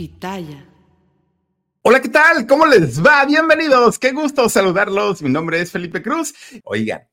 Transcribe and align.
Pitaya. 0.00 0.66
Hola, 1.82 2.00
¿qué 2.00 2.08
tal? 2.08 2.46
¿Cómo 2.46 2.64
les 2.64 3.04
va? 3.04 3.26
Bienvenidos. 3.26 3.98
Qué 3.98 4.12
gusto 4.12 4.48
saludarlos. 4.48 5.20
Mi 5.20 5.28
nombre 5.28 5.60
es 5.60 5.70
Felipe 5.70 6.00
Cruz. 6.00 6.32
Oigan, 6.64 7.06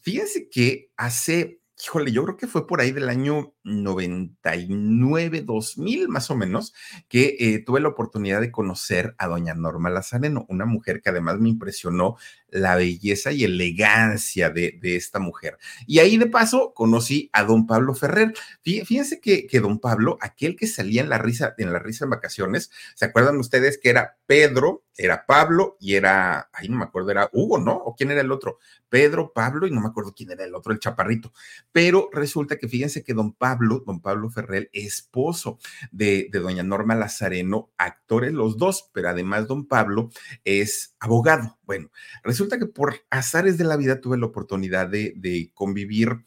fíjense 0.00 0.48
que 0.50 0.90
hace 0.96 1.62
híjole, 1.84 2.12
yo 2.12 2.24
creo 2.24 2.36
que 2.36 2.46
fue 2.46 2.66
por 2.66 2.80
ahí 2.80 2.92
del 2.92 3.08
año 3.08 3.54
99, 3.64 5.42
2000 5.42 6.08
más 6.08 6.30
o 6.30 6.36
menos, 6.36 6.74
que 7.08 7.36
eh, 7.38 7.62
tuve 7.64 7.80
la 7.80 7.88
oportunidad 7.88 8.40
de 8.40 8.50
conocer 8.50 9.14
a 9.18 9.28
doña 9.28 9.54
Norma 9.54 9.90
Lazareno, 9.90 10.46
una 10.48 10.66
mujer 10.66 11.00
que 11.00 11.10
además 11.10 11.38
me 11.38 11.48
impresionó 11.48 12.16
la 12.52 12.76
belleza 12.76 13.32
y 13.32 13.44
elegancia 13.44 14.50
de, 14.50 14.78
esta 14.82 15.18
mujer. 15.18 15.58
Y 15.86 15.98
ahí 16.00 16.18
de 16.18 16.26
paso 16.26 16.74
conocí 16.74 17.30
a 17.32 17.44
don 17.44 17.66
Pablo 17.66 17.94
Ferrer. 17.94 18.34
Fíjense 18.62 19.20
que, 19.20 19.48
don 19.60 19.78
Pablo, 19.78 20.18
aquel 20.20 20.54
que 20.54 20.66
salía 20.66 21.00
en 21.00 21.08
la 21.08 21.18
risa, 21.18 21.54
en 21.56 21.72
la 21.72 21.78
risa 21.78 22.04
en 22.04 22.10
vacaciones, 22.10 22.70
¿se 22.94 23.06
acuerdan 23.06 23.38
ustedes 23.38 23.78
que 23.78 23.88
era 23.88 24.18
Pedro, 24.26 24.84
era 24.96 25.24
Pablo 25.24 25.76
y 25.80 25.94
era, 25.94 26.50
ahí 26.52 26.68
no 26.68 26.76
me 26.76 26.84
acuerdo, 26.84 27.10
era 27.10 27.30
Hugo, 27.32 27.58
¿no? 27.58 27.74
¿O 27.74 27.96
quién 27.96 28.10
era 28.10 28.20
el 28.20 28.30
otro? 28.30 28.58
Pedro, 28.90 29.32
Pablo 29.32 29.66
y 29.66 29.70
no 29.70 29.80
me 29.80 29.88
acuerdo 29.88 30.12
quién 30.14 30.30
era 30.30 30.44
el 30.44 30.54
otro, 30.54 30.72
el 30.72 30.78
chaparrito. 30.78 31.32
Pero 31.72 32.10
resulta 32.12 32.56
que 32.56 32.68
fíjense 32.68 33.02
que 33.02 33.14
don 33.14 33.32
Pablo, 33.32 33.51
don 33.86 34.00
Pablo 34.00 34.30
Ferrer, 34.30 34.70
esposo 34.72 35.58
de, 35.90 36.28
de 36.30 36.38
doña 36.38 36.62
Norma 36.62 36.94
Lazareno, 36.94 37.70
actores 37.78 38.32
los 38.32 38.56
dos, 38.56 38.90
pero 38.92 39.08
además 39.08 39.48
don 39.48 39.66
Pablo 39.66 40.10
es 40.44 40.96
abogado. 41.00 41.58
Bueno, 41.64 41.90
resulta 42.22 42.58
que 42.58 42.66
por 42.66 42.96
azares 43.10 43.58
de 43.58 43.64
la 43.64 43.76
vida 43.76 44.00
tuve 44.00 44.18
la 44.18 44.26
oportunidad 44.26 44.88
de, 44.88 45.14
de 45.16 45.50
convivir 45.54 46.22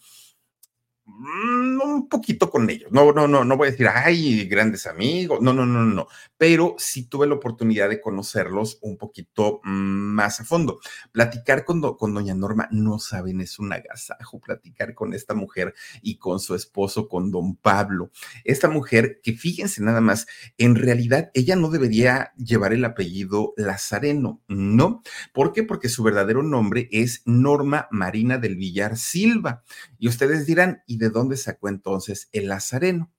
Mm, 1.07 1.79
un 1.81 2.09
poquito 2.09 2.49
con 2.49 2.67
ellos. 2.69 2.91
No, 2.91 3.11
no, 3.13 3.27
no, 3.27 3.45
no 3.45 3.57
voy 3.57 3.67
a 3.67 3.71
decir, 3.71 3.87
ay, 3.87 4.45
grandes 4.47 4.87
amigos. 4.87 5.39
No, 5.41 5.53
no, 5.53 5.65
no, 5.65 5.83
no. 5.83 6.07
Pero 6.37 6.75
sí 6.77 7.07
tuve 7.07 7.27
la 7.27 7.35
oportunidad 7.35 7.89
de 7.89 8.01
conocerlos 8.01 8.79
un 8.81 8.97
poquito 8.97 9.61
más 9.63 10.39
a 10.39 10.45
fondo. 10.45 10.79
Platicar 11.11 11.65
con, 11.65 11.81
con 11.95 12.13
doña 12.13 12.33
Norma, 12.33 12.67
no 12.71 12.99
saben, 12.99 13.41
es 13.41 13.59
un 13.59 13.71
agasajo 13.71 14.39
platicar 14.39 14.93
con 14.93 15.13
esta 15.13 15.33
mujer 15.33 15.73
y 16.01 16.17
con 16.17 16.39
su 16.39 16.55
esposo, 16.55 17.07
con 17.07 17.31
don 17.31 17.55
Pablo. 17.55 18.11
Esta 18.43 18.69
mujer 18.69 19.19
que 19.23 19.33
fíjense 19.33 19.81
nada 19.81 20.01
más, 20.01 20.27
en 20.57 20.75
realidad 20.75 21.31
ella 21.33 21.55
no 21.55 21.69
debería 21.69 22.33
llevar 22.37 22.73
el 22.73 22.85
apellido 22.85 23.53
Lazareno, 23.57 24.41
¿no? 24.47 25.01
¿Por 25.33 25.53
qué? 25.53 25.63
Porque 25.63 25.89
su 25.89 26.03
verdadero 26.03 26.43
nombre 26.43 26.89
es 26.91 27.21
Norma 27.25 27.87
Marina 27.91 28.37
del 28.37 28.55
Villar 28.55 28.97
Silva. 28.97 29.63
Y 29.97 30.07
ustedes 30.07 30.45
dirán, 30.45 30.83
¿y 30.85 30.97
de 30.97 31.09
dónde 31.09 31.37
sacó 31.37 31.69
entonces 31.69 32.29
el 32.31 32.47
Lazareno? 32.49 33.11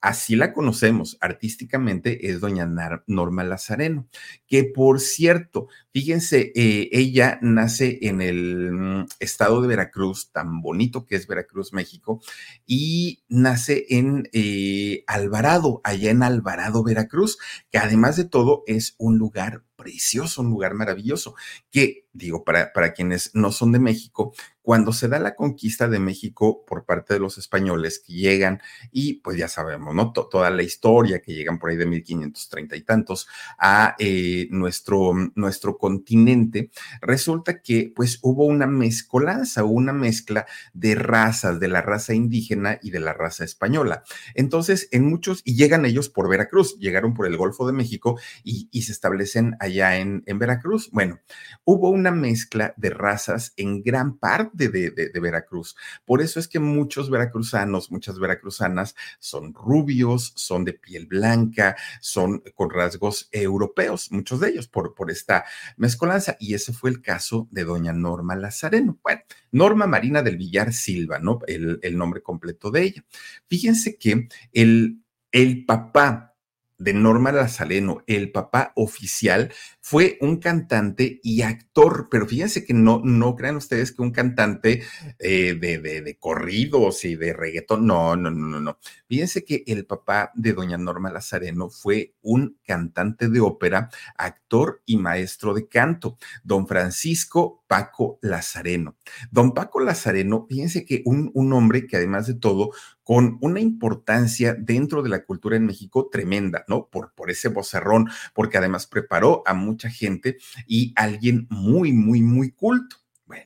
Así 0.00 0.36
la 0.36 0.52
conocemos 0.52 1.18
artísticamente, 1.20 2.30
es 2.30 2.40
doña 2.40 2.70
Norma 3.08 3.42
Lazareno, 3.42 4.06
que 4.46 4.62
por 4.62 5.00
cierto, 5.00 5.66
fíjense, 5.92 6.52
eh, 6.54 6.88
ella 6.92 7.40
nace 7.42 7.98
en 8.02 8.22
el 8.22 8.70
mm, 8.72 9.06
estado 9.18 9.60
de 9.60 9.66
Veracruz, 9.66 10.30
tan 10.30 10.60
bonito 10.60 11.04
que 11.04 11.16
es 11.16 11.26
Veracruz, 11.26 11.72
México, 11.72 12.20
y 12.64 13.24
nace 13.28 13.86
en 13.88 14.28
eh, 14.32 15.02
Alvarado, 15.08 15.80
allá 15.82 16.12
en 16.12 16.22
Alvarado, 16.22 16.84
Veracruz, 16.84 17.38
que 17.70 17.78
además 17.78 18.16
de 18.16 18.24
todo 18.24 18.62
es 18.68 18.94
un 18.98 19.18
lugar 19.18 19.64
precioso, 19.78 20.42
un 20.42 20.50
lugar 20.50 20.74
maravilloso, 20.74 21.36
que 21.70 22.08
digo, 22.18 22.44
para, 22.44 22.72
para 22.72 22.92
quienes 22.92 23.30
no 23.34 23.52
son 23.52 23.72
de 23.72 23.78
México, 23.78 24.34
cuando 24.60 24.92
se 24.92 25.08
da 25.08 25.18
la 25.18 25.34
conquista 25.34 25.88
de 25.88 25.98
México 25.98 26.62
por 26.66 26.84
parte 26.84 27.14
de 27.14 27.20
los 27.20 27.38
españoles 27.38 28.02
que 28.04 28.12
llegan 28.12 28.60
y 28.92 29.14
pues 29.14 29.38
ya 29.38 29.48
sabemos, 29.48 29.94
¿no? 29.94 30.12
toda 30.12 30.50
la 30.50 30.62
historia 30.62 31.22
que 31.22 31.32
llegan 31.32 31.58
por 31.58 31.70
ahí 31.70 31.76
de 31.76 31.86
1530 31.86 32.76
y 32.76 32.82
tantos 32.82 33.28
a 33.58 33.96
eh, 33.98 34.46
nuestro, 34.50 35.14
nuestro 35.36 35.78
continente, 35.78 36.70
resulta 37.00 37.62
que 37.62 37.90
pues 37.96 38.18
hubo 38.20 38.44
una 38.44 38.66
mezcolanza, 38.66 39.64
una 39.64 39.94
mezcla 39.94 40.44
de 40.74 40.96
razas, 40.96 41.60
de 41.60 41.68
la 41.68 41.80
raza 41.80 42.12
indígena 42.12 42.78
y 42.82 42.90
de 42.90 43.00
la 43.00 43.14
raza 43.14 43.44
española. 43.44 44.02
Entonces, 44.34 44.88
en 44.92 45.06
muchos, 45.06 45.40
y 45.44 45.56
llegan 45.56 45.86
ellos 45.86 46.10
por 46.10 46.28
Veracruz, 46.28 46.76
llegaron 46.78 47.14
por 47.14 47.26
el 47.26 47.38
Golfo 47.38 47.66
de 47.66 47.72
México 47.72 48.18
y, 48.44 48.68
y 48.70 48.82
se 48.82 48.92
establecen 48.92 49.56
allá 49.68 49.96
en, 49.98 50.22
en 50.26 50.38
Veracruz. 50.38 50.90
Bueno, 50.90 51.20
hubo 51.64 51.90
una 51.90 52.10
mezcla 52.10 52.74
de 52.76 52.90
razas 52.90 53.52
en 53.56 53.82
gran 53.82 54.18
parte 54.18 54.68
de, 54.68 54.90
de, 54.90 55.20
Veracruz. 55.20 55.76
Por 56.04 56.22
eso 56.22 56.40
es 56.40 56.48
que 56.48 56.58
muchos 56.58 57.10
veracruzanos, 57.10 57.90
muchas 57.90 58.18
veracruzanas 58.18 58.94
son 59.18 59.54
rubios, 59.54 60.32
son 60.36 60.64
de 60.64 60.72
piel 60.74 61.06
blanca, 61.06 61.76
son 62.00 62.42
con 62.54 62.70
rasgos 62.70 63.28
europeos, 63.32 64.10
muchos 64.10 64.40
de 64.40 64.50
ellos 64.50 64.68
por, 64.68 64.94
por 64.94 65.10
esta 65.10 65.44
mezcolanza. 65.76 66.36
Y 66.38 66.54
ese 66.54 66.72
fue 66.72 66.90
el 66.90 67.02
caso 67.02 67.48
de 67.50 67.64
doña 67.64 67.92
Norma 67.92 68.36
Lazareno. 68.36 68.98
Bueno, 69.02 69.22
Norma 69.52 69.86
Marina 69.86 70.22
del 70.22 70.36
Villar 70.36 70.72
Silva, 70.72 71.18
¿no? 71.18 71.40
El, 71.46 71.78
el 71.82 71.96
nombre 71.96 72.22
completo 72.22 72.70
de 72.70 72.82
ella. 72.82 73.04
Fíjense 73.46 73.96
que 73.96 74.28
el, 74.52 75.02
el 75.32 75.64
papá 75.64 76.36
de 76.78 76.94
Norma 76.94 77.32
Lazareno, 77.32 78.02
el 78.06 78.30
papá 78.32 78.72
oficial, 78.76 79.52
fue 79.88 80.18
un 80.20 80.36
cantante 80.36 81.18
y 81.22 81.40
actor, 81.40 82.08
pero 82.10 82.26
fíjense 82.26 82.62
que 82.62 82.74
no, 82.74 83.00
no 83.02 83.34
crean 83.34 83.56
ustedes 83.56 83.90
que 83.90 84.02
un 84.02 84.10
cantante 84.10 84.82
eh, 85.18 85.56
de, 85.58 85.78
de, 85.78 86.18
corridos 86.18 87.06
y 87.06 87.16
de 87.16 87.32
reggaetón, 87.32 87.86
no, 87.86 88.14
no, 88.14 88.30
no, 88.30 88.60
no. 88.60 88.78
Fíjense 89.08 89.46
que 89.46 89.64
el 89.66 89.86
papá 89.86 90.30
de 90.34 90.52
doña 90.52 90.76
Norma 90.76 91.10
Lazareno 91.10 91.70
fue 91.70 92.12
un 92.20 92.58
cantante 92.66 93.30
de 93.30 93.40
ópera, 93.40 93.88
actor 94.18 94.82
y 94.84 94.98
maestro 94.98 95.54
de 95.54 95.68
canto, 95.68 96.18
don 96.44 96.66
Francisco 96.66 97.64
Paco 97.66 98.18
Lazareno. 98.20 98.98
Don 99.30 99.54
Paco 99.54 99.80
Lazareno, 99.80 100.44
fíjense 100.50 100.84
que 100.84 101.00
un, 101.06 101.30
un 101.32 101.54
hombre 101.54 101.86
que 101.86 101.96
además 101.96 102.26
de 102.26 102.34
todo 102.34 102.72
con 103.08 103.38
una 103.40 103.60
importancia 103.60 104.52
dentro 104.52 105.02
de 105.02 105.08
la 105.08 105.24
cultura 105.24 105.56
en 105.56 105.64
México 105.64 106.10
tremenda, 106.12 106.66
¿no? 106.68 106.88
Por, 106.88 107.14
por 107.14 107.30
ese 107.30 107.48
vocerrón, 107.48 108.10
porque 108.34 108.58
además 108.58 108.86
preparó 108.86 109.42
a 109.46 109.54
mucha 109.78 109.90
gente 109.90 110.38
y 110.66 110.92
alguien 110.96 111.46
muy, 111.50 111.92
muy, 111.92 112.20
muy 112.20 112.50
culto. 112.50 112.96
Bueno, 113.26 113.44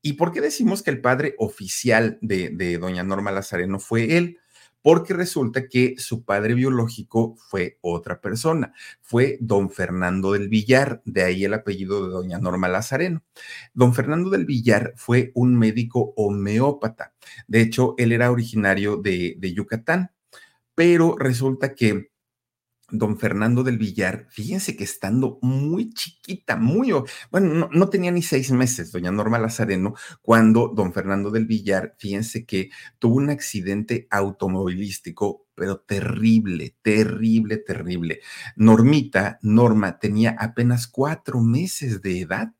¿y 0.00 0.14
por 0.14 0.32
qué 0.32 0.40
decimos 0.40 0.82
que 0.82 0.90
el 0.90 1.02
padre 1.02 1.34
oficial 1.36 2.18
de, 2.22 2.78
doña 2.80 3.02
Norma 3.02 3.30
Lazareno 3.30 3.78
fue 3.78 4.16
él? 4.16 4.38
porque 4.82 5.14
resulta 5.14 5.66
que 5.66 5.96
su 5.98 6.24
padre 6.24 6.54
biológico 6.54 7.34
fue 7.36 7.76
otra 7.80 8.20
persona, 8.20 8.72
fue 9.00 9.36
don 9.40 9.68
Fernando 9.68 10.30
del 10.30 10.48
Villar, 10.48 11.02
de 11.04 11.24
ahí 11.24 11.44
el 11.44 11.54
apellido 11.54 12.06
de 12.06 12.12
doña 12.12 12.38
Norma 12.38 12.68
Lazareno. 12.68 13.24
Don 13.74 13.94
Fernando 13.94 14.30
del 14.30 14.44
Villar 14.44 14.92
fue 14.94 15.32
un 15.34 15.58
médico 15.58 16.12
homeópata, 16.14 17.14
de 17.48 17.62
hecho, 17.62 17.96
él 17.98 18.12
era 18.12 18.30
originario 18.30 18.96
de 18.96 19.52
Yucatán, 19.56 20.12
pero 20.76 21.16
resulta 21.18 21.74
que 21.74 22.10
don 22.88 23.18
Fernando 23.18 23.62
del 23.64 23.78
Villar, 23.78 24.26
fíjense 24.30 24.76
que 24.76 24.84
estando 24.84 25.38
muy 25.42 25.90
chiquita, 25.92 26.56
muy, 26.56 26.92
bueno, 27.30 27.68
no, 27.72 27.88
tenía 27.88 28.10
ni 28.10 28.22
seis 28.22 28.50
meses, 28.52 28.92
doña 28.92 29.10
Norma 29.10 29.38
Lazareno, 29.38 29.94
cuando 30.22 30.68
don 30.68 30.92
Fernando 30.92 31.30
del 31.30 31.46
Villar, 31.46 31.96
fíjense 31.98 32.46
que 32.46 32.70
tuvo 32.98 33.16
un 33.16 33.30
accidente 33.30 34.06
automovilístico, 34.10 35.46
pero 35.54 35.80
terrible, 35.80 36.76
terrible, 36.82 37.56
terrible. 37.56 38.20
Normita, 38.56 39.38
Norma, 39.42 39.98
tenía 39.98 40.36
apenas 40.38 40.86
cuatro 40.86 41.40
meses 41.40 42.02
de 42.02 42.20
edad. 42.20 42.52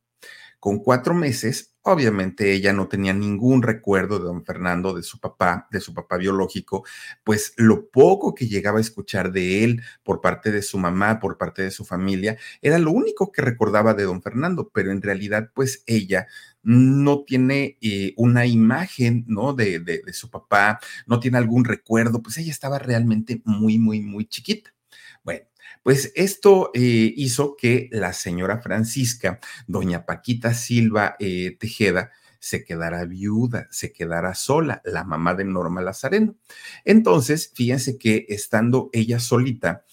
Con 0.59 0.79
cuatro 0.79 1.15
meses, 1.15 1.76
Obviamente 1.89 2.53
ella 2.53 2.73
no 2.73 2.89
tenía 2.89 3.13
ningún 3.13 3.63
recuerdo 3.63 4.19
de 4.19 4.25
don 4.25 4.45
Fernando, 4.45 4.93
de 4.93 5.05
su 5.05 5.21
papá, 5.21 5.69
de 5.71 5.81
su 5.81 5.95
papá 5.95 6.17
biológico, 6.17 6.85
pues 7.23 7.55
lo 7.57 7.89
poco 7.91 8.35
que 8.35 8.49
llegaba 8.49 8.79
a 8.79 8.81
escuchar 8.81 9.31
de 9.31 9.63
él 9.63 9.83
por 10.03 10.21
parte 10.21 10.51
de 10.51 10.63
su 10.63 10.79
mamá, 10.79 11.21
por 11.21 11.39
parte 11.39 11.63
de 11.63 11.71
su 11.71 11.85
familia, 11.85 12.39
era 12.61 12.79
lo 12.81 12.91
único 12.91 13.31
que 13.31 13.41
recordaba 13.41 13.95
de 13.95 14.03
don 14.03 14.21
Fernando, 14.21 14.69
pero 14.75 14.91
en 14.91 15.01
realidad 15.01 15.53
pues 15.55 15.85
ella 15.87 16.27
no 16.65 17.23
tiene 17.23 17.79
eh, 17.81 18.15
una 18.17 18.47
imagen, 18.47 19.25
¿no? 19.29 19.53
De, 19.53 19.79
de, 19.79 20.03
de 20.05 20.13
su 20.13 20.29
papá, 20.29 20.81
no 21.07 21.21
tiene 21.21 21.39
algún 21.39 21.65
recuerdo, 21.65 22.21
pues 22.21 22.37
ella 22.39 22.51
estaba 22.51 22.81
realmente 22.81 23.43
muy, 23.45 23.79
muy, 23.79 24.01
muy 24.01 24.27
chiquita. 24.27 24.75
Bueno, 25.23 25.47
pues 25.87 26.11
esto 26.17 26.73
eh, 26.75 27.15
hizo 27.17 27.55
que 27.55 27.89
la 27.93 28.13
señora 28.13 28.61
Francisca, 28.61 29.39
doña 29.69 30.05
Paquita 30.05 30.53
Silva 30.53 31.15
eh, 31.21 31.57
Tejeda, 31.61 32.11
se 32.41 32.65
quedara 32.65 33.05
viuda, 33.05 33.69
se 33.71 33.93
quedara 33.93 34.35
sola, 34.35 34.83
la 34.85 35.05
mamá 35.05 35.37
de 35.37 35.45
Norma 35.45 35.81
Lazareno. 35.81 36.35
Entonces, 36.85 37.53
fíjense 37.55 37.99
que 37.99 38.27
estando 38.31 38.91
ella 38.93 39.21
solita 39.21 39.85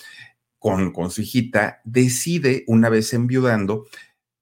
con, 0.57 0.93
con 0.93 1.11
su 1.11 1.21
hijita, 1.21 1.79
decide, 1.83 2.63
una 2.65 2.89
vez 2.89 3.13
enviudando, 3.13 3.85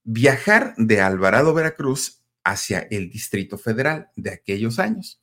viajar 0.06 0.74
de 0.77 1.01
Alvarado, 1.01 1.53
Veracruz, 1.53 2.24
hacia 2.45 2.80
el 2.80 3.09
Distrito 3.09 3.57
Federal 3.57 4.09
de 4.15 4.31
aquellos 4.31 4.80
años. 4.80 5.21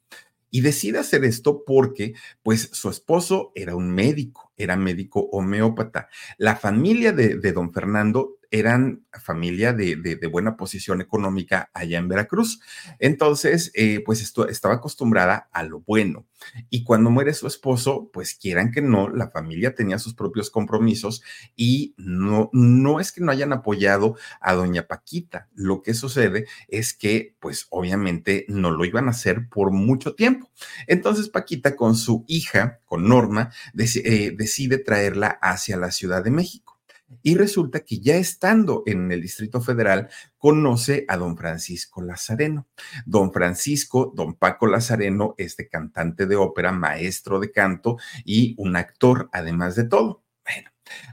Y 0.50 0.60
decide 0.60 0.98
hacer 0.98 1.24
esto 1.24 1.64
porque, 1.64 2.12
pues, 2.42 2.68
su 2.74 2.90
esposo 2.90 3.50
era 3.54 3.74
un 3.74 3.90
médico, 3.90 4.47
era 4.58 4.76
médico 4.76 5.28
homeópata. 5.32 6.08
La 6.36 6.56
familia 6.56 7.12
de, 7.12 7.36
de 7.36 7.52
don 7.52 7.72
Fernando 7.72 8.37
eran 8.50 9.06
familia 9.20 9.72
de, 9.72 9.96
de, 9.96 10.26
buena 10.26 10.56
posición 10.56 11.00
económica 11.00 11.70
allá 11.74 11.98
en 11.98 12.08
Veracruz. 12.08 12.60
Entonces, 12.98 13.70
eh, 13.74 14.02
pues 14.04 14.22
esto, 14.22 14.48
estaba 14.48 14.74
acostumbrada 14.74 15.48
a 15.52 15.62
lo 15.62 15.80
bueno. 15.80 16.26
Y 16.70 16.84
cuando 16.84 17.10
muere 17.10 17.34
su 17.34 17.46
esposo, 17.46 18.10
pues 18.12 18.34
quieran 18.34 18.70
que 18.70 18.80
no, 18.80 19.08
la 19.08 19.30
familia 19.30 19.74
tenía 19.74 19.98
sus 19.98 20.14
propios 20.14 20.50
compromisos 20.50 21.22
y 21.56 21.94
no, 21.96 22.48
no 22.52 23.00
es 23.00 23.12
que 23.12 23.20
no 23.20 23.32
hayan 23.32 23.52
apoyado 23.52 24.16
a 24.40 24.54
doña 24.54 24.86
Paquita. 24.86 25.48
Lo 25.54 25.82
que 25.82 25.94
sucede 25.94 26.46
es 26.68 26.94
que, 26.94 27.34
pues 27.40 27.66
obviamente 27.70 28.46
no 28.48 28.70
lo 28.70 28.84
iban 28.84 29.08
a 29.08 29.10
hacer 29.10 29.48
por 29.48 29.72
mucho 29.72 30.14
tiempo. 30.14 30.50
Entonces, 30.86 31.28
Paquita 31.28 31.76
con 31.76 31.96
su 31.96 32.24
hija, 32.28 32.80
con 32.84 33.08
Norma, 33.08 33.50
eh, 33.76 34.34
decide 34.36 34.78
traerla 34.78 35.38
hacia 35.42 35.76
la 35.76 35.90
Ciudad 35.90 36.22
de 36.22 36.30
México. 36.30 36.77
Y 37.22 37.36
resulta 37.36 37.80
que 37.80 38.00
ya 38.00 38.16
estando 38.16 38.82
en 38.86 39.10
el 39.10 39.22
Distrito 39.22 39.60
Federal, 39.60 40.08
conoce 40.36 41.04
a 41.08 41.16
don 41.16 41.36
Francisco 41.36 42.02
Lazareno. 42.02 42.68
Don 43.06 43.32
Francisco, 43.32 44.12
don 44.14 44.34
Paco 44.34 44.66
Lazareno, 44.66 45.34
este 45.38 45.68
cantante 45.68 46.26
de 46.26 46.36
ópera, 46.36 46.72
maestro 46.72 47.40
de 47.40 47.50
canto 47.50 47.98
y 48.24 48.54
un 48.58 48.76
actor, 48.76 49.28
además 49.32 49.74
de 49.76 49.84
todo. 49.84 50.22
Bueno, 50.44 50.70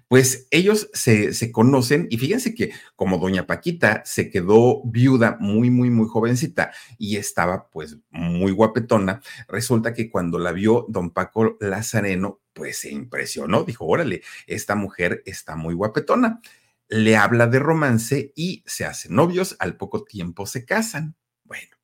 pues 0.07 0.47
ellos 0.51 0.89
se, 0.94 1.33
se, 1.33 1.51
conocen 1.51 2.07
y 2.09 2.18
fíjense 2.18 2.56
que 2.56 2.71
como 2.95 3.18
doña 3.18 3.47
Paquita 3.47 4.01
se 4.06 4.30
quedó 4.30 4.81
viuda 4.86 5.38
muy, 5.39 5.69
muy, 5.69 5.89
muy 5.89 6.07
jovencita 6.07 6.71
y 6.97 7.18
estaba 7.18 7.69
pues 7.69 7.97
muy 8.12 8.51
guapetona, 8.51 9.21
resulta 9.47 9.94
que 9.94 10.09
cuando 10.09 10.39
la 10.39 10.51
vio 10.51 10.86
don 10.89 11.12
Paco 11.12 11.57
Lazareno, 11.59 12.39
pues 12.56 12.80
se 12.80 12.90
impresionó, 12.90 13.66
dijo, 13.66 13.86
órale, 13.86 14.24
esta 14.48 14.75
mujer 14.75 15.22
está 15.25 15.56
muy 15.56 15.75
guapetona. 15.75 16.40
Le 16.88 17.18
habla 17.18 17.48
de 17.48 17.60
romance 17.60 18.31
y 18.36 18.63
se 18.66 18.86
hacen 18.86 19.13
novios, 19.13 19.57
al 19.60 19.75
poco 19.75 20.06
tiempo 20.06 20.46
se 20.46 20.66
casan. 20.66 21.16
Bueno, 21.44 21.75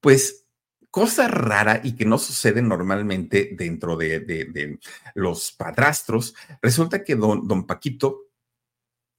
pues 0.00 0.46
cosa 0.90 1.28
rara 1.28 1.82
y 1.84 1.94
que 1.94 2.06
no 2.06 2.18
sucede 2.18 2.62
normalmente 2.62 3.50
dentro 3.52 3.96
de, 3.96 4.78
los 5.14 5.52
padrastros, 5.52 6.34
resulta 6.62 7.04
que 7.04 7.14
don, 7.14 7.46
don 7.46 7.66
Paquito 7.66 8.30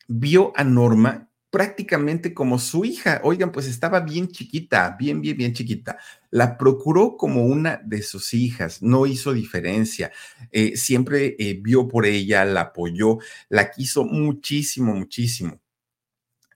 vio 0.07 0.53
a 0.55 0.63
Norma 0.63 1.29
prácticamente 1.53 2.33
como 2.33 2.57
su 2.57 2.83
hija. 2.83 3.21
Oigan, 3.23 3.51
pues 3.51 3.67
estaba 3.67 3.99
bien 3.99 4.27
chiquita, 4.27 4.95
bien, 4.97 5.21
bien, 5.21 5.37
bien 5.37 5.53
chiquita. 5.53 5.99
La 6.31 6.57
procuró 6.57 7.15
como 7.15 7.45
una 7.45 7.79
de 7.85 8.01
sus 8.01 8.33
hijas, 8.33 8.81
no 8.81 9.05
hizo 9.05 9.33
diferencia. 9.33 10.11
Eh, 10.51 10.75
siempre 10.75 11.35
eh, 11.37 11.59
vio 11.61 11.87
por 11.87 12.07
ella, 12.07 12.43
la 12.43 12.61
apoyó, 12.61 13.19
la 13.49 13.69
quiso 13.69 14.03
muchísimo, 14.03 14.95
muchísimo. 14.95 15.61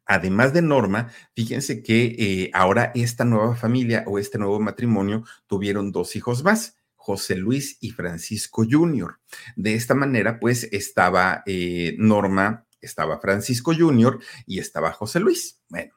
Además 0.03 0.51
de 0.51 0.63
Norma, 0.63 1.11
fíjense 1.35 1.83
que 1.83 2.15
eh, 2.17 2.49
ahora 2.55 2.91
esta 2.95 3.23
nueva 3.23 3.55
familia 3.55 4.03
o 4.07 4.17
este 4.17 4.39
nuevo 4.39 4.59
matrimonio 4.59 5.25
tuvieron 5.45 5.91
dos 5.91 6.15
hijos 6.15 6.43
más. 6.43 6.75
José 6.95 7.35
Luis 7.35 7.77
y 7.81 7.91
Francisco 7.91 8.65
Jr. 8.67 9.19
De 9.55 9.75
esta 9.75 9.93
manera, 9.93 10.39
pues 10.39 10.67
estaba 10.71 11.43
Norma 11.99 12.66
estaba 12.81 13.19
Francisco 13.19 13.73
Jr. 13.77 14.19
y 14.45 14.59
estaba 14.59 14.91
José 14.91 15.19
Luis. 15.19 15.61
Bueno, 15.69 15.93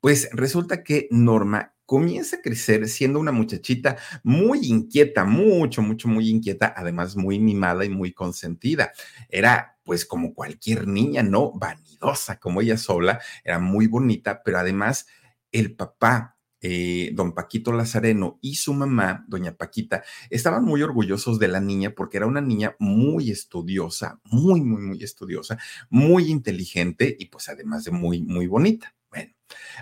pues 0.00 0.28
resulta 0.32 0.82
que 0.82 1.08
Norma 1.10 1.74
comienza 1.86 2.36
a 2.36 2.42
crecer 2.42 2.88
siendo 2.88 3.20
una 3.20 3.32
muchachita 3.32 3.96
muy 4.24 4.66
inquieta, 4.66 5.24
mucho, 5.24 5.82
mucho, 5.82 6.08
muy 6.08 6.28
inquieta, 6.28 6.74
además 6.76 7.16
muy 7.16 7.38
mimada 7.38 7.84
y 7.84 7.88
muy 7.88 8.12
consentida. 8.12 8.92
Era 9.28 9.78
pues 9.84 10.04
como 10.04 10.34
cualquier 10.34 10.88
niña, 10.88 11.22
¿no? 11.22 11.52
Vanidosa 11.52 12.38
como 12.40 12.60
ella 12.60 12.76
sola, 12.76 13.20
era 13.44 13.60
muy 13.60 13.86
bonita, 13.86 14.42
pero 14.44 14.58
además 14.58 15.06
el 15.52 15.76
papá 15.76 16.35
eh, 16.68 17.12
don 17.14 17.32
Paquito 17.32 17.70
Lazareno 17.70 18.40
y 18.42 18.56
su 18.56 18.74
mamá, 18.74 19.24
doña 19.28 19.54
Paquita, 19.54 20.02
estaban 20.30 20.64
muy 20.64 20.82
orgullosos 20.82 21.38
de 21.38 21.46
la 21.46 21.60
niña 21.60 21.92
porque 21.92 22.16
era 22.16 22.26
una 22.26 22.40
niña 22.40 22.74
muy 22.80 23.30
estudiosa, 23.30 24.18
muy, 24.24 24.62
muy, 24.62 24.82
muy 24.82 25.00
estudiosa, 25.00 25.58
muy 25.90 26.28
inteligente 26.28 27.16
y 27.20 27.26
pues 27.26 27.48
además 27.48 27.84
de 27.84 27.92
muy, 27.92 28.20
muy 28.20 28.48
bonita. 28.48 28.96
Bueno, 29.10 29.32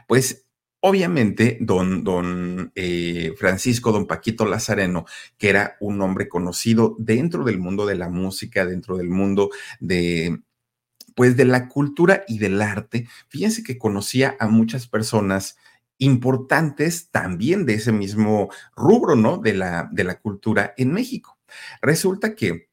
pues 0.07 0.43
Obviamente, 0.87 1.57
don, 1.63 2.71
eh, 2.75 3.33
Francisco, 3.39 3.91
don 3.91 4.07
Paquito 4.07 4.45
Lazareno, 4.45 5.07
que 5.39 5.49
era 5.49 5.79
un 5.81 5.99
hombre 6.03 6.29
conocido 6.29 6.95
dentro 6.99 7.43
del 7.45 7.59
mundo 7.59 7.87
de 7.87 7.95
la 7.95 8.11
música, 8.11 8.67
dentro 8.67 8.99
del 8.99 9.09
mundo 9.09 9.49
de, 9.81 10.43
pues, 11.15 11.39
de 11.39 11.47
la 11.47 11.69
cultura 11.69 12.25
y 12.29 12.37
del 12.37 12.61
arte, 12.61 13.09
fíjense 13.29 13.63
que 13.63 13.79
conocía 13.79 14.37
a 14.39 14.49
muchas 14.49 14.87
personas 14.87 15.57
importantes 15.99 17.11
también 17.11 17.67
de 17.67 17.75
ese 17.75 17.93
mismo 17.93 18.51
rubro, 18.77 19.17
¿no? 19.17 19.39
De 19.39 19.55
la, 19.55 19.89
de 19.93 20.05
la 20.05 20.21
cultura 20.21 20.75
en 20.77 20.93
México. 20.93 21.39
Resulta 21.83 22.35
que 22.35 22.69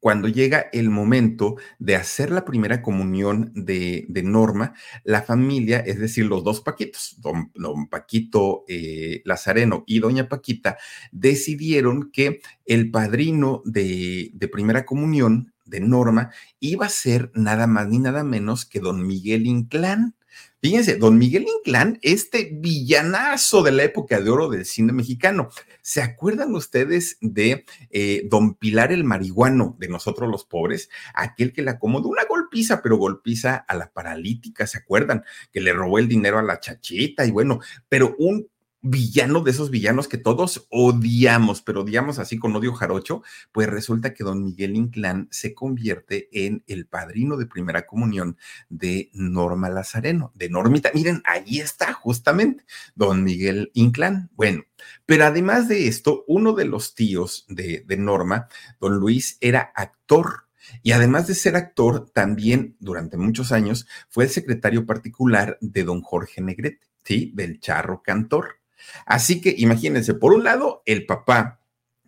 cuando 0.00 0.28
llega 0.28 0.66
el 0.72 0.90
momento 0.90 1.56
de 1.78 1.96
hacer 1.96 2.30
la 2.30 2.44
primera 2.44 2.82
comunión 2.82 3.52
de, 3.54 4.06
de 4.08 4.22
Norma, 4.22 4.74
la 5.04 5.22
familia, 5.22 5.78
es 5.80 5.98
decir, 5.98 6.26
los 6.26 6.44
dos 6.44 6.60
Paquitos, 6.60 7.16
don, 7.20 7.88
Paquito 7.88 8.64
eh, 8.68 9.22
Lazareno 9.24 9.84
y 9.86 9.98
doña 10.00 10.28
Paquita, 10.28 10.76
decidieron 11.12 12.10
que 12.12 12.40
el 12.66 12.90
padrino 12.90 13.62
de, 13.64 14.30
de 14.34 14.48
primera 14.48 14.84
comunión 14.84 15.52
de 15.64 15.80
Norma 15.80 16.30
iba 16.60 16.86
a 16.86 16.90
ser 16.90 17.30
nada 17.34 17.66
más 17.66 17.88
ni 17.88 17.98
nada 17.98 18.22
menos 18.24 18.64
que 18.64 18.80
don 18.80 19.06
Miguel 19.06 19.46
Inclán. 19.46 20.15
Fíjense, 20.60 20.96
don 20.96 21.18
Miguel 21.18 21.46
Inclán, 21.58 21.98
este 22.02 22.50
villanazo 22.52 23.62
de 23.62 23.72
la 23.72 23.84
época 23.84 24.20
de 24.20 24.30
oro 24.30 24.48
del 24.48 24.64
cine 24.64 24.92
mexicano. 24.92 25.50
¿Se 25.82 26.02
acuerdan 26.02 26.54
ustedes 26.54 27.18
de 27.20 27.64
eh, 27.90 28.26
don 28.28 28.54
Pilar 28.54 28.90
el 28.90 29.04
marihuano 29.04 29.76
de 29.78 29.88
nosotros 29.88 30.30
los 30.30 30.44
pobres? 30.44 30.88
Aquel 31.14 31.52
que 31.52 31.62
le 31.62 31.70
acomodó 31.70 32.08
una 32.08 32.24
golpiza, 32.24 32.82
pero 32.82 32.96
golpiza 32.96 33.56
a 33.56 33.74
la 33.74 33.92
paralítica, 33.92 34.66
¿se 34.66 34.78
acuerdan? 34.78 35.24
Que 35.52 35.60
le 35.60 35.72
robó 35.72 35.98
el 35.98 36.08
dinero 36.08 36.38
a 36.38 36.42
la 36.42 36.58
chachita 36.58 37.24
y 37.26 37.30
bueno, 37.30 37.60
pero 37.88 38.16
un 38.18 38.48
villano 38.90 39.40
de 39.42 39.50
esos 39.50 39.70
villanos 39.70 40.08
que 40.08 40.18
todos 40.18 40.66
odiamos, 40.70 41.62
pero 41.62 41.82
odiamos 41.82 42.18
así 42.18 42.38
con 42.38 42.54
odio 42.54 42.72
jarocho, 42.72 43.22
pues 43.52 43.68
resulta 43.68 44.14
que 44.14 44.24
don 44.24 44.44
Miguel 44.44 44.76
Inclán 44.76 45.28
se 45.30 45.54
convierte 45.54 46.28
en 46.32 46.62
el 46.66 46.86
padrino 46.86 47.36
de 47.36 47.46
primera 47.46 47.86
comunión 47.86 48.36
de 48.68 49.10
Norma 49.12 49.68
Lazareno, 49.68 50.32
de 50.34 50.48
Normita. 50.48 50.90
Miren, 50.94 51.22
ahí 51.24 51.58
está 51.58 51.92
justamente 51.92 52.64
don 52.94 53.24
Miguel 53.24 53.70
Inclán. 53.74 54.30
Bueno, 54.34 54.64
pero 55.04 55.24
además 55.24 55.68
de 55.68 55.88
esto, 55.88 56.24
uno 56.26 56.52
de 56.52 56.64
los 56.64 56.94
tíos 56.94 57.44
de, 57.48 57.84
Norma, 57.98 58.48
don 58.80 58.96
Luis, 58.96 59.38
era 59.40 59.72
actor 59.74 60.46
Y 60.82 60.92
además 60.92 61.26
de 61.26 61.34
ser 61.34 61.56
actor, 61.56 62.10
también 62.10 62.76
durante 62.80 63.16
muchos 63.16 63.52
años 63.52 63.86
fue 64.08 64.24
el 64.24 64.30
secretario 64.30 64.84
particular 64.84 65.58
de 65.60 65.84
don 65.84 66.02
Jorge 66.02 66.40
Negrete, 66.40 66.86
¿sí? 67.04 67.32
Del 67.34 67.60
charro 67.60 68.02
cantor. 68.02 68.56
Así 69.04 69.40
que 69.40 69.54
imagínense, 69.56 70.14
por 70.14 70.32
un 70.32 70.44
lado, 70.44 70.82
el 70.86 71.06
papá, 71.06 71.60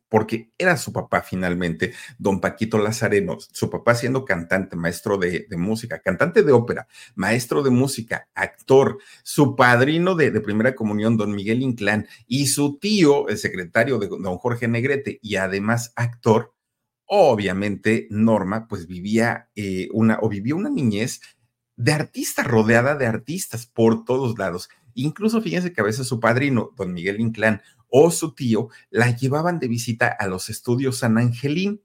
porque 0.08 0.52
era 0.58 0.76
su 0.76 0.92
papá 0.92 1.22
finalmente, 1.22 1.92
don 2.18 2.40
Paquito 2.40 2.78
Lazareno, 2.78 3.38
su 3.40 3.70
papá 3.70 3.94
siendo 3.94 4.24
cantante, 4.24 4.76
maestro 4.76 5.18
de, 5.18 5.46
música, 5.56 6.00
cantante 6.00 6.42
de 6.42 6.52
ópera, 6.52 6.88
maestro 7.14 7.62
de 7.62 7.70
música, 7.70 8.28
actor, 8.34 8.98
su 9.22 9.54
padrino 9.54 10.14
de, 10.14 10.30
primera 10.40 10.74
comunión, 10.74 11.16
don 11.16 11.34
Miguel 11.34 11.62
Inclán, 11.62 12.06
y 12.26 12.46
su 12.46 12.78
tío, 12.78 13.28
el 13.28 13.38
secretario 13.38 13.98
de 13.98 14.08
don 14.08 14.38
Jorge 14.38 14.68
Negrete, 14.68 15.18
y 15.22 15.36
además 15.36 15.92
actor, 15.96 16.54
obviamente 17.04 18.06
Norma 18.10 18.68
pues 18.68 18.86
vivía 18.86 19.48
eh, 19.54 19.88
una, 19.92 20.18
o 20.20 20.28
vivió 20.28 20.56
una 20.56 20.68
niñez 20.68 21.20
de 21.76 21.92
artista, 21.92 22.42
rodeada 22.42 22.96
de 22.96 23.06
artistas 23.06 23.66
por 23.66 24.04
todos 24.04 24.36
lados. 24.36 24.68
Incluso 24.94 25.40
fíjense 25.40 25.72
que 25.72 25.80
a 25.80 25.84
veces 25.84 26.06
su 26.06 26.20
padrino, 26.20 26.72
don 26.76 26.92
Miguel 26.92 27.20
Inclán, 27.20 27.62
o 27.88 28.10
su 28.10 28.34
tío, 28.34 28.68
la 28.90 29.16
llevaban 29.16 29.58
de 29.58 29.68
visita 29.68 30.08
a 30.08 30.26
los 30.26 30.50
estudios 30.50 30.98
San 30.98 31.18
Angelín. 31.18 31.82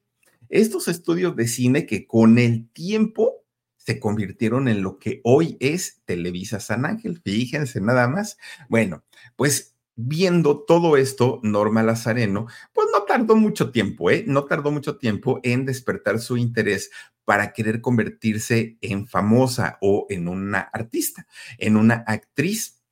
Estos 0.50 0.88
estudios 0.88 1.36
de 1.36 1.48
cine 1.48 1.86
que 1.86 2.06
con 2.06 2.38
el 2.38 2.70
tiempo 2.70 3.44
se 3.78 4.00
convirtieron 4.00 4.68
en 4.68 4.82
lo 4.82 4.98
que 4.98 5.20
hoy 5.24 5.58
es 5.60 6.02
Televisa 6.06 6.60
San 6.60 6.86
Ángel. 6.86 7.22
Fíjense 7.24 7.82
nada 7.82 8.08
más. 8.08 8.38
Bueno, 8.70 9.04
pues 9.36 9.76
viendo 9.96 10.64
todo 10.64 10.98
esto, 10.98 11.40
Norma 11.44 11.84
Lazareno, 11.84 12.48
pues 12.74 12.88
no 12.92 13.04
tardó 13.04 13.36
mucho 13.36 13.72
tiempo, 13.72 14.10
¿eh? 14.10 14.24
No 14.28 14.46
tardó 14.46 14.72
mucho 14.72 14.98
tiempo 14.98 15.40
en 15.44 15.66
despertar 15.66 16.20
su 16.20 16.38
interés 16.38 16.92
para 17.26 17.54
querer 17.54 17.82
convertirse 17.82 18.78
en 18.82 19.08
famosa 19.08 19.78
o 19.82 20.08
en 20.10 20.28
una 20.28 20.60
artista, 20.60 21.28
en 21.58 21.78
una 21.78 22.04
actriz 22.08 22.83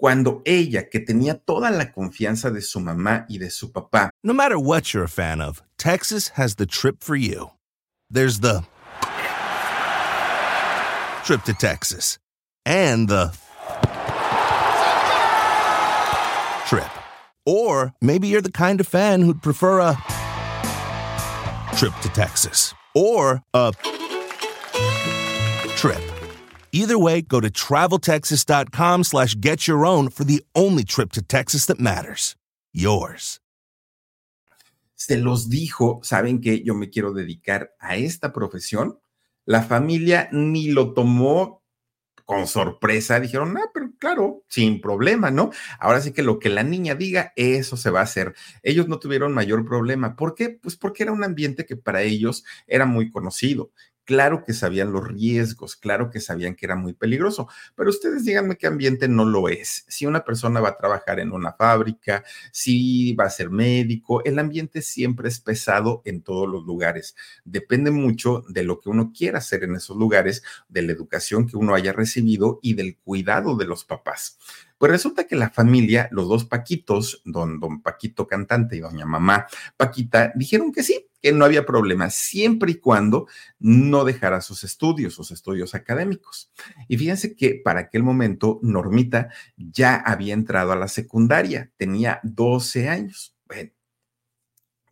cuando 0.00 0.40
ella, 0.46 0.88
que 0.88 0.98
tenía 0.98 1.34
toda 1.34 1.70
la 1.70 1.92
confianza 1.92 2.50
de 2.50 2.62
su 2.62 2.80
mamá 2.80 3.26
y 3.28 3.36
de 3.36 3.50
su 3.50 3.70
papá. 3.70 4.08
No 4.24 4.32
matter 4.32 4.56
what 4.56 4.94
you're 4.94 5.04
a 5.04 5.08
fan 5.08 5.42
of, 5.42 5.62
Texas 5.76 6.28
has 6.36 6.54
the 6.54 6.64
trip 6.64 7.04
for 7.04 7.16
you. 7.16 7.50
There's 8.08 8.40
the 8.40 8.64
trip 11.22 11.44
to 11.44 11.52
Texas 11.52 12.18
and 12.64 13.08
the 13.08 13.32
trip. 16.66 16.88
Or 17.44 17.92
maybe 18.00 18.26
you're 18.26 18.40
the 18.40 18.50
kind 18.50 18.80
of 18.80 18.88
fan 18.88 19.20
who'd 19.20 19.42
prefer 19.42 19.80
a 19.80 19.96
trip 21.76 21.92
to 22.00 22.08
Texas 22.08 22.72
or 22.94 23.42
a 23.52 23.72
trip. 25.76 26.19
Either 26.72 26.98
way, 26.98 27.22
go 27.22 27.40
to 27.40 27.50
traveltexas.com 27.50 29.04
slash 29.04 29.34
get 29.40 29.66
your 29.66 29.84
own 29.86 30.08
for 30.08 30.24
the 30.24 30.44
only 30.54 30.84
trip 30.84 31.12
to 31.12 31.22
Texas 31.22 31.66
that 31.66 31.80
matters. 31.80 32.36
Yours. 32.72 33.40
Se 34.94 35.16
los 35.16 35.48
dijo, 35.48 36.00
¿saben 36.02 36.40
que 36.40 36.62
yo 36.62 36.74
me 36.74 36.90
quiero 36.90 37.12
dedicar 37.12 37.70
a 37.80 37.96
esta 37.96 38.32
profesión? 38.32 38.98
La 39.46 39.62
familia 39.62 40.28
ni 40.30 40.68
lo 40.68 40.92
tomó 40.92 41.60
con 42.30 42.46
sorpresa, 42.46 43.18
dijeron, 43.18 43.56
ah, 43.56 43.70
pero 43.74 43.90
claro, 43.98 44.44
sin 44.48 44.80
problema, 44.80 45.32
¿no? 45.32 45.50
Ahora 45.80 46.00
sí 46.00 46.12
que 46.12 46.22
lo 46.22 46.38
que 46.38 46.48
la 46.48 46.62
niña 46.62 46.94
diga, 46.94 47.32
eso 47.34 47.76
se 47.76 47.90
va 47.90 47.98
a 47.98 48.04
hacer. 48.04 48.36
Ellos 48.62 48.86
no 48.86 49.00
tuvieron 49.00 49.32
mayor 49.32 49.64
problema. 49.64 50.14
¿Por 50.14 50.36
qué? 50.36 50.50
Pues 50.50 50.76
porque 50.76 51.02
era 51.02 51.10
un 51.10 51.24
ambiente 51.24 51.66
que 51.66 51.76
para 51.76 52.02
ellos 52.02 52.44
era 52.68 52.86
muy 52.86 53.10
conocido, 53.10 53.72
Claro 54.10 54.42
que 54.42 54.54
sabían 54.54 54.90
los 54.90 55.06
riesgos, 55.06 55.76
claro 55.76 56.10
que 56.10 56.18
sabían 56.18 56.56
que 56.56 56.66
era 56.66 56.74
muy 56.74 56.94
peligroso, 56.94 57.46
pero 57.76 57.90
ustedes 57.90 58.24
díganme 58.24 58.56
qué 58.56 58.66
ambiente 58.66 59.06
no 59.06 59.24
lo 59.24 59.48
es. 59.48 59.84
Si 59.86 60.04
una 60.04 60.24
persona 60.24 60.58
va 60.58 60.70
a 60.70 60.76
trabajar 60.76 61.20
en 61.20 61.30
una 61.30 61.52
fábrica, 61.52 62.24
si 62.50 63.14
va 63.14 63.26
a 63.26 63.30
ser 63.30 63.50
médico, 63.50 64.24
el 64.24 64.40
ambiente 64.40 64.82
siempre 64.82 65.28
es 65.28 65.38
pesado 65.38 66.02
en 66.04 66.22
todos 66.22 66.48
los 66.48 66.64
lugares. 66.64 67.14
Depende 67.44 67.92
mucho 67.92 68.42
de 68.48 68.64
lo 68.64 68.80
que 68.80 68.88
uno 68.88 69.12
quiera 69.16 69.38
hacer 69.38 69.62
en 69.62 69.76
esos 69.76 69.96
lugares, 69.96 70.42
de 70.68 70.82
la 70.82 70.90
educación 70.90 71.46
que 71.46 71.56
uno 71.56 71.76
haya 71.76 71.92
recibido 71.92 72.58
y 72.62 72.74
del 72.74 72.96
cuidado 72.96 73.56
de 73.56 73.66
los 73.66 73.84
papás. 73.84 74.38
Pues 74.76 74.90
resulta 74.90 75.28
que 75.28 75.36
la 75.36 75.50
familia, 75.50 76.08
los 76.10 76.26
dos 76.26 76.46
Paquitos, 76.46 77.22
don, 77.24 77.60
don 77.60 77.80
Paquito 77.80 78.26
cantante 78.26 78.74
y 78.74 78.80
doña 78.80 79.06
mamá 79.06 79.46
Paquita, 79.76 80.32
dijeron 80.34 80.72
que 80.72 80.82
sí, 80.82 81.09
que 81.20 81.32
no 81.32 81.44
había 81.44 81.66
problema, 81.66 82.10
siempre 82.10 82.72
y 82.72 82.74
cuando 82.76 83.26
no 83.58 84.04
dejara 84.04 84.40
sus 84.40 84.64
estudios, 84.64 85.14
sus 85.14 85.30
estudios 85.30 85.74
académicos. 85.74 86.52
Y 86.88 86.96
fíjense 86.98 87.36
que 87.36 87.60
para 87.62 87.80
aquel 87.80 88.02
momento 88.02 88.58
Normita 88.62 89.30
ya 89.56 89.96
había 89.96 90.34
entrado 90.34 90.72
a 90.72 90.76
la 90.76 90.88
secundaria, 90.88 91.70
tenía 91.76 92.20
12 92.22 92.88
años. 92.88 93.36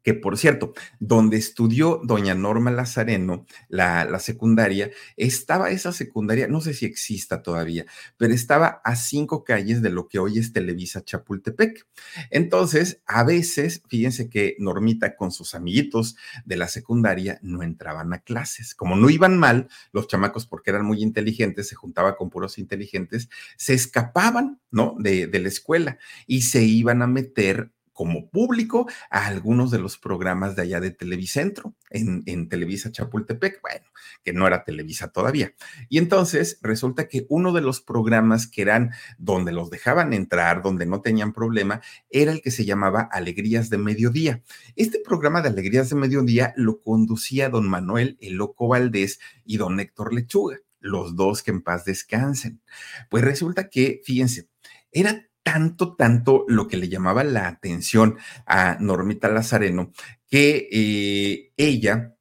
Que 0.09 0.15
por 0.15 0.38
cierto, 0.38 0.73
donde 1.00 1.37
estudió 1.37 2.00
doña 2.03 2.35
Norma 2.35 2.71
Lazareno, 2.71 3.45
la, 3.69 4.07
la, 4.07 4.19
secundaria, 4.21 4.91
estaba 5.19 5.69
esa 5.69 5.93
secundaria, 5.93 6.49
no 6.49 6.62
sé 6.62 6.73
si 6.73 6.87
exista 6.87 7.43
todavía, 7.43 7.85
pero 8.17 8.33
estaba 8.33 8.81
a 8.85 8.97
cinco 8.97 9.45
calles 9.45 9.83
de 9.83 9.91
lo 9.91 10.09
que 10.09 10.19
hoy 10.19 10.38
es 10.38 10.55
Televisa 10.55 11.05
Chapultepec. 11.05 11.87
Entonces, 12.31 13.03
a 13.05 13.23
veces, 13.23 13.83
fíjense 13.87 14.31
que 14.31 14.57
Normita 14.59 15.15
con 15.15 15.31
sus 15.31 15.55
amiguitos 15.55 16.17
de 16.47 16.57
la 16.57 16.69
secundaria 16.69 17.38
no 17.43 17.62
entraban 17.62 18.15
a 18.15 18.21
clases. 18.21 18.75
Como 18.75 18.97
no 18.97 19.11
iban 19.11 19.37
mal, 19.37 19.69
los 19.93 20.09
chamacos, 20.09 20.47
porque 20.47 20.71
eran 20.71 20.87
muy 20.87 21.03
inteligentes, 21.03 21.69
se 21.69 21.75
juntaba 21.75 22.17
con 22.17 22.31
puros 22.31 22.57
inteligentes, 22.57 23.29
se 23.59 23.75
escapaban, 23.75 24.59
¿no? 24.71 24.97
De, 24.99 25.27
de 25.27 25.38
la 25.38 25.49
escuela 25.49 25.99
y 26.27 26.41
se 26.41 26.62
iban 26.62 27.03
a 27.03 27.07
meter 27.07 27.73
como 27.99 28.31
público 28.31 28.88
a 29.11 29.26
algunos 29.26 29.73
de 29.73 29.81
los 29.81 29.99
programas 29.99 30.55
de 30.55 30.62
allá 30.62 30.78
de 30.78 30.93
Televicentro, 30.93 31.75
en, 31.90 32.23
en, 32.26 32.49
Televisa 32.49 32.93
Chapultepec, 32.93 33.61
bueno, 33.61 33.87
que 34.23 34.33
no 34.33 34.47
era 34.47 34.62
Televisa 34.62 35.09
todavía. 35.09 35.52
Y 35.88 35.99
entonces 35.99 36.61
resulta 36.62 37.09
que 37.09 37.26
uno 37.28 37.52
de 37.52 37.61
los 37.61 37.81
programas 37.81 38.47
que 38.47 38.62
eran 38.62 38.93
donde 39.19 39.50
los 39.50 39.69
dejaban 39.69 40.12
entrar, 40.12 40.62
donde 40.62 40.87
no 40.87 41.00
tenían 41.00 41.33
problema, 41.33 41.81
era 42.09 42.31
el 42.31 42.40
que 42.40 42.52
se 42.52 42.64
llamaba 42.64 43.00
Alegrías 43.00 43.69
de 43.69 43.78
Mediodía. 43.78 44.45
Este 44.76 45.00
programa 45.00 45.43
de 45.43 45.49
Alegrías 45.49 45.90
de 45.90 45.97
Mediodía 45.97 46.55
lo 46.55 46.81
conducía 46.81 47.49
don 47.49 47.69
Manuel 47.69 48.17
El 48.21 48.35
Loco 48.35 48.69
Valdés 48.69 49.19
y 49.45 49.57
don 49.57 49.81
Héctor 49.81 50.14
Lechuga, 50.14 50.59
los 50.78 51.17
dos 51.17 51.43
que 51.43 51.50
en 51.50 51.62
paz 51.62 51.85
descansen. 51.85 52.62
Pues 53.11 53.25
resulta 53.25 53.69
que, 53.69 54.00
fíjense, 54.05 54.49
era 54.93 55.27
tanto, 55.52 55.97
tanto 55.97 56.45
lo 56.47 56.69
que 56.69 56.76
le 56.76 56.90
llamaba 56.90 57.25
la 57.25 57.49
atención 57.49 58.19
a 58.45 58.76
Normita 58.81 59.28
Lazareno, 59.28 59.93
que 60.28 60.69
eh, 60.71 61.52
ella 61.57 62.14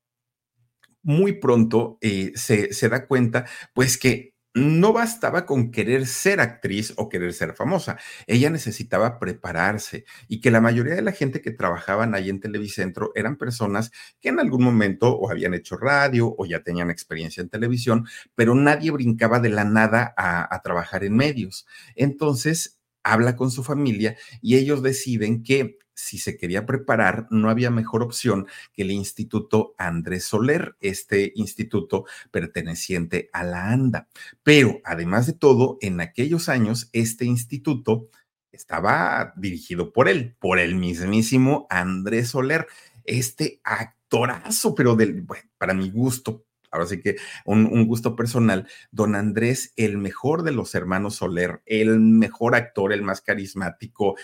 muy 1.03 1.33
pronto 1.33 1.97
eh, 2.01 2.31
se, 2.35 2.73
se 2.73 2.89
da 2.89 3.05
cuenta, 3.05 3.45
pues 3.73 3.97
que 3.97 4.33
no 4.53 4.93
bastaba 4.93 5.45
con 5.45 5.71
querer 5.71 6.07
ser 6.07 6.39
actriz 6.39 6.93
o 6.95 7.09
querer 7.09 7.33
ser 7.33 7.53
famosa. 7.53 7.97
Ella 8.27 8.49
necesitaba 8.49 9.19
prepararse 9.19 10.05
y 10.27 10.39
que 10.41 10.49
la 10.49 10.61
mayoría 10.61 10.95
de 10.95 11.01
la 11.03 11.11
gente 11.11 11.41
que 11.41 11.51
trabajaban 11.51 12.15
ahí 12.15 12.29
en 12.29 12.39
Televicentro 12.39 13.11
eran 13.13 13.35
personas 13.37 13.91
que 14.19 14.29
en 14.29 14.39
algún 14.39 14.63
momento 14.63 15.15
o 15.15 15.29
habían 15.29 15.53
hecho 15.53 15.77
radio 15.77 16.33
o 16.35 16.45
ya 16.45 16.63
tenían 16.63 16.89
experiencia 16.89 17.41
en 17.41 17.49
televisión, 17.49 18.07
pero 18.35 18.55
nadie 18.55 18.89
brincaba 18.89 19.39
de 19.39 19.49
la 19.49 19.65
nada 19.65 20.13
a, 20.17 20.53
a 20.55 20.61
trabajar 20.61 21.03
en 21.03 21.15
medios. 21.15 21.67
Entonces, 21.95 22.76
habla 23.11 23.35
con 23.35 23.51
su 23.51 23.63
familia 23.63 24.17
y 24.41 24.55
ellos 24.55 24.83
deciden 24.83 25.43
que 25.43 25.77
si 25.93 26.19
se 26.19 26.37
quería 26.37 26.65
preparar, 26.65 27.27
no 27.31 27.49
había 27.49 27.71
mejor 27.71 28.03
opción 28.03 28.45
que 28.71 28.83
el 28.83 28.91
Instituto 28.91 29.73
Andrés 29.79 30.25
Soler, 30.25 30.75
este 30.79 31.33
instituto 31.35 32.05
perteneciente 32.29 33.29
a 33.33 33.43
la 33.43 33.71
ANDA. 33.71 34.07
Pero 34.43 34.79
además 34.83 35.25
de 35.25 35.33
todo, 35.33 35.79
en 35.81 35.99
aquellos 35.99 36.49
años, 36.49 36.89
este 36.93 37.25
instituto 37.25 38.09
estaba 38.51 39.33
dirigido 39.37 39.91
por 39.91 40.07
él, 40.07 40.35
por 40.39 40.59
el 40.59 40.75
mismísimo 40.75 41.65
Andrés 41.71 42.29
Soler, 42.29 42.67
este 43.03 43.59
actorazo, 43.63 44.75
pero 44.75 44.95
del, 44.95 45.21
bueno, 45.21 45.49
para 45.57 45.73
mi 45.73 45.89
gusto 45.89 46.46
ahora 46.77 46.89
sí 46.89 47.01
que 47.01 47.17
un, 47.45 47.85
gusto 47.87 48.15
personal, 48.15 48.67
don 48.91 49.15
Andrés, 49.15 49.73
el 49.75 49.97
mejor 49.97 50.43
de 50.43 50.51
los 50.51 50.75
hermanos 50.75 51.15
Soler, 51.15 51.61
el 51.65 51.99
mejor 51.99 52.55
actor, 52.55 52.93
el 52.93 53.01
más 53.01 53.21
carismático, 53.21 54.15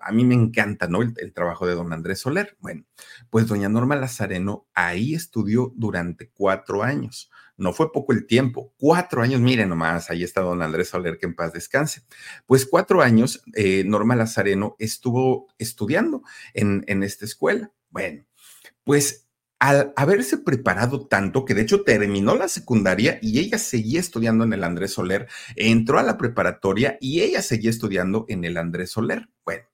a 0.00 0.12
mí 0.12 0.24
me 0.24 0.34
encanta, 0.34 0.86
¿no? 0.88 1.02
El, 1.02 1.32
trabajo 1.32 1.66
de 1.66 1.74
don 1.74 1.92
Andrés 1.92 2.20
Soler. 2.20 2.56
Bueno, 2.60 2.84
pues 3.30 3.46
doña 3.46 3.68
Norma 3.68 3.96
Lazareno 3.96 4.66
ahí 4.74 5.14
estudió 5.14 5.72
durante 5.76 6.30
cuatro 6.30 6.82
años. 6.82 7.30
No 7.56 7.72
fue 7.72 7.92
poco 7.92 8.12
el 8.12 8.26
tiempo, 8.26 8.72
cuatro 8.76 9.22
años, 9.22 9.40
miren 9.40 9.68
nomás, 9.68 10.10
ahí 10.10 10.24
está 10.24 10.40
don 10.40 10.62
Andrés 10.62 10.88
Soler, 10.88 11.18
que 11.18 11.26
en 11.26 11.34
paz 11.34 11.52
descanse. 11.52 12.02
Pues 12.46 12.66
cuatro 12.66 13.00
años, 13.00 13.42
eh, 13.54 13.84
Norma 13.86 14.16
Lazareno 14.16 14.76
estuvo 14.78 15.46
estudiando 15.58 16.22
en, 16.52 16.84
en 16.88 17.02
esta 17.02 17.24
escuela. 17.24 17.72
Bueno, 17.90 18.24
pues 18.82 19.23
al 19.58 19.92
haberse 19.96 20.38
preparado 20.38 21.06
tanto, 21.06 21.44
que 21.44 21.54
de 21.54 21.62
hecho 21.62 21.82
terminó 21.84 22.34
la 22.34 22.48
secundaria 22.48 23.18
y 23.22 23.38
ella 23.38 23.58
seguía 23.58 24.00
estudiando 24.00 24.44
en 24.44 24.52
el 24.52 24.64
Andrés 24.64 24.92
Soler, 24.92 25.28
entró 25.56 25.98
a 25.98 26.02
la 26.02 26.18
preparatoria 26.18 26.98
y 27.00 27.20
ella 27.20 27.42
seguía 27.42 27.70
estudiando 27.70 28.26
en 28.28 28.44
el 28.44 28.56
Andrés 28.56 28.90
Soler. 28.90 29.28
Bueno, 29.44 29.64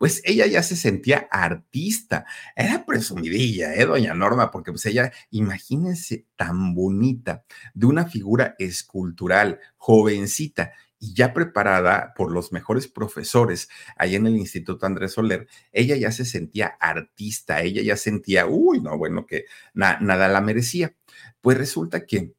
pues 0.00 0.22
ella 0.24 0.46
ya 0.46 0.62
se 0.62 0.76
sentía 0.76 1.28
artista. 1.30 2.24
Era 2.56 2.86
presumidilla, 2.86 3.74
¿eh, 3.74 3.84
doña 3.84 4.14
Norma? 4.14 4.50
Porque 4.50 4.72
pues 4.72 4.86
ella, 4.86 5.12
imagínense 5.30 6.26
tan 6.36 6.74
bonita, 6.74 7.44
de 7.74 7.86
una 7.86 8.06
figura 8.06 8.54
escultural, 8.58 9.60
jovencita 9.76 10.72
y 11.00 11.14
ya 11.14 11.32
preparada 11.32 12.12
por 12.14 12.30
los 12.30 12.52
mejores 12.52 12.86
profesores 12.86 13.68
ahí 13.96 14.14
en 14.14 14.26
el 14.26 14.36
Instituto 14.36 14.86
Andrés 14.86 15.12
Soler, 15.12 15.48
ella 15.72 15.96
ya 15.96 16.12
se 16.12 16.26
sentía 16.26 16.76
artista, 16.78 17.62
ella 17.62 17.82
ya 17.82 17.96
sentía, 17.96 18.46
uy, 18.46 18.80
no, 18.80 18.96
bueno, 18.98 19.26
que 19.26 19.46
nada 19.74 20.28
la 20.28 20.40
merecía. 20.42 20.94
Pues 21.40 21.56
resulta 21.56 22.04
que 22.04 22.34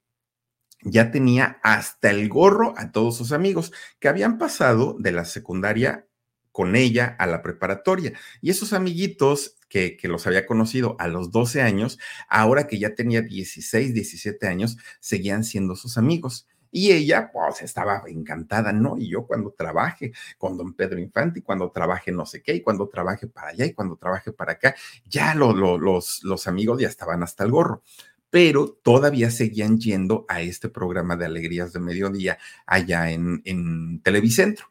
ya 0.84 1.12
tenía 1.12 1.60
hasta 1.64 2.12
el 2.12 2.30
gorro 2.30 2.74
a 2.78 2.92
todos 2.92 3.18
sus 3.18 3.32
amigos 3.32 3.74
que 4.00 4.08
habían 4.08 4.38
pasado 4.38 4.96
de 5.00 5.12
la 5.12 5.26
secundaria 5.26 6.08
con 6.52 6.76
ella 6.76 7.16
a 7.18 7.26
la 7.28 7.42
preparatoria. 7.42 8.14
Y 8.42 8.52
esos 8.52 8.74
amiguitos 8.74 9.58
que, 9.70 9.98
que, 9.98 10.08
los 10.08 10.28
había 10.28 10.46
conocido 10.46 10.96
a 11.00 11.08
los 11.08 11.32
12 11.32 11.62
años, 11.62 11.98
ahora 12.28 12.68
que 12.68 12.78
ya 12.78 12.94
tenía 12.94 13.22
16, 13.22 13.94
17 13.94 14.48
años, 14.48 14.78
seguían 15.00 15.44
siendo 15.44 15.76
sus 15.76 15.98
amigos. 15.98 16.48
Y 16.72 16.92
ella, 16.92 17.30
pues, 17.32 17.62
estaba 17.62 18.04
encantada, 18.08 18.72
¿no? 18.72 18.98
Y 18.98 19.10
yo 19.10 19.26
cuando 19.28 19.52
trabaje 19.52 20.14
con 20.38 20.58
don 20.58 20.74
Pedro 20.74 21.00
Infante, 21.00 21.40
y 21.40 21.42
cuando 21.42 21.70
trabaje 21.72 22.12
no 22.12 22.26
sé 22.26 22.42
qué, 22.42 22.56
y 22.56 22.62
cuando 22.62 22.88
trabaje 22.88 23.28
para 23.28 23.50
allá, 23.50 23.66
y 23.66 23.74
cuando 23.74 23.98
trabaje 23.98 24.32
para 24.32 24.54
acá, 24.54 24.76
ya 25.06 25.36
los, 25.36 26.24
los 26.24 26.48
amigos 26.48 26.82
ya 26.82 26.88
estaban 26.88 27.24
hasta 27.24 27.44
el 27.44 27.52
gorro 27.52 27.84
pero 28.32 28.80
todavía 28.82 29.30
seguían 29.30 29.78
yendo 29.78 30.26
a 30.30 30.42
este 30.42 30.70
programa 30.70 31.18
de 31.18 31.26
Alegrías 31.26 31.74
de 31.74 31.82
Mediodía 31.82 32.38
allá 32.66 33.12
en, 33.12 33.42
en 33.44 34.02
Televicentro. 34.02 34.68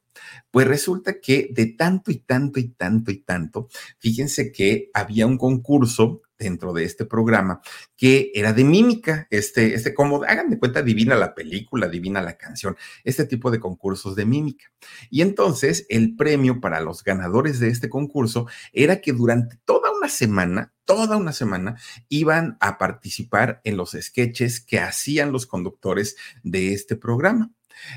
Pues 0.51 0.67
resulta 0.67 1.21
que 1.21 1.49
de 1.53 1.67
tanto 1.67 2.11
y 2.11 2.17
tanto 2.17 2.59
y 2.59 2.69
tanto 2.69 3.11
y 3.11 3.19
tanto, 3.19 3.69
fíjense 3.99 4.51
que 4.51 4.91
había 4.93 5.27
un 5.27 5.39
concurso 5.39 6.23
dentro 6.41 6.73
de 6.73 6.85
este 6.85 7.05
programa 7.05 7.61
que 7.97 8.33
era 8.35 8.53
de 8.53 8.65
mímica, 8.65 9.29
este, 9.31 9.75
este, 9.75 9.95
como 9.95 10.25
hagan 10.25 10.51
de 10.51 10.59
cuenta, 10.59 10.83
divina 10.83 11.15
la 11.15 11.35
película, 11.35 11.87
divina 11.87 12.23
la 12.23 12.37
canción, 12.37 12.77
este 13.05 13.27
tipo 13.27 13.51
de 13.51 13.61
concursos 13.61 14.17
de 14.17 14.25
mímica. 14.25 14.73
Y 15.11 15.21
entonces 15.21 15.87
el 15.91 16.17
premio 16.17 16.61
para 16.61 16.81
los 16.81 17.05
ganadores 17.05 17.61
de 17.61 17.69
este 17.69 17.91
concurso 17.91 18.47
era 18.73 19.01
que 19.01 19.13
durante 19.13 19.57
toda 19.65 19.93
una 19.93 20.09
semana, 20.09 20.73
toda 20.85 21.19
una 21.19 21.33
semana, 21.33 21.77
iban 22.09 22.57
a 22.61 22.79
participar 22.79 23.61
en 23.65 23.77
los 23.77 23.91
sketches 23.93 24.61
que 24.61 24.81
hacían 24.81 25.31
los 25.31 25.47
conductores 25.47 26.17
de 26.43 26.73
este 26.73 26.97
programa. 26.97 27.53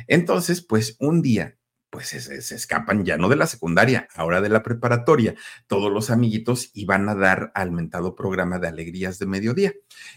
Entonces, 0.08 0.62
pues 0.62 0.98
un 1.00 1.22
día 1.22 1.58
pues 1.94 2.08
se, 2.08 2.56
escapan 2.56 3.06
ya 3.06 3.18
no 3.18 3.30
de 3.30 3.36
la 3.36 3.46
secundaria, 3.46 4.08
ahora 4.16 4.42
de 4.42 4.50
la 4.50 4.64
preparatoria. 4.64 5.36
Todos 5.68 5.92
los 5.92 6.10
amiguitos 6.10 6.72
iban 6.74 7.08
a 7.08 7.14
dar 7.14 7.52
al 7.54 7.72
mentado 7.72 8.16
programa 8.16 8.58
de 8.58 8.68
alegrías 8.68 9.20
de 9.20 9.28
mediodía. 9.28 9.74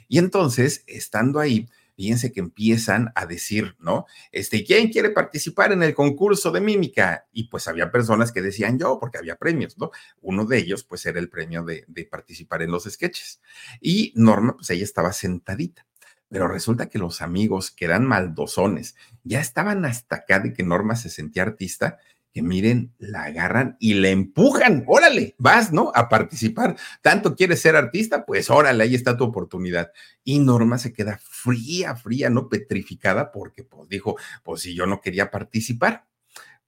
Y 0.08 0.16
entonces, 0.16 0.84
estando 0.86 1.38
ahí, 1.38 1.68
fíjense 1.94 2.32
que 2.32 2.40
empiezan 2.40 3.12
a 3.14 3.26
decir, 3.26 3.76
¿no? 3.78 4.06
Este, 4.32 4.64
¿quién 4.64 4.88
quiere 4.88 5.10
participar 5.10 5.70
en 5.72 5.82
el 5.82 5.94
concurso 5.94 6.50
de 6.50 6.62
mímica? 6.62 7.26
Y 7.30 7.48
pues 7.48 7.68
había 7.68 7.92
personas 7.92 8.32
que 8.32 8.40
decían 8.40 8.78
yo, 8.78 8.98
porque 8.98 9.18
había 9.18 9.36
premios, 9.36 9.76
¿no? 9.76 9.90
Uno 10.22 10.46
de 10.46 10.56
ellos, 10.56 10.82
pues 10.82 11.04
era 11.04 11.18
el 11.18 11.28
premio 11.28 11.62
de, 11.62 11.84
de 11.88 12.06
participar 12.06 12.62
en 12.62 12.70
los 12.70 12.84
sketches. 12.84 13.42
Y 13.82 14.14
Norma, 14.16 14.56
pues 14.56 14.70
ella 14.70 14.84
estaba 14.84 15.12
sentadita. 15.12 15.85
Pero 16.28 16.48
resulta 16.48 16.88
que 16.88 16.98
los 16.98 17.22
amigos, 17.22 17.70
que 17.70 17.84
eran 17.84 18.04
maldosones, 18.04 18.96
ya 19.22 19.40
estaban 19.40 19.84
hasta 19.84 20.16
acá 20.16 20.40
de 20.40 20.52
que 20.52 20.62
Norma 20.62 20.96
se 20.96 21.08
sentía 21.08 21.42
artista, 21.42 21.98
que 22.36 22.42
miren, 22.42 22.92
la 22.98 23.22
agarran 23.22 23.78
y 23.80 23.94
le 23.94 24.10
empujan. 24.10 24.84
Órale, 24.86 25.34
vas, 25.38 25.72
¿no? 25.72 25.90
A 25.94 26.10
participar. 26.10 26.76
Tanto 27.00 27.34
quieres 27.34 27.62
ser 27.62 27.76
artista, 27.76 28.26
pues 28.26 28.50
órale, 28.50 28.84
ahí 28.84 28.94
está 28.94 29.16
tu 29.16 29.24
oportunidad. 29.24 29.90
Y 30.22 30.38
Norma 30.38 30.76
se 30.76 30.92
queda 30.92 31.18
fría, 31.22 31.96
fría, 31.96 32.28
¿no? 32.28 32.50
Petrificada 32.50 33.32
porque 33.32 33.64
pues 33.64 33.88
dijo, 33.88 34.16
pues 34.42 34.60
si 34.60 34.74
yo 34.74 34.84
no 34.84 35.00
quería 35.00 35.30
participar. 35.30 36.04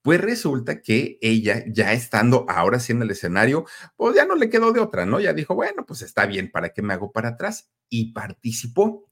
Pues 0.02 0.20
resulta 0.20 0.80
que 0.80 1.18
ella, 1.20 1.64
ya 1.66 1.92
estando 1.92 2.46
ahora 2.48 2.78
sí 2.78 2.92
en 2.92 3.02
el 3.02 3.10
escenario, 3.10 3.66
pues 3.96 4.14
ya 4.14 4.24
no 4.24 4.36
le 4.36 4.48
quedó 4.48 4.72
de 4.72 4.80
otra, 4.80 5.06
¿no? 5.06 5.20
Ya 5.20 5.32
dijo, 5.32 5.54
bueno, 5.54 5.84
pues 5.86 6.02
está 6.02 6.26
bien, 6.26 6.50
¿para 6.50 6.70
qué 6.70 6.82
me 6.82 6.94
hago 6.94 7.12
para 7.12 7.30
atrás? 7.30 7.70
Y 7.88 8.12
participó. 8.12 9.10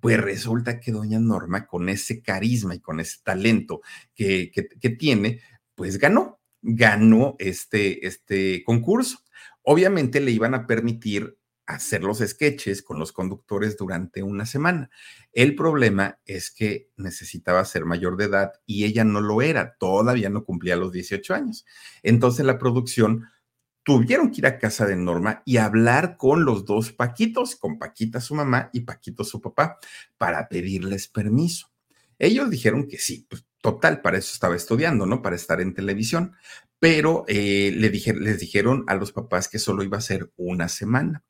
Pues 0.00 0.20
resulta 0.20 0.80
que 0.80 0.92
doña 0.92 1.18
Norma, 1.18 1.66
con 1.66 1.88
ese 1.88 2.22
carisma 2.22 2.74
y 2.74 2.80
con 2.80 3.00
ese 3.00 3.18
talento 3.22 3.80
que, 4.14 4.50
que, 4.52 4.90
tiene, 4.90 5.40
pues 5.74 5.98
ganó, 5.98 6.40
ganó 6.62 7.36
este, 7.38 8.06
este 8.06 8.62
concurso. 8.64 9.18
Obviamente 9.62 10.20
le 10.20 10.32
iban 10.32 10.54
a 10.54 10.66
permitir 10.66 11.38
hacer 11.66 12.02
los 12.02 12.18
sketches 12.18 12.82
con 12.82 12.98
los 12.98 13.12
conductores 13.12 13.76
durante 13.76 14.22
una 14.22 14.46
semana. 14.46 14.90
El 15.32 15.54
problema 15.54 16.18
es 16.26 16.50
que 16.50 16.90
necesitaba 16.96 17.64
ser 17.64 17.84
mayor 17.84 18.16
de 18.16 18.26
edad 18.26 18.52
y 18.66 18.84
ella 18.84 19.04
no 19.04 19.20
lo 19.20 19.42
era, 19.42 19.76
todavía 19.76 20.30
no 20.30 20.44
cumplía 20.44 20.76
los 20.76 20.92
18 20.92 21.34
años. 21.34 21.64
Entonces 22.02 22.44
la 22.44 22.58
producción 22.58 23.28
tuvieron 23.82 24.30
que 24.30 24.40
ir 24.40 24.46
a 24.46 24.58
casa 24.58 24.86
de 24.86 24.96
Norma 24.96 25.42
y 25.44 25.58
hablar 25.58 26.16
con 26.16 26.44
los 26.44 26.64
dos 26.64 26.92
Paquitos, 26.92 27.56
con 27.56 27.78
Paquita 27.78 28.20
su 28.20 28.34
mamá 28.34 28.70
y 28.72 28.80
Paquito 28.80 29.24
su 29.24 29.40
papá, 29.40 29.78
para 30.16 30.48
pedirles 30.48 31.08
permiso. 31.08 31.68
Ellos 32.18 32.50
dijeron 32.50 32.88
que 32.88 32.98
sí, 32.98 33.26
pues 33.28 33.46
total, 33.64 34.02
para 34.02 34.18
eso 34.18 34.34
estaba 34.34 34.54
estudiando, 34.56 35.06
¿no? 35.06 35.22
Para 35.22 35.36
estar 35.36 35.58
en 35.62 35.72
televisión, 35.72 36.34
pero 36.78 37.24
eh, 37.28 37.72
le 37.74 37.88
les 37.88 38.38
dijeron 38.38 38.84
a 38.88 38.94
los 38.94 39.10
papás 39.10 39.48
que 39.48 39.58
solo 39.58 39.82
iba 39.82 39.96
a 39.96 40.02
ser 40.02 40.30
una 40.36 40.68
semana. 40.68 41.24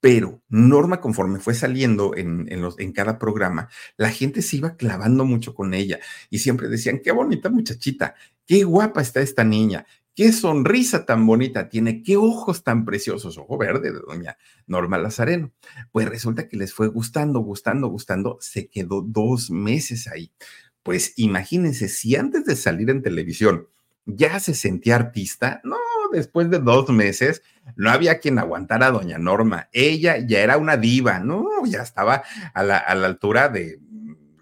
Pero 0.00 0.42
Norma, 0.48 1.02
conforme 1.02 1.38
fue 1.38 1.52
saliendo 1.52 2.16
en, 2.16 2.48
en 2.50 2.92
cada 2.92 3.18
programa, 3.18 3.68
la 3.98 4.08
gente 4.08 4.40
se 4.40 4.56
iba 4.56 4.76
clavando 4.76 5.26
mucho 5.26 5.54
con 5.54 5.74
ella 5.74 6.00
y 6.30 6.38
siempre 6.38 6.68
decían, 6.68 7.02
qué 7.04 7.12
bonita 7.12 7.50
muchachita, 7.50 8.14
qué 8.46 8.64
guapa 8.64 9.02
está 9.02 9.20
esta 9.20 9.44
niña, 9.44 9.84
qué 10.14 10.32
sonrisa 10.32 11.04
tan 11.04 11.26
bonita 11.26 11.68
tiene, 11.68 12.02
qué 12.02 12.16
ojos 12.16 12.64
tan 12.64 12.86
preciosos, 12.86 13.36
ojo 13.36 13.58
verde 13.58 13.92
de 13.92 14.00
doña 14.00 14.38
Norma 14.66 14.96
Lazareno. 14.96 15.52
Pues 15.92 16.08
resulta 16.08 16.48
que 16.48 16.56
les 16.56 16.72
fue 16.72 16.88
gustando, 16.88 17.40
gustando, 17.40 17.88
gustando, 17.88 18.38
se 18.40 18.68
quedó 18.68 19.02
dos 19.02 19.50
meses 19.50 20.06
ahí. 20.08 20.32
Pues 20.82 21.14
imagínense, 21.16 21.88
si 21.88 22.16
antes 22.16 22.44
de 22.44 22.56
salir 22.56 22.90
en 22.90 23.02
televisión 23.02 23.68
ya 24.06 24.40
se 24.40 24.54
sentía 24.54 24.96
artista, 24.96 25.60
no, 25.62 25.76
después 26.12 26.50
de 26.50 26.58
dos 26.58 26.88
meses 26.90 27.42
no 27.76 27.90
había 27.90 28.18
quien 28.18 28.38
aguantara 28.38 28.86
a 28.86 28.90
doña 28.90 29.18
Norma. 29.18 29.68
Ella 29.72 30.18
ya 30.18 30.40
era 30.40 30.56
una 30.56 30.76
diva, 30.76 31.20
¿no? 31.20 31.46
Ya 31.66 31.82
estaba 31.82 32.22
a 32.54 32.62
la, 32.62 32.78
a 32.78 32.94
la 32.94 33.06
altura 33.06 33.48
de 33.48 33.78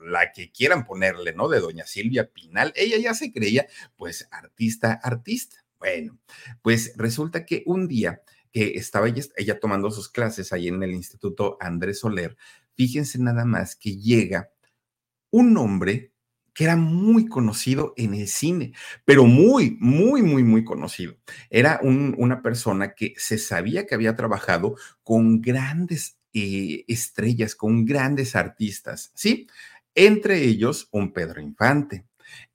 la 0.09 0.33
que 0.33 0.51
quieran 0.51 0.85
ponerle, 0.85 1.35
¿no? 1.35 1.49
De 1.49 1.61
doña 1.61 1.87
Silvia 1.87 2.31
Pinal. 2.33 2.73
Ella 2.77 2.99
ya 2.99 3.15
se 3.15 3.33
creía, 3.33 3.67
pues, 3.97 4.29
artista, 4.31 4.93
artista. 5.03 5.65
Bueno, 5.79 6.19
pues 6.63 6.93
resulta 6.97 7.45
que 7.45 7.63
un 7.67 7.87
día 7.87 8.23
que 8.53 8.73
estaba 8.75 9.09
ella, 9.09 9.23
ella 9.37 9.61
tomando 9.61 9.91
sus 9.91 10.09
clases 10.09 10.53
ahí 10.53 10.69
en 10.69 10.83
el 10.83 10.93
Instituto 10.93 11.57
Andrés 11.61 12.01
Soler, 12.01 12.37
fíjense 12.75 13.19
nada 13.19 13.45
más 13.45 13.77
que 13.77 13.97
llega 13.97 14.51
un 15.31 15.57
hombre 15.57 16.13
que 16.59 16.65
era 16.65 16.75
muy 16.75 17.29
conocido 17.29 17.95
en 17.97 18.15
el 18.15 18.27
cine, 18.27 18.73
pero 19.05 19.27
muy, 19.27 19.77
muy, 19.79 20.23
muy, 20.23 20.43
muy 20.43 20.65
conocido. 20.65 21.17
Era 21.51 21.79
una 21.85 22.43
persona 22.43 22.95
que 22.95 23.15
se 23.17 23.39
sabía 23.39 23.87
que 23.87 23.95
había 23.95 24.17
trabajado 24.17 24.75
con 25.05 25.41
grandes 25.41 26.19
eh, 26.35 26.85
estrellas, 26.89 27.55
con 27.55 27.85
grandes 27.85 28.35
artistas, 28.35 29.13
¿sí? 29.15 29.47
Entre 29.95 30.43
ellos, 30.43 30.89
un 30.91 31.13
Pedro 31.13 31.41
Infante. 31.41 32.07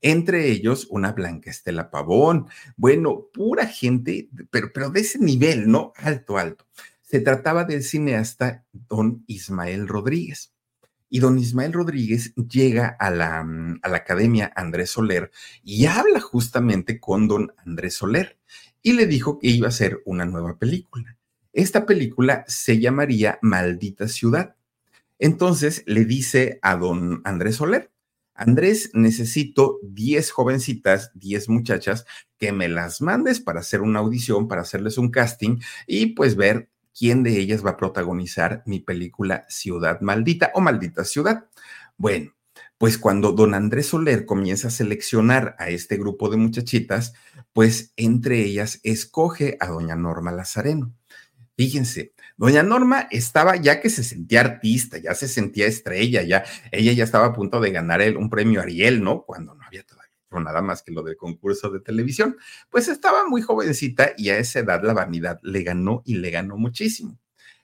Entre 0.01 0.51
ellos, 0.51 0.85
una 0.89 1.13
Blanca 1.13 1.49
Estela 1.49 1.89
Pavón. 1.89 2.47
Bueno, 2.75 3.29
pura 3.33 3.67
gente, 3.67 4.27
pero, 4.51 4.73
pero 4.73 4.89
de 4.89 4.99
ese 4.99 5.19
nivel, 5.19 5.71
¿no? 5.71 5.93
Alto, 5.95 6.37
alto. 6.37 6.67
Se 7.03 7.21
trataba 7.21 7.63
del 7.63 7.83
cineasta 7.83 8.65
don 8.73 9.23
Ismael 9.27 9.87
Rodríguez. 9.87 10.52
Y 11.13 11.19
don 11.19 11.38
Ismael 11.38 11.73
Rodríguez 11.73 12.34
llega 12.34 12.88
a 12.88 13.12
la, 13.12 13.41
a 13.84 13.88
la 13.88 13.97
Academia 13.97 14.52
Andrés 14.56 14.89
Soler 14.89 15.30
y 15.63 15.86
habla 15.86 16.19
justamente 16.19 16.99
con 16.99 17.28
don 17.28 17.54
Andrés 17.63 17.93
Soler 17.93 18.39
y 18.82 18.93
le 18.93 19.06
dijo 19.06 19.38
que 19.38 19.49
iba 19.49 19.67
a 19.67 19.69
hacer 19.69 20.02
una 20.06 20.26
nueva 20.26 20.58
película. 20.58 21.19
Esta 21.54 21.86
película 21.86 22.43
se 22.47 22.80
llamaría 22.80 23.38
Maldita 23.43 24.08
Ciudad. 24.08 24.56
Entonces 25.19 25.84
le 25.86 26.06
dice 26.06 26.58
a 26.63 26.78
don 26.78 27.21
Andrés 27.26 27.58
Soler, 27.58 27.91
Andrés, 28.34 28.89
necesito 28.93 29.78
10 29.84 30.32
jovencitas, 30.32 31.12
10 31.13 31.47
muchachas, 31.49 32.06
que 32.39 32.52
me 32.52 32.69
las 32.69 33.02
mandes 33.04 33.39
para 33.39 33.60
hacer 33.60 33.82
una 33.82 33.99
audición, 33.99 34.47
para 34.47 34.62
hacerles 34.62 34.97
un 34.97 35.12
casting 35.12 35.60
y 35.86 36.08
pues 36.08 36.36
ver 36.36 36.71
quién 36.97 37.23
de 37.23 37.38
ellas 37.39 37.65
va 37.65 37.71
a 37.71 37.77
protagonizar 37.77 38.63
mi 38.65 38.79
película 38.79 39.45
Ciudad 39.49 40.01
Maldita 40.01 40.51
o 40.53 40.62
Maldita 40.62 41.03
Ciudad. 41.03 41.45
Bueno, 41.97 42.34
pues 42.77 42.97
cuando 42.97 43.32
don 43.32 43.53
Andrés 43.53 43.88
Soler 43.88 44.25
comienza 44.25 44.67
a 44.67 44.71
seleccionar 44.71 45.56
a 45.58 45.69
este 45.69 45.97
grupo 45.97 46.29
de 46.29 46.38
muchachitas, 46.38 47.13
pues 47.53 47.93
entre 47.95 48.41
ellas 48.41 48.79
escoge 48.84 49.58
a 49.60 49.67
doña 49.67 49.95
Norma 49.95 50.32
Lazareno. 50.32 50.93
Fíjense, 51.56 52.13
doña 52.36 52.63
Norma 52.63 53.08
estaba 53.12 53.56
ya 53.56 53.79
que 53.79 53.89
se 53.89 54.03
sentía 54.03 54.41
artista, 54.41 54.97
ya 54.97 55.13
se 55.13 55.27
sentía 55.27 55.67
estrella, 55.67 56.23
ya 56.23 56.43
ella 56.71 56.91
ya 56.93 57.03
estaba 57.03 57.27
a 57.27 57.34
punto 57.34 57.62
de 57.62 57.71
ganar 57.71 58.01
un 58.17 58.29
premio 58.29 58.60
Ariel, 58.60 59.03
¿no? 59.03 59.21
Cuando 59.23 59.53
no 59.53 59.63
había 59.63 59.84
todavía 59.84 60.02
nada 60.39 60.61
más 60.61 60.83
que 60.83 60.91
lo 60.91 61.03
del 61.03 61.17
concurso 61.17 61.69
de 61.69 61.79
televisión. 61.79 62.37
Pues 62.69 62.87
estaba 62.87 63.27
muy 63.27 63.41
jovencita 63.41 64.13
y 64.17 64.29
a 64.29 64.37
esa 64.37 64.59
edad 64.59 64.83
la 64.83 64.93
vanidad 64.93 65.39
le 65.43 65.63
ganó 65.63 66.01
y 66.05 66.15
le 66.15 66.31
ganó 66.31 66.57
muchísimo. 66.57 67.19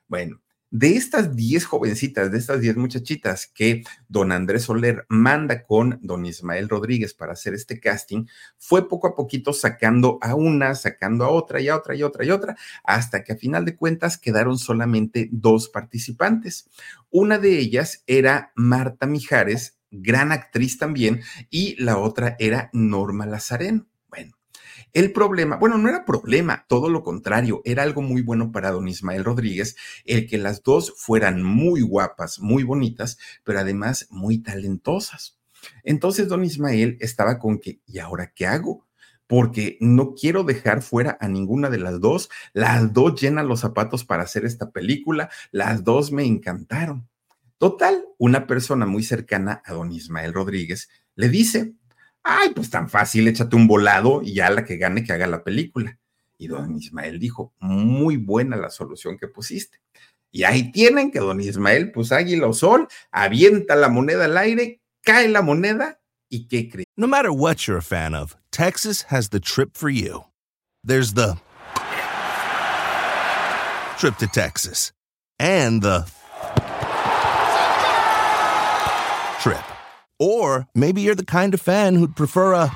Bueno, 0.07 0.41
de 0.71 0.95
estas 0.95 1.35
10 1.35 1.65
jovencitas, 1.65 2.31
de 2.31 2.37
estas 2.37 2.61
10 2.61 2.77
muchachitas 2.77 3.47
que 3.47 3.83
don 4.07 4.31
Andrés 4.31 4.63
Soler 4.63 5.03
manda 5.09 5.63
con 5.63 5.99
don 6.03 6.27
Ismael 6.27 6.69
Rodríguez 6.69 7.15
para 7.15 7.33
hacer 7.33 7.55
este 7.55 7.79
casting, 7.79 8.25
fue 8.57 8.87
poco 8.87 9.07
a 9.07 9.15
poquito 9.15 9.51
sacando 9.51 10.19
a 10.21 10.35
una, 10.35 10.75
sacando 10.75 11.25
a 11.25 11.29
otra 11.29 11.59
y 11.59 11.69
a 11.69 11.75
otra 11.75 11.95
y 11.95 12.03
otra 12.03 12.23
y 12.23 12.29
otra, 12.29 12.55
hasta 12.83 13.23
que 13.23 13.33
a 13.33 13.37
final 13.37 13.65
de 13.65 13.75
cuentas 13.75 14.19
quedaron 14.19 14.59
solamente 14.59 15.29
dos 15.31 15.69
participantes. 15.69 16.69
Una 17.09 17.39
de 17.39 17.57
ellas 17.57 18.03
era 18.05 18.51
Marta 18.55 19.07
Mijares, 19.07 19.78
gran 19.91 20.31
actriz 20.31 20.77
también, 20.77 21.21
y 21.49 21.75
la 21.81 21.97
otra 21.97 22.35
era 22.39 22.69
Norma 22.73 23.25
Lazareno. 23.25 23.89
El 24.93 25.11
problema, 25.11 25.57
bueno, 25.57 25.77
no 25.77 25.87
era 25.87 26.03
problema, 26.03 26.65
todo 26.67 26.89
lo 26.89 27.03
contrario, 27.03 27.61
era 27.63 27.83
algo 27.83 28.01
muy 28.01 28.23
bueno 28.23 28.51
para 28.51 28.71
don 28.71 28.87
Ismael 28.87 29.23
Rodríguez, 29.23 29.75
el 30.03 30.27
que 30.27 30.39
las 30.39 30.63
dos 30.63 30.95
fueran 30.97 31.43
muy 31.43 31.81
guapas, 31.81 32.39
muy 32.39 32.63
bonitas, 32.63 33.19
pero 33.43 33.59
además 33.59 34.07
muy 34.09 34.39
talentosas. 34.39 35.37
Entonces 35.83 36.27
don 36.27 36.43
Ismael 36.43 36.97
estaba 37.01 37.37
con 37.37 37.59
que, 37.59 37.81
¿y 37.85 37.99
ahora 37.99 38.31
qué 38.33 38.47
hago? 38.47 38.87
Porque 39.27 39.77
no 39.79 40.15
quiero 40.15 40.43
dejar 40.43 40.81
fuera 40.81 41.17
a 41.21 41.27
ninguna 41.27 41.69
de 41.69 41.77
las 41.77 41.99
dos. 41.99 42.29
Las 42.53 42.91
dos 42.91 43.21
llenan 43.21 43.47
los 43.47 43.59
zapatos 43.59 44.05
para 44.05 44.23
hacer 44.23 44.43
esta 44.43 44.71
película, 44.71 45.29
las 45.51 45.83
dos 45.83 46.11
me 46.11 46.25
encantaron. 46.25 47.08
Total, 47.59 48.03
una 48.17 48.47
persona 48.47 48.87
muy 48.87 49.03
cercana 49.03 49.61
a 49.63 49.73
don 49.73 49.91
Ismael 49.91 50.33
Rodríguez 50.33 50.89
le 51.15 51.29
dice, 51.29 51.75
Ay, 52.23 52.49
pues 52.53 52.69
tan 52.69 52.89
fácil, 52.89 53.27
échate 53.27 53.55
un 53.55 53.67
volado 53.67 54.21
y 54.21 54.33
ya 54.35 54.49
la 54.49 54.65
que 54.65 54.77
gane 54.77 55.03
que 55.03 55.13
haga 55.13 55.27
la 55.27 55.43
película. 55.43 55.97
Y 56.37 56.47
don 56.47 56.75
Ismael 56.77 57.19
dijo, 57.19 57.53
muy 57.59 58.17
buena 58.17 58.55
la 58.55 58.69
solución 58.69 59.17
que 59.17 59.27
pusiste. 59.27 59.81
Y 60.31 60.43
ahí 60.43 60.71
tienen 60.71 61.11
que 61.11 61.19
don 61.19 61.41
Ismael, 61.41 61.91
pues 61.91 62.11
águila 62.11 62.47
o 62.47 62.53
sol, 62.53 62.87
avienta 63.11 63.75
la 63.75 63.89
moneda 63.89 64.25
al 64.25 64.37
aire, 64.37 64.81
cae 65.01 65.27
la 65.27 65.41
moneda 65.41 65.99
y 66.29 66.47
¿qué 66.47 66.69
cree? 66.69 66.85
No 66.95 67.07
matter 67.07 67.31
what 67.31 67.65
you're 67.65 67.79
a 67.79 67.81
fan 67.81 68.13
of, 68.13 68.35
Texas 68.51 69.07
has 69.09 69.29
the 69.29 69.39
trip 69.39 69.75
for 69.75 69.89
you. 69.89 70.25
There's 70.83 71.13
the 71.13 71.37
trip 73.97 74.17
to 74.17 74.27
Texas 74.27 74.93
and 75.39 75.81
the 75.81 76.05
trip. 79.39 79.63
Or 80.19 80.67
maybe 80.75 81.01
you're 81.01 81.15
the 81.15 81.25
kind 81.25 81.53
of 81.53 81.61
fan 81.61 81.95
who'd 81.95 82.15
prefer 82.15 82.53
a 82.53 82.71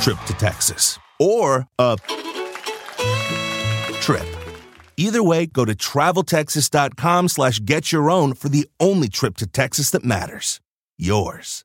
trip 0.00 0.18
to 0.26 0.34
Texas 0.34 0.98
or 1.18 1.66
a 1.78 1.96
trip. 4.00 4.26
Either 4.96 5.22
way, 5.22 5.46
go 5.46 5.64
to 5.64 5.74
traveltexas.com 5.74 7.28
slash 7.28 7.60
get 7.64 7.92
your 7.92 8.10
own 8.10 8.34
for 8.34 8.48
the 8.50 8.68
only 8.78 9.08
trip 9.08 9.36
to 9.38 9.46
Texas 9.46 9.90
that 9.90 10.04
matters. 10.04 10.60
Yours. 10.98 11.64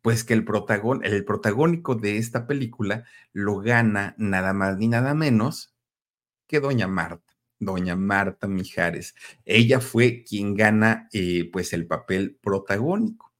Pues 0.00 0.24
que 0.24 0.34
el, 0.34 0.44
protagon 0.44 1.04
el 1.04 1.24
protagónico 1.24 1.94
de 1.94 2.18
esta 2.18 2.46
película 2.46 3.04
lo 3.32 3.60
gana 3.60 4.14
nada 4.18 4.52
más 4.52 4.76
ni 4.78 4.88
nada 4.88 5.14
menos 5.14 5.72
que 6.48 6.60
Doña 6.60 6.88
Marta. 6.88 7.31
Doña 7.64 7.96
Marta 7.96 8.46
Mijares. 8.46 9.14
Ella 9.44 9.80
fue 9.80 10.24
quien 10.24 10.54
gana 10.54 11.08
eh, 11.12 11.48
pues 11.52 11.72
el 11.72 11.86
papel 11.86 12.38
protagónico. 12.42 13.32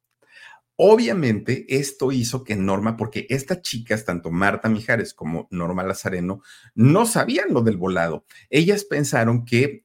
Obviamente 0.77 1.67
esto 1.69 2.11
hizo 2.13 2.43
que 2.45 2.57
Norma, 2.57 2.97
porque 2.97 3.27
estas 3.29 3.63
chicas, 3.63 4.05
tanto 4.05 4.31
Marta 4.31 4.69
Mijares 4.69 5.15
como 5.15 5.47
Norma 5.51 5.85
Lazareno, 5.85 6.43
no 6.75 7.07
sabían 7.07 7.53
lo 7.53 7.61
del 7.63 7.77
volado. 7.77 8.25
Ellas 8.51 8.85
pensaron 8.85 9.45
que 9.45 9.85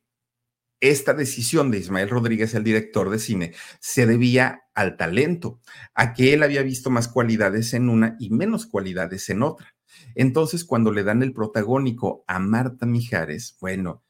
esta 0.79 1.13
decisión 1.13 1.71
de 1.71 1.79
Ismael 1.79 2.09
Rodríguez, 2.09 2.53
el 2.53 2.63
director 2.63 3.09
de 3.09 3.19
cine, 3.19 3.53
se 3.79 4.05
debía 4.05 4.63
al 4.73 4.95
talento, 4.95 5.59
a 5.95 6.13
que 6.13 6.33
él 6.33 6.43
había 6.43 6.61
visto 6.61 6.89
más 6.89 7.07
cualidades 7.07 7.73
en 7.73 7.89
una 7.89 8.15
y 8.19 8.29
menos 8.29 8.67
cualidades 8.67 9.29
en 9.29 9.43
otra. 9.43 9.75
Entonces, 10.15 10.63
cuando 10.63 10.91
le 10.91 11.03
dan 11.03 11.23
el 11.23 11.33
protagónico 11.33 12.23
a 12.27 12.39
Marta 12.39 12.85
Mijares, 12.85 13.57
bueno, 13.59 14.03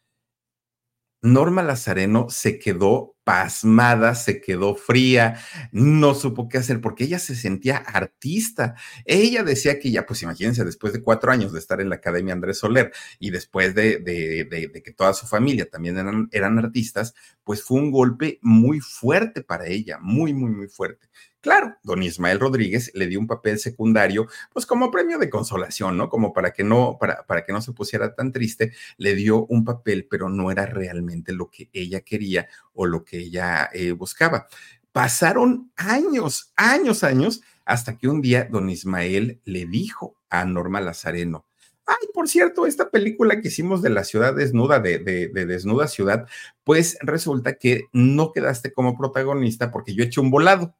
Norma 1.21 1.63
Lazareno 1.63 2.29
se 2.29 2.59
quedó 2.59 3.15
pasmada, 3.23 4.15
se 4.15 4.39
quedó 4.39 4.75
fría, 4.75 5.37
no 5.73 6.15
supo 6.15 6.47
qué 6.47 6.59
hacer 6.59 6.79
porque 6.79 7.03
ella 7.03 7.19
se 7.19 7.35
sentía 7.35 7.75
artista. 7.75 8.75
Ella 9.03 9.43
decía 9.43 9.79
que 9.79 9.91
ya, 9.91 10.05
pues 10.05 10.23
imagínense, 10.23 10.63
después 10.63 10.93
de 10.93 11.01
cuatro 11.01 11.31
años 11.31 11.51
de 11.51 11.59
estar 11.59 11.81
en 11.81 11.89
la 11.89 11.95
Academia 11.95 12.33
Andrés 12.33 12.59
Soler 12.59 12.93
y 13.19 13.31
después 13.31 13.75
de, 13.75 13.99
de, 13.99 14.81
que 14.81 14.93
toda 14.93 15.13
su 15.13 15.27
familia 15.27 15.69
también 15.69 15.97
eran, 15.97 16.29
eran 16.31 16.57
artistas, 16.57 17.15
pues 17.43 17.63
fue 17.63 17.81
un 17.81 17.91
golpe 17.91 18.39
muy 18.41 18.79
fuerte 18.79 19.43
para 19.43 19.67
ella, 19.67 19.97
muy, 19.99 20.33
muy, 20.33 20.51
muy 20.51 20.69
fuerte. 20.69 21.09
Claro, 21.47 21.77
don 21.81 22.03
Ismael 22.03 22.41
Rodríguez 22.41 22.91
le 22.93 23.07
dio 23.07 23.21
un 23.21 23.25
papel 23.25 23.57
secundario, 23.57 24.27
pues 24.51 24.65
como 24.65 24.91
premio 24.91 25.17
de 25.17 25.29
consolación, 25.29 25.95
¿no? 25.95 26.09
Como 26.09 26.33
para 26.33 26.51
que 26.51 26.65
no, 26.65 26.97
para, 26.99 27.25
para 27.25 27.45
que 27.45 27.53
no 27.53 27.61
se 27.61 27.71
pusiera 27.71 28.13
tan 28.13 28.33
triste, 28.33 28.73
le 28.97 29.15
dio 29.15 29.45
un 29.45 29.63
papel, 29.63 30.09
pero 30.11 30.27
no 30.27 30.51
era 30.51 30.65
realmente 30.65 31.31
lo 31.31 31.49
que 31.49 31.69
ella 31.71 32.01
quería 32.01 32.49
o 32.73 32.85
lo 32.85 33.05
que 33.05 33.19
ella 33.19 33.69
eh, 33.71 33.93
buscaba. 33.93 34.47
Pasaron 34.91 35.71
años, 35.77 36.51
años, 36.57 37.05
años, 37.05 37.41
hasta 37.63 37.97
que 37.97 38.09
un 38.09 38.21
día 38.21 38.49
don 38.51 38.69
Ismael 38.69 39.39
le 39.45 39.65
dijo 39.67 40.17
a 40.29 40.43
Norma 40.43 40.81
Lazareno, 40.81 41.45
Ay, 41.85 42.09
por 42.13 42.27
cierto, 42.27 42.65
esta 42.65 42.89
película 42.89 43.39
que 43.39 43.47
hicimos 43.47 43.81
de 43.81 43.89
la 43.89 44.03
ciudad 44.03 44.35
desnuda, 44.35 44.81
de, 44.81 44.99
de, 44.99 45.29
de, 45.29 45.45
Desnuda 45.45 45.87
Ciudad, 45.87 46.27
pues 46.65 46.97
resulta 46.99 47.53
que 47.53 47.85
no 47.93 48.33
quedaste 48.33 48.73
como 48.73 48.97
protagonista 48.97 49.71
porque 49.71 49.95
yo 49.95 50.03
eché 50.03 50.19
un 50.19 50.29
volado 50.29 50.75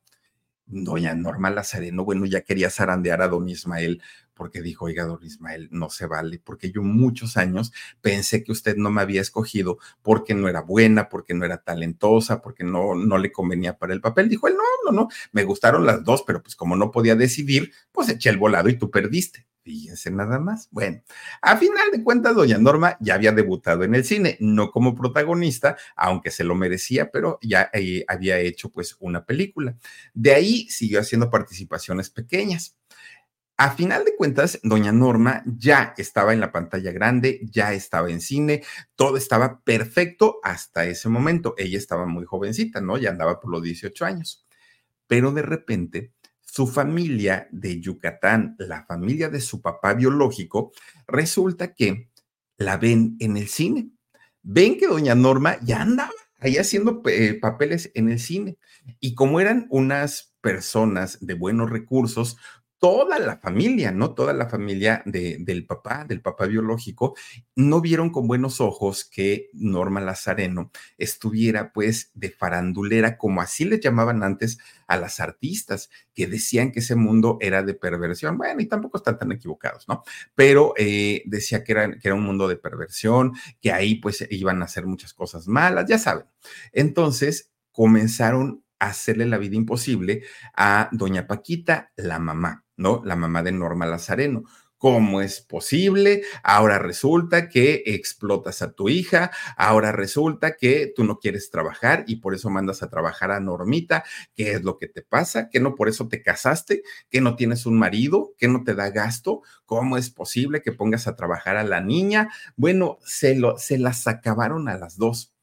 doña 0.68 1.16
Norma 1.16 1.50
Lazareno, 1.50 2.04
bueno, 2.04 2.26
ya 2.26 2.42
quería 2.42 2.70
zarandear 2.70 3.22
a 3.22 3.28
don 3.28 3.50
Ismael 3.50 4.02
porque 4.38 4.62
dijo, 4.62 4.86
oiga, 4.86 5.06
don 5.06 5.24
Ismael, 5.24 5.68
no 5.72 5.90
se 5.90 6.06
vale, 6.06 6.40
porque 6.44 6.72
yo 6.72 6.84
muchos 6.84 7.36
años 7.36 7.74
pensé 8.02 8.44
que 8.44 8.52
usted 8.52 8.78
no 8.78 8.92
me 8.92 9.02
había 9.02 9.22
escogido 9.22 9.80
porque 10.02 10.36
no 10.36 10.48
era 10.48 10.62
buena, 10.62 11.10
porque 11.10 11.34
no 11.34 11.46
era 11.46 11.58
talentosa, 11.58 12.42
porque 12.42 12.64
no, 12.64 12.96
no 12.96 13.18
le 13.18 13.32
convenía 13.32 13.78
para 13.78 13.94
el 13.94 14.02
papel. 14.02 14.30
Dijo 14.30 14.48
él, 14.48 14.56
no, 14.56 14.92
no, 14.92 15.02
no, 15.02 15.10
me 15.32 15.44
gustaron 15.44 15.86
las 15.86 16.04
dos, 16.04 16.24
pero 16.26 16.42
pues 16.42 16.56
como 16.56 16.76
no 16.76 16.92
podía 16.92 17.16
decidir, 17.16 17.72
pues 17.92 18.10
eché 18.10 18.30
el 18.30 18.38
volado 18.38 18.70
y 18.70 18.78
tú 18.78 18.92
perdiste. 18.92 19.48
Fíjense 19.68 20.12
nada 20.12 20.40
más. 20.40 20.70
Bueno, 20.72 21.02
a 21.42 21.58
final 21.58 21.92
de 21.92 22.02
cuentas, 22.02 22.34
doña 22.34 22.58
Norma 22.58 22.96
ya 23.02 23.16
había 23.16 23.34
debutado 23.34 23.84
en 23.84 23.96
el 23.96 24.06
cine, 24.06 24.38
no 24.40 24.72
como 24.72 24.96
protagonista, 24.96 25.76
aunque 25.98 26.32
se 26.32 26.46
lo 26.46 26.56
merecía, 26.56 27.12
pero 27.12 27.38
ya 27.42 27.70
eh, 27.74 28.06
había 28.08 28.40
hecho 28.40 28.70
pues 28.70 28.96
una 29.02 29.26
película. 29.26 29.76
De 30.14 30.34
ahí 30.34 30.70
siguió 30.70 31.02
haciendo 31.02 31.30
participaciones 31.30 32.10
pequeñas. 32.10 32.78
A 33.60 33.72
final 33.72 34.06
de 34.06 34.16
cuentas, 34.16 34.60
doña 34.62 34.92
Norma 34.92 35.42
ya 35.48 35.96
estaba 35.98 36.32
en 36.32 36.40
la 36.40 36.52
pantalla 36.52 36.92
grande, 36.92 37.42
ya 37.52 37.74
estaba 37.74 38.12
en 38.12 38.22
cine, 38.22 38.64
todo 38.96 39.18
estaba 39.18 39.62
perfecto 39.62 40.38
hasta 40.44 40.86
ese 40.86 41.10
momento. 41.10 41.56
Ella 41.58 41.80
estaba 41.80 42.06
muy 42.06 42.24
jovencita, 42.24 42.82
¿no? 42.82 43.00
Ya 43.00 43.10
andaba 43.10 43.40
por 43.40 43.50
los 43.50 43.64
18 43.64 44.06
años. 44.06 44.46
Pero 45.08 45.32
de 45.32 45.42
repente 45.42 46.14
su 46.40 46.68
familia 46.68 47.48
de 47.52 47.80
Yucatán, 47.80 48.56
la 48.60 48.86
familia 48.86 49.30
de 49.30 49.42
su 49.42 49.60
papá 49.60 49.96
biológico, 49.96 50.72
resulta 51.08 51.74
que 51.74 52.12
la 52.58 52.78
ven 52.78 53.18
en 53.20 53.38
el 53.38 53.48
cine. 53.48 53.90
Ven 54.44 54.78
que 54.78 54.86
doña 54.86 55.16
Norma 55.16 55.58
ya 55.64 55.82
andaba 55.82 56.14
ahí 56.40 56.58
haciendo 56.58 57.02
eh, 57.06 57.34
papeles 57.40 57.92
en 57.96 58.10
el 58.10 58.20
cine. 58.20 58.58
Y 59.00 59.16
como 59.16 59.40
eran 59.40 59.66
unas 59.72 60.36
personas 60.42 61.18
de 61.22 61.34
buenos 61.34 61.70
recursos, 61.70 62.38
toda 62.80 63.18
la 63.20 63.38
familia, 63.38 63.92
¿no? 63.92 64.14
Toda 64.14 64.34
la 64.34 64.48
familia 64.50 65.02
del 65.06 65.66
papá, 65.66 66.06
del 66.06 66.22
papá 66.22 66.46
biológico, 66.46 67.16
no 67.56 67.82
vieron 67.82 68.12
con 68.12 68.28
buenos 68.28 68.62
ojos 68.62 69.04
que 69.04 69.50
Norma 69.54 70.00
Lazareno 70.00 70.72
estuviera 70.98 71.74
pues 71.74 72.12
de 72.14 72.30
farandulera, 72.30 73.18
como 73.18 73.42
así 73.42 73.66
le 73.66 73.80
llamaban 73.80 74.24
antes 74.24 74.60
a 74.88 74.98
las 74.98 75.20
artistas, 75.20 75.90
que 76.14 76.28
decían 76.28 76.72
que 76.72 76.80
ese 76.80 76.96
mundo 76.96 77.38
era 77.42 77.64
de 77.64 77.74
perversión. 77.74 78.38
Bueno, 78.38 78.62
y 78.62 78.68
tampoco 78.68 78.98
están 78.98 79.18
tan 79.18 79.32
equivocados, 79.32 79.88
¿no? 79.88 80.04
Pero 80.36 80.74
eh, 80.78 81.24
decía 81.26 81.64
que 81.64 81.72
era, 81.72 81.92
que 81.98 82.08
era 82.08 82.16
un 82.16 82.24
mundo 82.24 82.48
de 82.48 82.58
perversión, 82.58 83.34
que 83.62 83.72
ahí 83.72 83.96
pues 83.96 84.26
iban 84.30 84.62
a 84.62 84.66
hacer 84.66 84.86
muchas 84.86 85.14
cosas 85.14 85.48
malas, 85.48 85.88
ya 85.88 85.98
saben. 85.98 86.26
Entonces 86.74 87.52
comenzaron 87.72 88.64
a 88.80 88.88
hacerle 88.88 89.26
la 89.26 89.40
vida 89.40 89.56
imposible 89.56 90.24
a 90.56 90.90
doña 90.92 91.26
Paquita, 91.26 91.92
la 91.96 92.20
mamá. 92.20 92.67
¿No? 92.78 93.02
La 93.04 93.16
mamá 93.16 93.44
de 93.44 93.52
Norma 93.52 93.86
Lazareno. 93.86 94.44
¿Cómo 94.78 95.22
es 95.22 95.42
posible? 95.42 96.22
Ahora 96.44 96.78
resulta 96.78 97.50
que 97.50 97.82
explotas 97.88 98.62
a 98.62 98.74
tu 98.74 98.90
hija, 98.90 99.32
ahora 99.58 99.92
resulta 99.92 100.56
que 100.56 100.94
tú 100.96 101.04
no 101.04 101.18
quieres 101.18 101.50
trabajar 101.50 102.04
y 102.06 102.18
por 102.18 102.36
eso 102.36 102.52
mandas 102.52 102.84
a 102.84 102.90
trabajar 102.90 103.32
a 103.32 103.40
Normita. 103.40 104.04
¿Qué 104.36 104.52
es 104.52 104.64
lo 104.64 104.78
que 104.78 104.88
te 104.88 105.02
pasa? 105.02 105.50
¿Que 105.50 105.60
no 105.60 105.74
por 105.74 105.90
eso 105.90 106.08
te 106.08 106.22
casaste? 106.22 106.84
¿Que 107.10 107.22
no 107.22 107.36
tienes 107.36 107.66
un 107.66 107.80
marido? 107.80 108.36
¿Que 108.38 108.48
no 108.48 108.64
te 108.64 108.76
da 108.76 108.92
gasto? 108.92 109.42
¿Cómo 109.66 109.98
es 109.98 110.12
posible 110.12 110.62
que 110.62 110.72
pongas 110.74 111.08
a 111.08 111.16
trabajar 111.16 111.58
a 111.58 111.64
la 111.64 111.82
niña? 111.82 112.30
Bueno, 112.56 113.00
se, 113.04 113.36
lo, 113.36 113.58
se 113.58 113.80
las 113.80 114.06
acabaron 114.08 114.70
a 114.70 114.78
las 114.78 114.98
dos. 114.98 115.34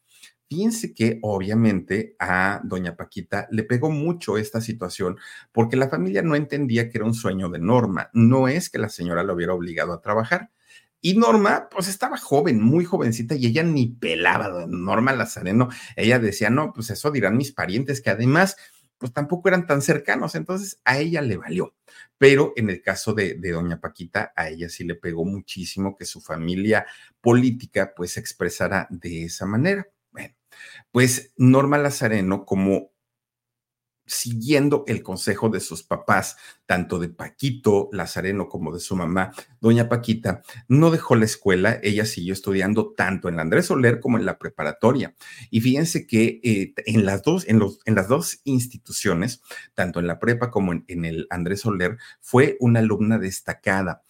Fíjense 0.48 0.94
que 0.94 1.18
obviamente 1.22 2.16
a 2.18 2.60
doña 2.64 2.96
Paquita 2.96 3.48
le 3.50 3.64
pegó 3.64 3.90
mucho 3.90 4.36
esta 4.36 4.60
situación 4.60 5.16
porque 5.52 5.76
la 5.76 5.88
familia 5.88 6.22
no 6.22 6.36
entendía 6.36 6.90
que 6.90 6.98
era 6.98 7.06
un 7.06 7.14
sueño 7.14 7.48
de 7.48 7.58
Norma. 7.58 8.10
No 8.12 8.46
es 8.46 8.68
que 8.68 8.78
la 8.78 8.90
señora 8.90 9.22
lo 9.24 9.34
hubiera 9.34 9.54
obligado 9.54 9.92
a 9.92 10.02
trabajar. 10.02 10.50
Y 11.00 11.18
Norma, 11.18 11.68
pues 11.70 11.88
estaba 11.88 12.16
joven, 12.16 12.62
muy 12.62 12.86
jovencita, 12.86 13.34
y 13.34 13.46
ella 13.46 13.62
ni 13.62 13.88
pelaba, 13.88 14.64
Norma 14.66 15.12
Lazareno, 15.12 15.68
ella 15.96 16.18
decía, 16.18 16.48
no, 16.48 16.72
pues 16.72 16.88
eso 16.88 17.10
dirán 17.10 17.36
mis 17.36 17.52
parientes, 17.52 18.00
que 18.00 18.08
además, 18.08 18.56
pues 18.96 19.12
tampoco 19.12 19.48
eran 19.48 19.66
tan 19.66 19.82
cercanos, 19.82 20.34
entonces 20.34 20.80
a 20.82 20.98
ella 20.98 21.20
le 21.20 21.36
valió. 21.36 21.74
Pero 22.16 22.54
en 22.56 22.70
el 22.70 22.80
caso 22.80 23.12
de, 23.12 23.34
de 23.34 23.50
doña 23.52 23.80
Paquita, 23.80 24.32
a 24.34 24.48
ella 24.48 24.70
sí 24.70 24.84
le 24.84 24.94
pegó 24.94 25.26
muchísimo 25.26 25.94
que 25.94 26.06
su 26.06 26.22
familia 26.22 26.86
política, 27.20 27.92
pues 27.94 28.16
expresara 28.16 28.86
de 28.88 29.24
esa 29.24 29.44
manera. 29.44 29.86
Pues 30.90 31.32
Norma 31.36 31.78
Lazareno, 31.78 32.44
como 32.44 32.94
siguiendo 34.06 34.84
el 34.86 35.02
consejo 35.02 35.48
de 35.48 35.60
sus 35.60 35.82
papás, 35.82 36.36
tanto 36.66 36.98
de 36.98 37.08
Paquito 37.08 37.88
Lazareno 37.92 38.48
como 38.48 38.72
de 38.72 38.80
su 38.80 38.96
mamá, 38.96 39.32
doña 39.60 39.88
Paquita, 39.88 40.42
no 40.68 40.90
dejó 40.90 41.16
la 41.16 41.24
escuela, 41.24 41.80
ella 41.82 42.04
siguió 42.04 42.32
estudiando 42.32 42.92
tanto 42.94 43.28
en 43.28 43.36
la 43.36 43.42
Andrés 43.42 43.66
Soler 43.66 44.00
como 44.00 44.18
en 44.18 44.26
la 44.26 44.38
preparatoria. 44.38 45.14
Y 45.50 45.60
fíjense 45.60 46.06
que 46.06 46.40
eh, 46.42 46.74
en, 46.86 47.06
las 47.06 47.22
dos, 47.22 47.46
en, 47.48 47.60
las 47.94 48.08
dos 48.08 48.40
instituciones, 48.44 49.42
tanto 49.74 50.00
en 50.00 50.06
la 50.06 50.18
prepa 50.18 50.50
como 50.50 50.72
en, 50.72 50.84
en 50.88 51.04
el 51.04 51.26
Andrés 51.30 51.60
Soler, 51.60 51.96
fue 52.20 52.56
una 52.60 52.80
alumna 52.80 53.18
destacada 53.18 54.02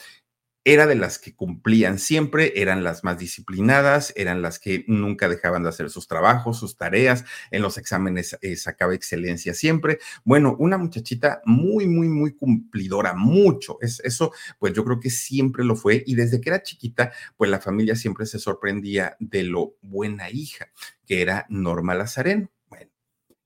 era 0.64 0.86
de 0.86 0.94
las 0.94 1.18
que 1.18 1.34
cumplían 1.34 1.98
siempre, 1.98 2.60
eran 2.60 2.82
las 2.84 3.04
más 3.04 3.18
disciplinadas, 3.18 4.12
eran 4.16 4.42
las 4.42 4.58
que 4.58 4.84
nunca 4.88 5.28
dejaban 5.28 5.62
de 5.62 5.68
hacer 5.68 5.90
sus 5.90 6.08
trabajos, 6.08 6.58
sus 6.58 6.76
tareas, 6.76 7.24
en 7.50 7.62
los 7.62 7.76
exámenes 7.78 8.38
eh, 8.40 8.56
sacaba 8.56 8.94
excelencia 8.94 9.54
siempre. 9.54 9.98
Bueno, 10.24 10.56
una 10.58 10.78
muchachita 10.78 11.42
muy, 11.44 11.86
muy, 11.86 12.08
muy 12.08 12.34
cumplidora, 12.34 13.14
mucho. 13.14 13.78
Es, 13.80 14.00
eso, 14.00 14.32
pues 14.58 14.72
yo 14.72 14.84
creo 14.84 15.00
que 15.00 15.10
siempre 15.10 15.64
lo 15.64 15.76
fue 15.76 16.02
y 16.06 16.14
desde 16.14 16.40
que 16.40 16.48
era 16.48 16.62
chiquita, 16.62 17.12
pues 17.36 17.50
la 17.50 17.60
familia 17.60 17.96
siempre 17.96 18.26
se 18.26 18.38
sorprendía 18.38 19.16
de 19.20 19.42
lo 19.44 19.76
buena 19.82 20.30
hija 20.30 20.68
que 21.06 21.22
era 21.22 21.46
Norma 21.48 21.94
Lazareno. 21.94 22.53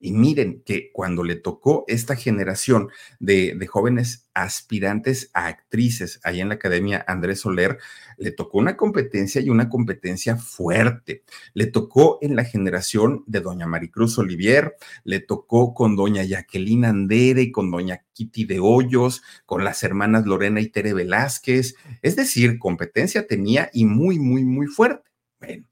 Y 0.01 0.13
miren 0.13 0.63
que 0.65 0.93
cuando 0.93 1.25
le 1.25 1.35
tocó 1.35 1.85
esta 1.89 2.15
generación 2.15 2.89
de, 3.19 3.59
jóvenes 3.69 4.29
aspirantes 4.33 5.31
a 5.35 5.47
actrices 5.47 6.21
ahí 6.23 6.41
en 6.41 6.49
la 6.49 6.55
Academia 6.55 7.05
Andrés 7.09 7.41
Soler, 7.41 7.79
le 8.17 8.31
tocó 8.31 8.59
una 8.59 8.77
competencia 8.77 9.41
y 9.41 9.51
una 9.51 9.69
competencia 9.69 10.37
fuerte. 10.37 11.25
Le 11.53 11.67
tocó 11.67 12.19
en 12.23 12.37
la 12.37 12.45
generación 12.45 13.25
de 13.27 13.41
doña 13.41 13.67
Maricruz 13.67 14.19
Olivier, 14.19 14.77
le 15.03 15.19
tocó 15.21 15.75
con 15.75 15.97
doña 15.97 16.23
Jacqueline 16.23 16.85
Andere 16.85 17.43
y 17.43 17.53
con 17.53 17.71
doña 17.71 18.05
Kitty 18.13 18.45
de 18.45 18.61
Hoyos, 18.61 19.23
con 19.47 19.65
las 19.65 19.83
hermanas 19.83 20.27
Lorena 20.27 20.61
y 20.61 20.69
Tere 20.69 20.95
Velázquez. 20.95 21.75
Es 22.03 22.15
decir, 22.15 22.59
competencia 22.59 23.27
tenía 23.27 23.69
y 23.73 23.85
muy, 23.85 24.21
muy, 24.21 24.45
muy 24.45 24.67
fuerte. 24.67 25.11
Bueno, 25.41 25.67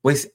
pues 0.00 0.32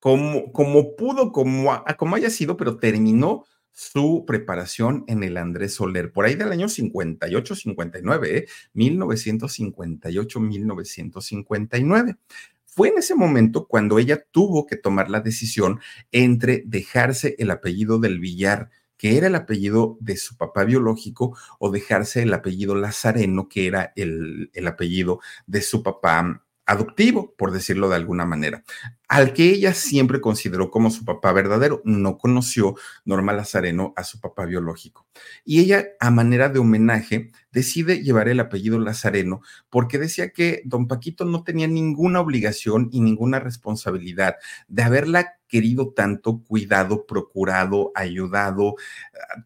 como, 0.00 0.52
como 0.52 0.96
pudo, 0.96 1.32
como, 1.32 1.82
como 1.96 2.16
haya 2.16 2.30
sido, 2.30 2.56
pero 2.56 2.78
terminó 2.78 3.44
su 3.72 4.24
preparación 4.26 5.04
en 5.06 5.22
el 5.22 5.36
Andrés 5.36 5.74
Soler, 5.74 6.10
por 6.12 6.24
ahí 6.24 6.34
del 6.34 6.50
año 6.50 6.68
58, 6.68 7.54
59, 7.54 8.48
1958, 8.72 10.40
1959. 10.40 12.16
Fue 12.64 12.88
en 12.88 12.98
ese 12.98 13.14
momento 13.14 13.68
cuando 13.68 14.00
ella 14.00 14.24
tuvo 14.32 14.66
que 14.66 14.76
tomar 14.76 15.10
la 15.10 15.20
decisión 15.20 15.80
entre 16.10 16.64
dejarse 16.66 17.36
el 17.38 17.52
apellido 17.52 18.00
del 18.00 18.18
Villar, 18.18 18.70
que 18.96 19.16
era 19.16 19.28
el 19.28 19.36
apellido 19.36 19.96
de 20.00 20.16
su 20.16 20.36
papá 20.36 20.64
biológico, 20.64 21.36
o 21.60 21.70
dejarse 21.70 22.22
el 22.22 22.34
apellido 22.34 22.74
Lazareno, 22.74 23.48
que 23.48 23.68
era 23.68 23.92
el, 23.94 24.50
el 24.54 24.66
apellido 24.66 25.20
de 25.46 25.62
su 25.62 25.84
papá 25.84 26.42
adoptivo, 26.68 27.34
por 27.36 27.50
decirlo 27.50 27.88
de 27.88 27.96
alguna 27.96 28.26
manera, 28.26 28.62
al 29.08 29.32
que 29.32 29.44
ella 29.44 29.72
siempre 29.72 30.20
consideró 30.20 30.70
como 30.70 30.90
su 30.90 31.02
papá 31.04 31.32
verdadero. 31.32 31.80
No 31.84 32.18
conoció 32.18 32.74
Norma 33.06 33.32
Lazareno 33.32 33.94
a 33.96 34.04
su 34.04 34.20
papá 34.20 34.44
biológico. 34.44 35.06
Y 35.46 35.60
ella, 35.60 35.86
a 35.98 36.10
manera 36.10 36.50
de 36.50 36.58
homenaje, 36.58 37.30
decide 37.50 38.02
llevar 38.02 38.28
el 38.28 38.38
apellido 38.38 38.78
Lazareno 38.78 39.40
porque 39.70 39.96
decía 39.96 40.30
que 40.30 40.60
don 40.66 40.88
Paquito 40.88 41.24
no 41.24 41.42
tenía 41.42 41.66
ninguna 41.66 42.20
obligación 42.20 42.90
y 42.92 43.00
ninguna 43.00 43.40
responsabilidad 43.40 44.36
de 44.68 44.82
haberla 44.82 45.38
querido 45.48 45.94
tanto, 45.94 46.42
cuidado, 46.46 47.06
procurado, 47.06 47.92
ayudado, 47.94 48.74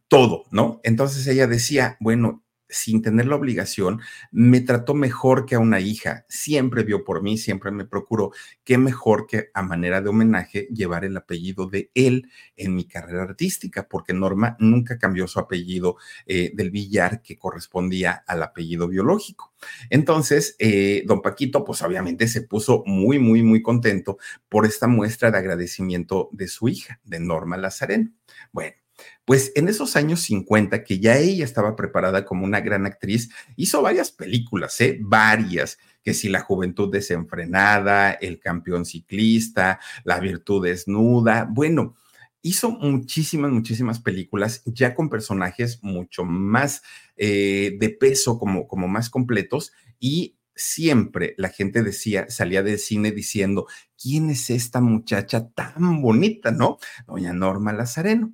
todo, 0.09 0.45
¿no? 0.51 0.81
Entonces 0.83 1.25
ella 1.29 1.47
decía, 1.47 1.97
bueno, 2.01 2.43
sin 2.73 3.03
tener 3.03 3.27
la 3.27 3.37
obligación, 3.37 4.01
me 4.33 4.61
trató 4.61 4.95
mejor 4.95 5.47
que 5.47 5.55
a 5.55 5.61
una 5.61 5.81
hija, 5.81 6.25
siempre 6.29 6.83
vio 6.83 7.05
por 7.05 7.23
mí, 7.23 7.39
siempre 7.39 7.71
me 7.71 7.85
procuró, 7.85 8.33
qué 8.65 8.79
mejor 8.79 9.27
que 9.27 9.51
a 9.55 9.63
manera 9.63 10.01
de 10.01 10.09
homenaje 10.09 10.67
llevar 10.73 11.05
el 11.05 11.17
apellido 11.17 11.67
de 11.67 11.91
él 11.95 12.31
en 12.57 12.75
mi 12.75 12.85
carrera 12.85 13.23
artística, 13.23 13.87
porque 13.89 14.13
Norma 14.13 14.57
nunca 14.59 14.99
cambió 14.99 15.29
su 15.29 15.39
apellido 15.39 15.97
eh, 16.27 16.51
del 16.55 16.71
billar 16.71 17.23
que 17.23 17.39
correspondía 17.39 18.25
al 18.27 18.43
apellido 18.43 18.89
biológico. 18.89 19.53
Entonces, 19.91 20.57
eh, 20.59 21.05
don 21.07 21.23
Paquito, 21.23 21.65
pues 21.65 21.83
obviamente 21.83 22.27
se 22.29 22.43
puso 22.43 22.83
muy, 22.87 23.19
muy, 23.19 23.43
muy 23.43 23.63
contento 23.63 24.19
por 24.49 24.67
esta 24.67 24.87
muestra 24.87 25.31
de 25.31 25.39
agradecimiento 25.39 26.29
de 26.33 26.49
su 26.49 26.69
hija, 26.69 27.01
de 27.05 27.21
Norma 27.21 27.57
Lazareno. 27.57 28.11
Bueno, 28.53 28.77
pues 29.25 29.53
en 29.55 29.69
esos 29.69 29.97
años 29.97 30.23
50, 30.23 30.85
que 30.85 30.99
ya 30.99 31.17
ella 31.19 31.45
estaba 31.45 31.77
preparada 31.77 32.25
como 32.25 32.45
una 32.45 32.61
gran 32.61 32.87
actriz, 32.87 33.31
hizo 33.57 33.83
varias 33.83 34.11
películas, 34.11 34.81
¿eh? 34.81 34.99
Varias 35.01 35.79
que 36.03 36.15
si 36.15 36.29
la 36.29 36.41
juventud 36.41 36.91
desenfrenada, 36.91 38.13
el 38.13 38.41
campeón 38.41 38.85
ciclista, 38.85 39.79
la 40.05 40.19
virtud 40.19 40.65
desnuda, 40.65 41.49
bueno, 41.49 41.95
hizo 42.43 42.71
muchísimas, 42.71 43.53
muchísimas 43.53 44.01
películas 44.01 44.63
ya 44.67 44.95
con 44.95 45.09
personajes 45.09 45.79
mucho 45.83 46.25
más 46.25 46.83
eh, 47.17 47.77
de 47.79 47.91
peso, 47.91 48.39
como, 48.39 48.67
como 48.67 48.89
más 48.89 49.09
completos 49.09 49.73
y 50.01 50.37
siempre 50.55 51.35
la 51.39 51.49
gente 51.49 51.83
decía, 51.83 52.29
salía 52.29 52.63
del 52.63 52.79
cine 52.79 53.11
diciendo, 53.13 53.67
¿quién 54.01 54.31
es 54.31 54.51
esta 54.51 54.81
muchacha 54.81 55.49
tan 55.51 56.03
bonita, 56.03 56.51
no? 56.51 56.79
Doña 57.07 57.33
Norma 57.33 57.73
Lazareno 57.73 58.33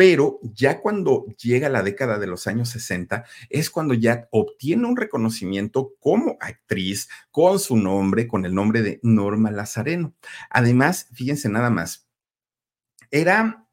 pero 0.00 0.40
ya 0.42 0.80
cuando 0.80 1.26
llega 1.42 1.68
la 1.68 1.82
década 1.82 2.18
de 2.18 2.26
los 2.26 2.46
años 2.46 2.70
60 2.70 3.26
es 3.50 3.68
cuando 3.68 3.92
ya 3.92 4.28
obtiene 4.30 4.86
un 4.86 4.96
reconocimiento 4.96 5.92
como 6.00 6.38
actriz 6.40 7.10
con 7.30 7.58
su 7.58 7.76
nombre, 7.76 8.26
con 8.26 8.46
el 8.46 8.54
nombre 8.54 8.80
de 8.80 8.98
Norma 9.02 9.50
Lazareno. 9.50 10.14
Además, 10.48 11.06
fíjense 11.12 11.50
nada 11.50 11.68
más, 11.68 12.08
era 13.10 13.66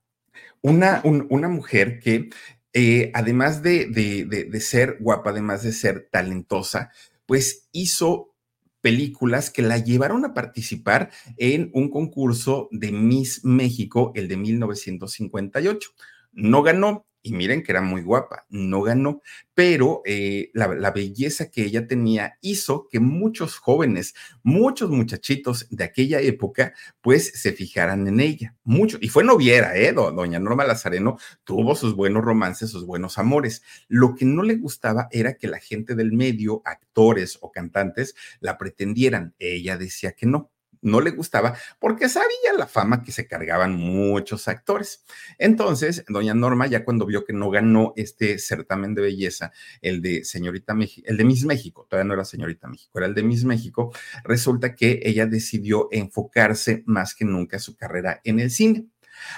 una, 0.61 1.01
una 1.05 1.47
mujer 1.47 2.01
que 2.01 2.29
eh, 2.73 3.09
además 3.13 3.63
de, 3.63 3.85
de 3.85 4.59
ser 4.59 4.97
guapa, 4.99 5.29
además 5.29 5.63
de 5.63 5.71
ser 5.71 6.09
talentosa, 6.11 6.91
pues 7.27 7.69
hizo 7.71 8.33
películas 8.81 9.51
que 9.51 9.61
la 9.61 9.77
llevaron 9.77 10.25
a 10.25 10.33
participar 10.33 11.11
en 11.37 11.69
un 11.73 11.89
concurso 11.89 12.69
de 12.71 12.91
Miss 12.91 13.43
México, 13.43 14.11
el 14.15 14.27
de 14.27 14.37
1958 14.37 15.89
no 16.37 16.61
ganó 16.61 17.07
y 17.27 17.33
miren 17.33 17.61
que 17.61 17.73
era 17.73 17.81
muy 17.81 18.01
guapa, 18.01 18.45
no 18.49 18.81
ganó, 18.81 19.21
pero 19.53 20.01
eh, 20.05 20.49
la, 20.53 20.91
belleza 20.91 21.51
que 21.51 21.63
ella 21.63 21.85
tenía 21.87 22.37
hizo 22.41 22.87
que 22.89 23.01
muchos 23.01 23.57
jóvenes, 23.57 24.13
muchos 24.43 24.89
muchachitos 24.89 25.67
de 25.69 25.83
aquella 25.83 26.21
época, 26.21 26.73
pues 27.01 27.31
se 27.33 27.51
fijaran 27.51 28.07
en 28.07 28.21
ella, 28.21 28.55
mucho, 28.63 28.97
y 29.01 29.09
fue 29.09 29.25
noviera, 29.25 29.75
¿eh? 29.75 29.91
Doña 29.91 30.39
Norma 30.39 30.63
Lazareno 30.63 31.17
tuvo 31.43 31.75
sus 31.75 31.95
buenos 31.95 32.23
romances, 32.23 32.69
sus 32.69 32.85
buenos 32.85 33.17
amores. 33.17 33.61
Lo 33.87 34.15
que 34.15 34.25
no 34.25 34.43
le 34.43 34.55
gustaba 34.55 35.09
era 35.11 35.33
que 35.33 35.47
la 35.47 35.59
gente 35.59 35.95
del 35.95 36.13
medio, 36.13 36.61
actores 36.63 37.37
o 37.41 37.51
cantantes, 37.51 38.15
la 38.39 38.57
pretendieran. 38.57 39.35
Ella 39.37 39.77
decía 39.77 40.13
que 40.13 40.25
no 40.25 40.51
no 40.81 41.01
le 41.01 41.11
gustaba 41.11 41.57
porque 41.79 42.09
sabía 42.09 42.53
la 42.57 42.67
fama 42.67 43.03
que 43.03 43.11
se 43.11 43.27
cargaban 43.27 43.75
muchos 43.75 44.47
actores. 44.47 45.03
Entonces, 45.37 46.03
doña 46.07 46.33
Norma, 46.33 46.67
ya 46.67 46.83
cuando 46.83 47.05
vio 47.05 47.25
que 47.25 47.33
no 47.33 47.49
ganó 47.49 47.93
este 47.95 48.39
certamen 48.39 48.95
de 48.95 49.01
belleza, 49.01 49.51
el 49.81 50.01
de 50.01 50.23
señorita 50.23 50.73
México, 50.73 51.07
el 51.09 51.17
de 51.17 51.23
Miss 51.23 51.45
México, 51.45 51.87
todavía 51.89 52.07
no 52.07 52.13
era 52.13 52.25
señorita 52.25 52.67
México, 52.67 52.97
era 52.97 53.07
el 53.07 53.13
de 53.13 53.23
Miss 53.23 53.43
México, 53.43 53.93
resulta 54.23 54.75
que 54.75 54.99
ella 55.03 55.25
decidió 55.25 55.87
enfocarse 55.91 56.83
más 56.85 57.15
que 57.15 57.25
nunca 57.25 57.59
su 57.59 57.75
carrera 57.75 58.21
en 58.23 58.39
el 58.39 58.51
cine. 58.51 58.87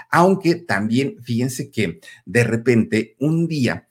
Aunque 0.09 0.55
también, 0.55 1.15
fíjense 1.23 1.71
que 1.71 1.99
de 2.25 2.43
repente, 2.43 3.15
un 3.19 3.47
día, 3.47 3.87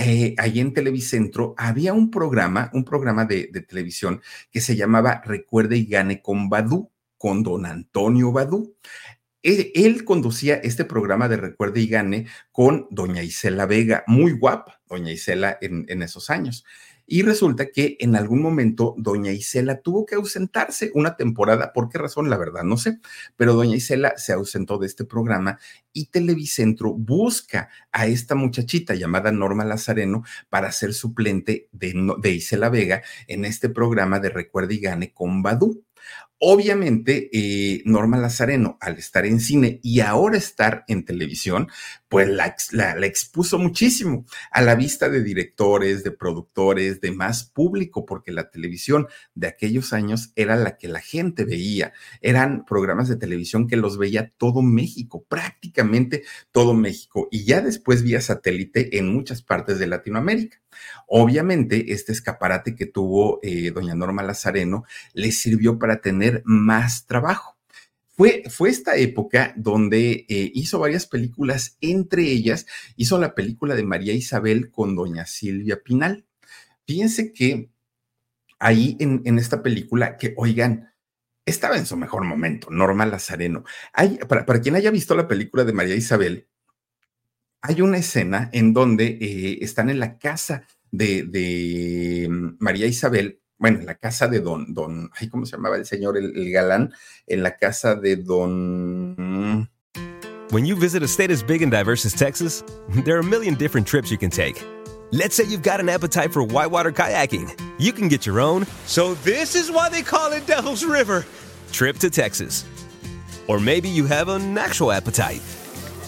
eh, 0.00 0.34
ahí 0.38 0.60
en 0.60 0.72
Televicentro 0.72 1.54
había 1.58 1.92
un 1.92 2.10
programa, 2.10 2.70
un 2.72 2.84
programa 2.84 3.24
de, 3.26 3.50
de, 3.52 3.60
televisión 3.60 4.22
que 4.50 4.60
se 4.60 4.74
llamaba 4.74 5.20
Recuerde 5.24 5.76
y 5.76 5.86
Gane 5.86 6.22
con 6.22 6.48
Badú 6.48 6.91
con 7.22 7.44
don 7.44 7.66
Antonio 7.66 8.32
Badú. 8.32 8.74
Él, 9.44 10.04
conducía 10.04 10.56
este 10.56 10.84
programa 10.84 11.28
de 11.28 11.36
Recuerde 11.36 11.80
y 11.80 11.86
Gane 11.86 12.26
con 12.50 12.88
doña 12.90 13.22
Isela 13.22 13.64
Vega, 13.64 14.02
muy 14.08 14.32
guapa, 14.32 14.80
doña 14.88 15.12
Isela 15.12 15.56
en, 15.60 16.02
esos 16.02 16.30
años. 16.30 16.64
Y 17.06 17.22
resulta 17.22 17.66
que 17.66 17.96
en 18.00 18.16
algún 18.16 18.42
momento 18.42 18.96
doña 18.98 19.30
Isela 19.30 19.82
tuvo 19.82 20.04
que 20.04 20.16
ausentarse 20.16 20.90
una 20.94 21.14
temporada. 21.14 21.72
¿Por 21.72 21.88
qué 21.88 21.98
razón? 21.98 22.28
La 22.28 22.38
verdad 22.38 22.64
no 22.64 22.76
sé. 22.76 22.98
Pero 23.36 23.54
doña 23.54 23.76
Isela 23.76 24.14
se 24.16 24.32
ausentó 24.32 24.78
de 24.78 24.88
este 24.88 25.04
programa 25.04 25.60
y 25.92 26.06
Televicentro 26.06 26.92
busca 26.92 27.68
a 27.92 28.08
esta 28.08 28.34
muchachita 28.34 28.96
llamada 28.96 29.30
Norma 29.30 29.64
Lazareno 29.64 30.24
para 30.50 30.72
ser 30.72 30.92
suplente 30.92 31.68
de, 31.70 31.94
de 32.18 32.30
Isela 32.32 32.68
Vega 32.68 33.02
en 33.28 33.44
este 33.44 33.68
programa 33.68 34.18
de 34.18 34.30
Recuerde 34.30 34.74
y 34.74 34.80
Gane 34.80 35.12
con 35.12 35.44
Badú. 35.44 35.84
Obviamente, 36.44 37.30
eh, 37.32 37.82
Norma 37.84 38.16
Lazareno, 38.18 38.76
al 38.80 38.98
estar 38.98 39.24
en 39.26 39.38
cine 39.38 39.78
y 39.80 40.00
ahora 40.00 40.36
estar 40.36 40.82
en 40.88 41.04
televisión, 41.04 41.68
pues 42.08 42.28
la, 42.28 42.56
expuso 43.06 43.60
muchísimo 43.60 44.26
a 44.50 44.60
la 44.60 44.74
vista 44.74 45.08
de 45.08 45.22
directores, 45.22 46.02
de 46.02 46.10
productores, 46.10 47.00
de 47.00 47.12
más 47.12 47.44
público, 47.44 48.04
porque 48.04 48.32
la 48.32 48.50
televisión 48.50 49.06
de 49.36 49.46
aquellos 49.46 49.92
años 49.92 50.32
era 50.34 50.56
la 50.56 50.78
que 50.78 50.88
la 50.88 50.98
gente 50.98 51.44
veía. 51.44 51.92
Eran 52.20 52.64
programas 52.64 53.08
de 53.08 53.14
televisión 53.14 53.68
que 53.68 53.76
los 53.76 53.96
veía 53.96 54.32
todo 54.36 54.62
México, 54.62 55.24
prácticamente 55.28 56.24
todo 56.50 56.74
México, 56.74 57.28
y 57.30 57.44
ya 57.44 57.60
después 57.60 58.02
vía 58.02 58.20
satélite 58.20 58.98
en 58.98 59.14
muchas 59.14 59.42
partes 59.42 59.78
de 59.78 59.86
Latinoamérica. 59.86 60.60
Obviamente, 61.06 61.92
este 61.92 62.12
escaparate 62.12 62.74
que 62.74 62.86
tuvo 62.86 63.38
eh, 63.42 63.70
doña 63.70 63.94
Norma 63.94 64.22
Lazareno 64.22 64.84
le 65.12 65.30
sirvió 65.30 65.78
para 65.78 66.00
tener 66.00 66.31
más 66.44 67.06
trabajo. 67.06 67.58
Fue, 68.14 68.44
fue 68.50 68.70
esta 68.70 68.96
época 68.96 69.52
donde 69.56 70.26
eh, 70.28 70.50
hizo 70.54 70.78
varias 70.78 71.06
películas, 71.06 71.76
entre 71.80 72.24
ellas 72.24 72.66
hizo 72.96 73.18
la 73.18 73.34
película 73.34 73.74
de 73.74 73.84
María 73.84 74.12
Isabel 74.12 74.70
con 74.70 74.94
doña 74.94 75.26
Silvia 75.26 75.82
Pinal. 75.82 76.24
Fíjense 76.86 77.32
que 77.32 77.70
ahí 78.58 78.96
en, 79.00 79.22
en 79.24 79.38
esta 79.38 79.62
película, 79.62 80.16
que 80.16 80.34
oigan, 80.36 80.92
estaba 81.44 81.76
en 81.76 81.86
su 81.86 81.96
mejor 81.96 82.24
momento, 82.24 82.68
Norma 82.70 83.06
Lazareno. 83.06 83.64
Para, 84.28 84.46
para, 84.46 84.60
quien 84.60 84.76
haya 84.76 84.90
visto 84.90 85.14
la 85.14 85.26
película 85.26 85.64
de 85.64 85.72
María 85.72 85.96
Isabel, 85.96 86.48
hay 87.60 87.80
una 87.80 87.98
escena 87.98 88.50
en 88.52 88.72
donde 88.72 89.06
eh, 89.20 89.58
están 89.62 89.90
en 89.90 90.00
la 90.00 90.18
casa 90.18 90.66
de, 90.90 91.22
de, 91.22 92.28
mm, 92.28 92.56
María 92.58 92.86
Isabel, 92.86 93.40
bueno, 93.62 93.78
en 93.78 93.86
la 93.86 93.94
casa 93.94 94.26
de 94.26 94.40
don, 94.40 94.74
don, 94.74 95.08
ay, 95.18 95.28
¿cómo 95.28 95.46
se 95.46 95.52
llamaba 95.52 95.76
el 95.76 95.86
señor, 95.86 96.18
el, 96.18 96.36
el 96.36 96.52
galán? 96.52 96.92
En 97.26 97.42
la 97.42 97.56
casa 97.56 97.94
de 97.94 98.16
don... 98.16 99.68
When 100.50 100.66
you 100.66 100.76
visit 100.76 101.02
a 101.02 101.08
state 101.08 101.30
as 101.30 101.42
big 101.42 101.62
and 101.62 101.72
diverse 101.72 102.04
as 102.04 102.12
Texas, 102.12 102.62
there 103.04 103.16
are 103.16 103.20
a 103.20 103.24
million 103.24 103.54
different 103.54 103.86
trips 103.86 104.10
you 104.10 104.18
can 104.18 104.30
take. 104.30 104.62
Let's 105.12 105.34
say 105.34 105.44
you've 105.44 105.62
got 105.62 105.80
an 105.80 105.88
appetite 105.88 106.32
for 106.32 106.42
whitewater 106.42 106.92
kayaking. 106.92 107.58
You 107.78 107.92
can 107.92 108.08
get 108.08 108.26
your 108.26 108.40
own. 108.40 108.66
So 108.86 109.14
this 109.22 109.54
is 109.54 109.70
why 109.70 109.88
they 109.88 110.02
call 110.02 110.32
it 110.32 110.44
Devil's 110.46 110.84
River. 110.84 111.24
Trip 111.70 111.96
to 111.98 112.10
Texas. 112.10 112.66
Or 113.46 113.58
maybe 113.60 113.88
you 113.88 114.06
have 114.06 114.28
an 114.28 114.58
actual 114.58 114.92
appetite 114.92 115.40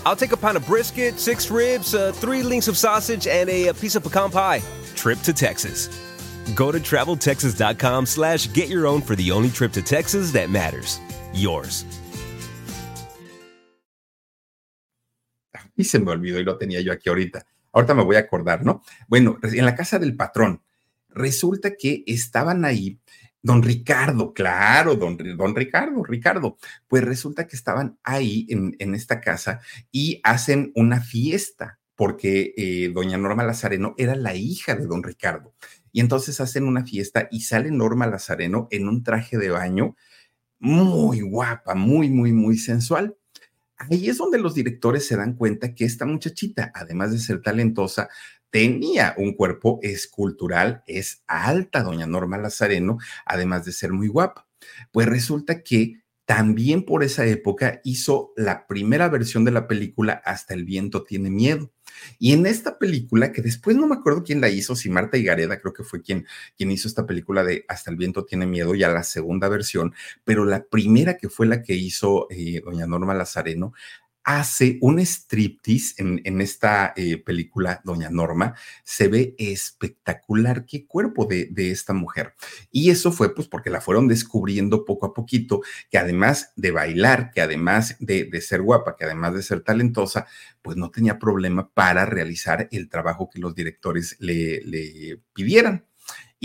I'll 0.06 0.16
take 0.16 0.32
a 0.32 0.36
pound 0.36 0.58
of 0.58 0.66
brisket, 0.66 1.18
six 1.18 1.50
ribs, 1.50 1.94
uh, 1.94 2.12
three 2.12 2.42
links 2.42 2.68
of 2.68 2.76
sausage, 2.76 3.26
and 3.26 3.48
a, 3.48 3.68
a, 3.68 3.74
piece 3.74 3.94
of 3.94 4.02
pecan 4.02 4.30
pie. 4.30 4.62
Trip 4.94 5.18
to 5.20 5.32
Texas. 5.32 5.88
Go 6.54 6.70
to 6.70 6.78
traveltexas.com 6.78 8.06
slash 8.06 8.52
get 8.52 8.68
your 8.68 8.86
own 8.86 9.00
for 9.00 9.16
the 9.16 9.30
only 9.30 9.50
trip 9.50 9.72
to 9.72 9.82
Texas 9.82 10.32
that 10.32 10.50
matters. 10.50 11.00
Yours. 11.32 11.84
Y 15.76 15.84
se 15.84 15.98
me 15.98 16.12
olvidó 16.12 16.38
y 16.38 16.44
lo 16.44 16.56
tenía 16.56 16.80
yo 16.80 16.92
aquí 16.92 17.08
ahorita. 17.08 17.44
Ahorita 17.72 17.94
me 17.94 18.04
voy 18.04 18.16
a 18.16 18.20
acordar, 18.20 18.64
¿no? 18.64 18.82
Bueno, 19.08 19.38
en 19.42 19.64
la 19.64 19.74
casa 19.74 19.98
del 19.98 20.14
patrón, 20.14 20.62
resulta 21.08 21.74
que 21.76 22.04
estaban 22.06 22.64
ahí 22.64 23.00
Don 23.44 23.62
Ricardo, 23.62 24.32
claro, 24.32 24.96
don, 24.96 25.18
don, 25.36 25.54
Ricardo, 25.54 26.02
Ricardo. 26.02 26.56
Pues 26.88 27.04
resulta 27.04 27.46
que 27.46 27.56
estaban 27.56 27.98
ahí 28.02 28.46
en, 28.48 28.74
en 28.78 28.94
esta 28.94 29.20
casa 29.20 29.60
y 29.92 30.18
hacen 30.24 30.72
una 30.74 31.02
fiesta 31.02 31.78
porque 31.94 32.54
eh, 32.56 32.90
doña 32.94 33.18
Norma 33.18 33.44
Lazareno 33.44 33.94
era 33.98 34.14
la 34.14 34.34
hija 34.34 34.74
de 34.74 34.86
don 34.86 35.02
Ricardo. 35.02 35.52
Y 35.94 36.00
entonces 36.00 36.40
hacen 36.40 36.64
una 36.64 36.84
fiesta 36.84 37.28
y 37.30 37.42
sale 37.42 37.70
Norma 37.70 38.08
Lazareno 38.08 38.66
en 38.72 38.88
un 38.88 39.04
traje 39.04 39.38
de 39.38 39.50
baño 39.50 39.94
muy 40.58 41.20
guapa, 41.20 41.76
muy, 41.76 42.10
muy, 42.10 42.32
muy 42.32 42.58
sensual. 42.58 43.16
Ahí 43.76 44.08
es 44.08 44.18
donde 44.18 44.40
los 44.40 44.56
directores 44.56 45.06
se 45.06 45.16
dan 45.16 45.34
cuenta 45.34 45.72
que 45.72 45.84
esta 45.84 46.04
muchachita, 46.04 46.72
además 46.74 47.12
de 47.12 47.20
ser 47.20 47.42
talentosa, 47.42 48.08
tenía 48.50 49.14
un 49.18 49.34
cuerpo 49.34 49.78
escultural, 49.82 50.82
es 50.88 51.22
alta, 51.28 51.84
doña 51.84 52.08
Norma 52.08 52.38
Lazareno, 52.38 52.98
además 53.24 53.64
de 53.64 53.70
ser 53.70 53.92
muy 53.92 54.08
guapa. 54.08 54.48
Pues 54.90 55.06
resulta 55.06 55.62
que 55.62 56.02
también 56.24 56.84
por 56.84 57.04
esa 57.04 57.24
época 57.24 57.80
hizo 57.84 58.32
la 58.36 58.66
primera 58.66 59.08
versión 59.08 59.44
de 59.44 59.52
la 59.52 59.68
película 59.68 60.20
Hasta 60.24 60.54
el 60.54 60.64
viento 60.64 61.04
tiene 61.04 61.30
miedo. 61.30 61.70
Y 62.18 62.32
en 62.32 62.46
esta 62.46 62.78
película, 62.78 63.32
que 63.32 63.42
después 63.42 63.76
no 63.76 63.86
me 63.86 63.94
acuerdo 63.94 64.24
quién 64.24 64.40
la 64.40 64.48
hizo, 64.48 64.76
si 64.76 64.90
Marta 64.90 65.18
Gareda 65.18 65.60
creo 65.60 65.72
que 65.72 65.84
fue 65.84 66.02
quien, 66.02 66.26
quien 66.56 66.70
hizo 66.70 66.88
esta 66.88 67.06
película 67.06 67.44
de 67.44 67.64
Hasta 67.68 67.90
el 67.90 67.96
viento 67.96 68.24
tiene 68.24 68.46
miedo, 68.46 68.74
ya 68.74 68.88
la 68.88 69.02
segunda 69.02 69.48
versión, 69.48 69.94
pero 70.24 70.44
la 70.44 70.64
primera 70.64 71.16
que 71.16 71.28
fue 71.28 71.46
la 71.46 71.62
que 71.62 71.74
hizo 71.74 72.26
eh, 72.30 72.60
doña 72.64 72.86
Norma 72.86 73.14
Lazareno, 73.14 73.72
hace 74.24 74.78
un 74.80 74.98
striptease 74.98 75.94
en, 75.98 76.40
esta 76.40 76.94
eh, 76.96 77.18
película, 77.18 77.80
Doña 77.84 78.08
Norma, 78.10 78.54
se 78.82 79.08
ve 79.08 79.34
espectacular, 79.38 80.64
qué 80.64 80.86
cuerpo 80.86 81.26
de, 81.26 81.46
de, 81.50 81.70
esta 81.70 81.92
mujer. 81.92 82.34
Y 82.70 82.90
eso 82.90 83.12
fue 83.12 83.34
pues 83.34 83.48
porque 83.48 83.70
la 83.70 83.82
fueron 83.82 84.08
descubriendo 84.08 84.84
poco 84.84 85.06
a 85.06 85.14
poquito, 85.14 85.60
que 85.90 85.98
además 85.98 86.52
de 86.56 86.70
bailar, 86.70 87.30
que 87.30 87.42
además 87.42 87.96
de, 88.00 88.24
de 88.24 88.40
ser 88.40 88.62
guapa, 88.62 88.96
que 88.96 89.04
además 89.04 89.34
de 89.34 89.42
ser 89.42 89.60
talentosa, 89.60 90.26
pues 90.62 90.76
no 90.78 90.90
tenía 90.90 91.18
problema 91.18 91.70
para 91.72 92.06
realizar 92.06 92.68
el 92.72 92.88
trabajo 92.88 93.28
que 93.28 93.38
los 93.38 93.54
directores 93.54 94.16
le, 94.18 94.62
le 94.62 95.20
pidieran. 95.34 95.84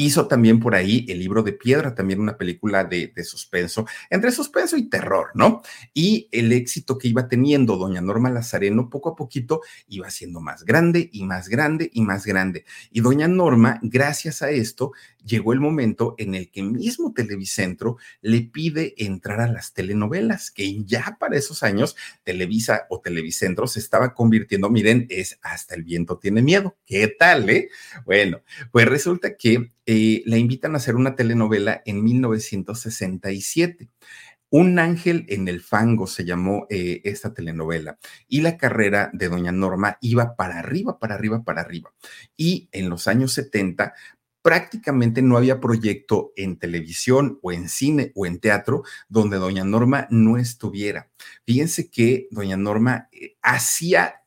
Hizo 0.01 0.27
también 0.27 0.62
por 0.62 0.75
ahí 0.75 1.05
El 1.09 1.19
libro 1.19 1.43
de 1.43 1.51
piedra, 1.51 1.93
también 1.93 2.21
una 2.21 2.38
película 2.38 2.85
de, 2.85 3.12
suspenso, 3.21 3.85
entre 4.09 4.31
suspenso 4.31 4.77
y 4.77 4.89
terror, 4.89 5.31
¿no? 5.33 5.62
Y 5.93 6.29
el 6.31 6.53
éxito 6.53 6.97
que 6.97 7.09
iba 7.09 7.27
teniendo 7.27 7.75
doña 7.75 7.99
Norma 7.99 8.29
Lazareno 8.29 8.89
poco 8.89 9.09
a 9.09 9.15
poquito 9.17 9.59
iba 9.89 10.09
siendo 10.09 10.39
más 10.39 10.63
grande 10.63 11.09
y 11.12 11.25
más 11.25 11.49
grande 11.49 11.89
y 11.91 12.01
más 12.01 12.25
grande. 12.25 12.63
Y 12.91 13.01
doña 13.01 13.27
Norma, 13.27 13.77
gracias 13.81 14.41
a 14.41 14.51
esto, 14.51 14.93
llegó 15.25 15.51
el 15.51 15.59
momento 15.59 16.15
en 16.17 16.33
el 16.33 16.49
que 16.49 16.63
mismo 16.63 17.13
Televicentro 17.13 17.97
le 18.21 18.39
pide 18.39 18.93
entrar 19.03 19.41
a 19.41 19.51
las 19.51 19.73
telenovelas, 19.73 20.49
que 20.49 20.81
ya 20.85 21.17
para 21.19 21.35
esos 21.35 21.62
años 21.62 21.97
Televisa 22.23 22.85
o 22.89 23.01
Televicentro 23.01 23.67
se 23.67 23.79
estaba 23.81 24.13
convirtiendo, 24.13 24.69
miren, 24.69 25.07
es 25.09 25.38
hasta 25.41 25.75
el 25.75 25.83
viento 25.83 26.17
tiene 26.19 26.41
miedo. 26.41 26.77
¿Qué 26.85 27.07
tal, 27.07 27.49
eh? 27.49 27.69
Bueno, 28.05 28.41
pues 28.71 28.86
resulta 28.86 29.36
que 29.36 29.74
eh, 29.91 30.21
la 30.27 30.37
invitan 30.37 30.75
a 30.75 30.77
hacer 30.77 30.95
una 30.95 31.15
telenovela 31.15 31.81
en 31.83 32.03
1967. 32.03 33.89
Un 34.51 34.77
ángel 34.77 35.25
en 35.29 35.47
el 35.47 35.61
fango 35.61 36.05
se 36.05 36.25
llamó 36.25 36.67
eh, 36.69 37.01
esta 37.05 37.33
telenovela 37.33 37.97
y 38.27 38.41
la 38.41 38.55
carrera 38.55 39.09
de 39.13 39.29
doña 39.29 39.51
Norma 39.51 39.97
iba 40.01 40.35
para 40.35 40.59
arriba, 40.59 40.99
para 40.99 41.15
arriba, 41.15 41.43
para 41.43 41.61
arriba. 41.61 41.91
Y 42.37 42.69
en 42.71 42.87
los 42.87 43.07
años 43.07 43.33
70 43.33 43.95
prácticamente 44.43 45.23
no 45.23 45.37
había 45.37 45.59
proyecto 45.59 46.33
en 46.35 46.59
televisión 46.59 47.39
o 47.41 47.51
en 47.51 47.67
cine 47.67 48.11
o 48.13 48.27
en 48.27 48.39
teatro 48.39 48.83
donde 49.07 49.37
doña 49.37 49.63
Norma 49.63 50.05
no 50.11 50.37
estuviera. 50.37 51.09
Fíjense 51.47 51.89
que 51.89 52.27
doña 52.29 52.57
Norma 52.57 53.09
eh, 53.11 53.37
hacía 53.41 54.18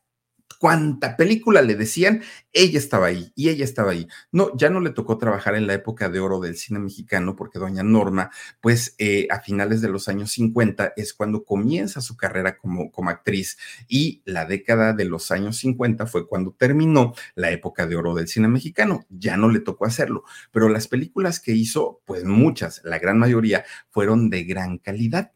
cuánta 0.63 1.17
película 1.17 1.61
le 1.61 1.75
decían, 1.75 2.23
ella 2.53 2.79
estaba 2.79 3.07
ahí 3.07 3.33
y 3.35 3.49
ella 3.49 3.65
estaba 3.65 3.91
ahí. 3.91 4.07
No, 4.31 4.57
ya 4.57 4.71
no 4.71 4.79
le 4.79 4.91
tocó 4.91 5.19
trabajar 5.19 5.57
en 5.57 5.67
la 5.67 5.75
época 5.75 6.09
de 6.09 6.21
oro 6.21 6.39
del 6.39 6.57
cine 6.57 6.79
mexicano 6.79 7.35
porque 7.35 7.59
doña 7.59 7.83
Norma, 7.83 8.31
pues 8.61 8.95
eh, 8.99 9.27
a 9.29 9.41
finales 9.41 9.81
de 9.81 9.89
los 9.89 10.07
años 10.07 10.31
50 10.31 10.93
es 10.95 11.15
cuando 11.15 11.45
comienza 11.45 12.01
su 12.01 12.17
carrera 12.17 12.59
como, 12.59 12.93
como 12.93 13.11
actriz 13.11 13.59
y 13.89 14.23
la 14.25 14.45
década 14.45 14.93
de 14.93 15.05
los 15.05 15.33
años 15.33 15.57
50 15.57 16.07
fue 16.07 16.29
cuando 16.29 16.53
terminó 16.53 17.13
la 17.35 17.51
época 17.51 17.89
de 17.89 17.97
oro 17.97 18.15
del 18.15 18.29
cine 18.29 18.47
mexicano. 18.47 19.05
Ya 19.09 19.37
no 19.37 19.49
le 19.49 19.59
tocó 19.59 19.85
hacerlo, 19.85 20.23
pero 20.53 20.69
las 20.69 20.87
películas 20.87 21.41
que 21.41 21.51
hizo, 21.51 22.03
pues 22.05 22.23
muchas, 22.23 22.83
la 22.85 23.01
gran 23.01 23.19
mayoría, 23.19 23.65
fueron 23.91 24.31
de 24.31 24.45
gran 24.45 24.79
calidad. 24.79 25.33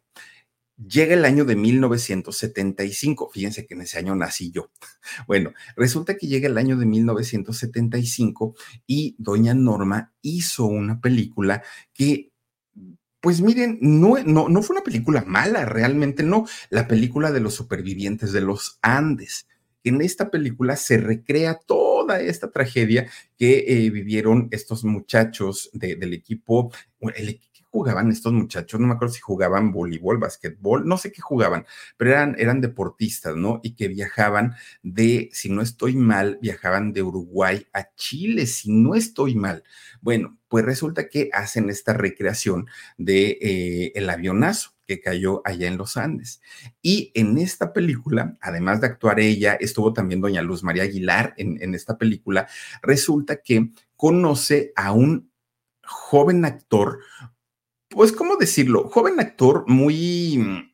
Llega 0.77 1.15
el 1.15 1.25
año 1.25 1.47
de 1.47 1.57
1975, 1.57 3.31
fíjense 3.33 3.67
que 3.67 3.75
en 3.75 3.81
ese 3.81 3.99
año 3.99 4.15
nací 4.15 4.51
yo. 4.51 4.71
Bueno, 5.27 5.53
resulta 5.77 6.17
que 6.17 6.27
llega 6.27 6.49
el 6.49 6.59
año 6.59 6.77
de 6.77 6.85
1975 6.85 8.55
y 8.87 9.15
doña 9.19 9.55
Norma 9.55 10.13
hizo 10.21 10.67
una 10.67 11.01
película 11.01 11.63
que 11.95 12.33
pues 13.21 13.41
miren, 13.41 13.79
no, 13.81 14.23
no, 14.25 14.49
no, 14.49 14.63
fue 14.63 14.77
una 14.77 14.85
película 14.85 15.25
mala, 15.27 15.65
realmente 15.65 16.23
no. 16.23 16.47
La 16.71 16.87
película 16.87 17.33
de 17.33 17.41
los 17.41 17.55
supervivientes 17.55 18.31
de 18.31 18.41
los 18.41 18.79
Andes. 18.83 19.49
En 19.83 20.01
esta 20.01 20.31
película 20.31 20.77
se 20.77 20.99
recrea 20.99 21.59
toda 21.59 22.21
esta 22.21 22.53
tragedia 22.53 23.09
que 23.37 23.65
eh, 23.67 23.91
vivieron 23.91 24.47
estos 24.53 24.85
muchachos 24.85 25.71
del 25.73 26.13
equipo, 26.13 26.73
el, 27.17 27.41
jugaban 27.77 28.11
estos 28.11 28.33
muchachos? 28.33 28.81
No 28.81 28.87
me 28.87 28.95
acuerdo 28.95 29.13
si 29.13 29.21
jugaban 29.21 29.71
voleibol, 29.71 30.17
basquetbol, 30.17 30.87
no 30.89 30.97
sé 30.97 31.13
qué 31.13 31.21
jugaban, 31.21 31.67
pero 31.99 32.13
eran, 32.13 32.35
eran 32.39 32.63
deportistas, 32.63 33.37
¿no? 33.37 33.61
Y 33.63 33.75
que 33.75 33.89
viajaban 33.89 34.55
de, 34.83 35.29
si 35.33 35.51
no 35.51 35.61
estoy 35.61 35.95
mal, 35.95 36.39
viajaban 36.41 36.95
de 36.95 37.03
Uruguay 37.03 37.67
a 37.75 37.95
Chile, 37.95 38.47
si 38.47 38.73
no 38.73 38.95
estoy 38.95 39.35
mal. 39.35 39.63
Bueno, 40.01 40.39
pues 40.49 40.65
resulta 40.65 41.09
que 41.09 41.29
hacen 41.35 41.69
esta 41.69 41.93
recreación 41.93 42.67
de 42.97 43.39
eh, 43.43 43.93
el 43.95 44.09
avionazo 44.09 44.71
que 44.87 45.01
cayó 45.01 45.43
allá 45.45 45.69
en 45.69 45.77
los 45.77 45.99
Andes. 45.99 46.41
Y 46.81 47.11
en 47.15 47.37
esta 47.37 47.75
película, 47.75 48.39
además 48.41 48.81
de 48.81 48.87
actuar 48.87 49.21
ella, 49.21 49.55
estuvo 49.61 49.93
también 49.93 50.23
doña 50.23 50.41
Luz 50.41 50.63
María 50.63 50.85
Aguilar 50.85 51.35
en, 51.37 51.61
en 51.61 51.75
esta 51.75 51.99
película, 51.99 52.49
resulta 52.81 53.43
que 53.43 53.71
conoce 53.97 54.73
a 54.77 54.93
un 54.93 55.31
joven 55.87 56.45
actor 56.45 57.01
pues, 57.97 58.13
¿cómo 58.13 58.37
decirlo? 58.37 58.91
Joven 58.91 59.19
actor 59.21 59.65
muy, 59.67 60.71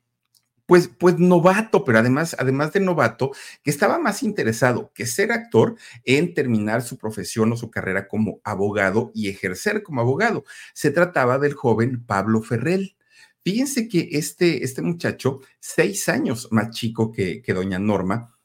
pues, 0.67 0.89
pues 0.89 1.21
novato, 1.21 1.85
pero 1.85 2.01
además, 2.01 2.35
además 2.37 2.73
de 2.73 2.81
novato, 2.81 3.31
que 3.63 3.71
estaba 3.71 4.01
más 4.01 4.25
interesado 4.25 4.91
que 4.93 5.07
ser 5.07 5.31
actor 5.31 5.77
en 6.05 6.35
terminar 6.35 6.83
su 6.83 6.99
profesión 6.99 7.53
o 7.53 7.57
su 7.57 7.71
carrera 7.71 8.09
como 8.09 8.41
abogado 8.43 9.13
y 9.15 9.29
ejercer 9.29 9.85
como 9.85 10.01
abogado. 10.01 10.43
Se 10.75 10.91
trataba 10.91 11.39
del 11.39 11.55
joven 11.55 12.05
Pablo 12.05 12.43
Ferrell. 12.43 12.97
Fíjense 13.45 13.87
que 13.87 14.09
este, 14.11 14.65
este 14.65 14.83
muchacho, 14.83 15.43
seis 15.61 16.09
años 16.09 16.49
más 16.51 16.71
chico 16.71 17.13
que, 17.13 17.41
que 17.41 17.55
doña 17.55 17.79
Norma, 17.79 18.37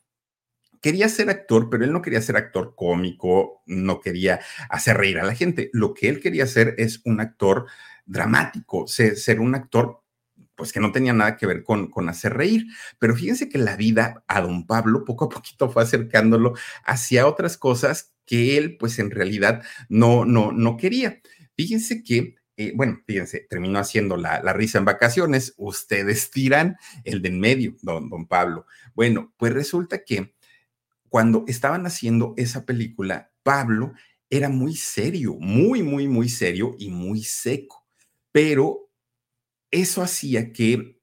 quería 0.81 1.09
ser 1.09 1.31
actor, 1.31 1.71
pero 1.71 1.83
él 1.83 1.91
no 1.91 2.03
quería 2.03 2.21
ser 2.21 2.37
actor 2.37 2.75
cómico, 2.75 3.63
no 3.65 3.99
quería 4.01 4.39
hacer 4.69 4.97
reír 4.97 5.17
a 5.17 5.25
la 5.25 5.33
gente. 5.33 5.71
Lo 5.73 5.95
que 5.95 6.09
él 6.09 6.19
quería 6.19 6.43
hacer 6.43 6.75
es 6.77 7.01
un 7.05 7.19
actor 7.21 7.65
dramático, 8.07 8.87
ser, 8.87 9.39
un 9.39 9.53
actor 9.53 10.01
pues 10.55 10.73
que 10.73 10.79
no 10.79 10.91
tenía 10.91 11.13
nada 11.13 11.37
que 11.37 11.45
ver 11.45 11.63
con, 11.63 11.91
con 11.91 12.09
hacer 12.09 12.33
reír. 12.33 12.65
Pero 12.97 13.15
fíjense 13.15 13.47
que 13.47 13.59
la 13.59 13.75
vida 13.75 14.23
a 14.27 14.41
don 14.41 14.65
Pablo 14.65 15.05
poco 15.05 15.25
a 15.25 15.29
poquito 15.29 15.69
fue 15.69 15.83
acercándolo 15.83 16.55
hacia 16.83 17.27
otras 17.27 17.57
cosas 17.57 18.13
que 18.25 18.57
él 18.57 18.77
pues 18.77 18.97
en 18.97 19.11
realidad 19.11 19.61
no, 19.87 20.25
no, 20.25 20.51
no 20.51 20.75
quería. 20.75 21.21
Fíjense 21.55 22.03
que, 22.03 22.35
eh, 22.55 22.73
bueno, 22.75 23.01
fíjense, 23.05 23.45
terminó 23.49 23.77
haciendo 23.77 24.17
la, 24.17 24.41
la, 24.41 24.53
risa 24.53 24.79
en 24.79 24.85
vacaciones, 24.85 25.53
ustedes 25.57 26.31
tiran 26.31 26.77
el 27.03 27.21
de 27.21 27.29
en 27.29 27.39
medio, 27.39 27.75
don, 27.81 28.09
don 28.09 28.25
Pablo. 28.25 28.65
Bueno, 28.95 29.33
pues 29.37 29.53
resulta 29.53 30.03
que 30.03 30.33
cuando 31.09 31.45
estaban 31.47 31.85
haciendo 31.85 32.33
esa 32.35 32.65
película, 32.65 33.31
Pablo 33.43 33.93
era 34.29 34.49
muy 34.49 34.75
serio, 34.75 35.35
muy, 35.39 35.83
muy, 35.83 36.07
muy 36.07 36.29
serio 36.29 36.75
y 36.77 36.89
muy 36.89 37.23
seco 37.23 37.76
pero 38.37 38.91
eso 39.71 40.03
hacía 40.03 40.53
que, 40.53 41.01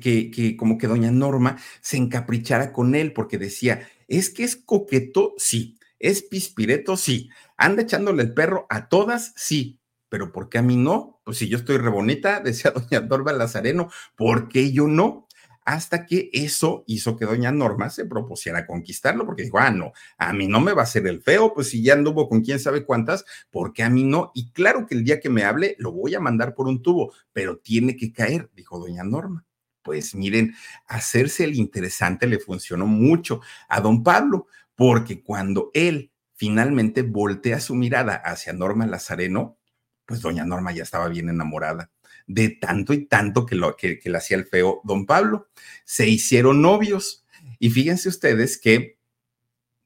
que, 0.00 0.56
como 0.56 0.78
que 0.78 0.86
doña 0.86 1.10
Norma 1.10 1.58
se 1.82 1.98
encaprichara 1.98 2.72
con 2.72 2.94
él 2.94 3.12
porque 3.12 3.36
decía, 3.36 3.86
es 4.08 4.30
que 4.30 4.44
es 4.44 4.56
coqueto, 4.56 5.34
sí, 5.36 5.78
es 5.98 6.22
pispireto, 6.22 6.96
sí, 6.96 7.28
anda 7.58 7.82
echándole 7.82 8.22
el 8.22 8.32
perro 8.32 8.66
a 8.70 8.88
todas, 8.88 9.34
sí, 9.36 9.80
pero 10.08 10.32
¿por 10.32 10.48
qué 10.48 10.56
a 10.56 10.62
mí 10.62 10.76
no? 10.76 11.20
Pues 11.24 11.36
si 11.36 11.46
yo 11.50 11.58
estoy 11.58 11.76
re 11.76 11.90
bonita, 11.90 12.40
decía 12.44 12.70
doña 12.70 13.06
Norma 13.06 13.34
Lazareno, 13.34 13.90
¿por 14.16 14.48
qué 14.48 14.72
yo 14.72 14.88
no? 14.88 15.25
Hasta 15.66 16.06
que 16.06 16.30
eso 16.32 16.84
hizo 16.86 17.16
que 17.16 17.24
doña 17.24 17.50
Norma 17.50 17.90
se 17.90 18.04
propusiera 18.06 18.66
conquistarlo, 18.68 19.26
porque 19.26 19.42
dijo, 19.42 19.58
ah, 19.58 19.72
no, 19.72 19.92
a 20.16 20.32
mí 20.32 20.46
no 20.46 20.60
me 20.60 20.72
va 20.72 20.82
a 20.82 20.84
hacer 20.84 21.06
el 21.08 21.20
feo, 21.20 21.52
pues 21.54 21.70
si 21.70 21.82
ya 21.82 21.94
anduvo 21.94 22.28
con 22.28 22.40
quién 22.40 22.60
sabe 22.60 22.84
cuántas, 22.84 23.24
porque 23.50 23.82
a 23.82 23.90
mí 23.90 24.04
no? 24.04 24.30
Y 24.32 24.52
claro 24.52 24.86
que 24.86 24.94
el 24.94 25.02
día 25.02 25.18
que 25.18 25.28
me 25.28 25.42
hable 25.42 25.74
lo 25.80 25.90
voy 25.90 26.14
a 26.14 26.20
mandar 26.20 26.54
por 26.54 26.68
un 26.68 26.82
tubo, 26.82 27.12
pero 27.32 27.58
tiene 27.58 27.96
que 27.96 28.12
caer, 28.12 28.48
dijo 28.54 28.78
doña 28.78 29.02
Norma. 29.02 29.44
Pues 29.82 30.14
miren, 30.14 30.54
hacerse 30.86 31.42
el 31.42 31.56
interesante 31.56 32.28
le 32.28 32.38
funcionó 32.38 32.86
mucho 32.86 33.40
a 33.68 33.80
don 33.80 34.04
Pablo, 34.04 34.46
porque 34.76 35.24
cuando 35.24 35.72
él 35.74 36.12
finalmente 36.34 37.02
voltea 37.02 37.58
su 37.58 37.74
mirada 37.74 38.14
hacia 38.14 38.52
Norma 38.52 38.86
Lazareno, 38.86 39.58
pues 40.04 40.20
doña 40.20 40.44
Norma 40.44 40.70
ya 40.70 40.84
estaba 40.84 41.08
bien 41.08 41.28
enamorada 41.28 41.90
de 42.26 42.50
tanto 42.50 42.92
y 42.92 43.06
tanto 43.06 43.46
que, 43.46 43.54
lo, 43.54 43.76
que, 43.76 44.00
le 44.04 44.18
hacía 44.18 44.36
el 44.36 44.46
feo 44.46 44.80
don 44.84 45.06
Pablo. 45.06 45.48
Se 45.84 46.08
hicieron 46.08 46.62
novios 46.62 47.24
y 47.58 47.70
fíjense 47.70 48.08
ustedes 48.08 48.58
que 48.58 48.98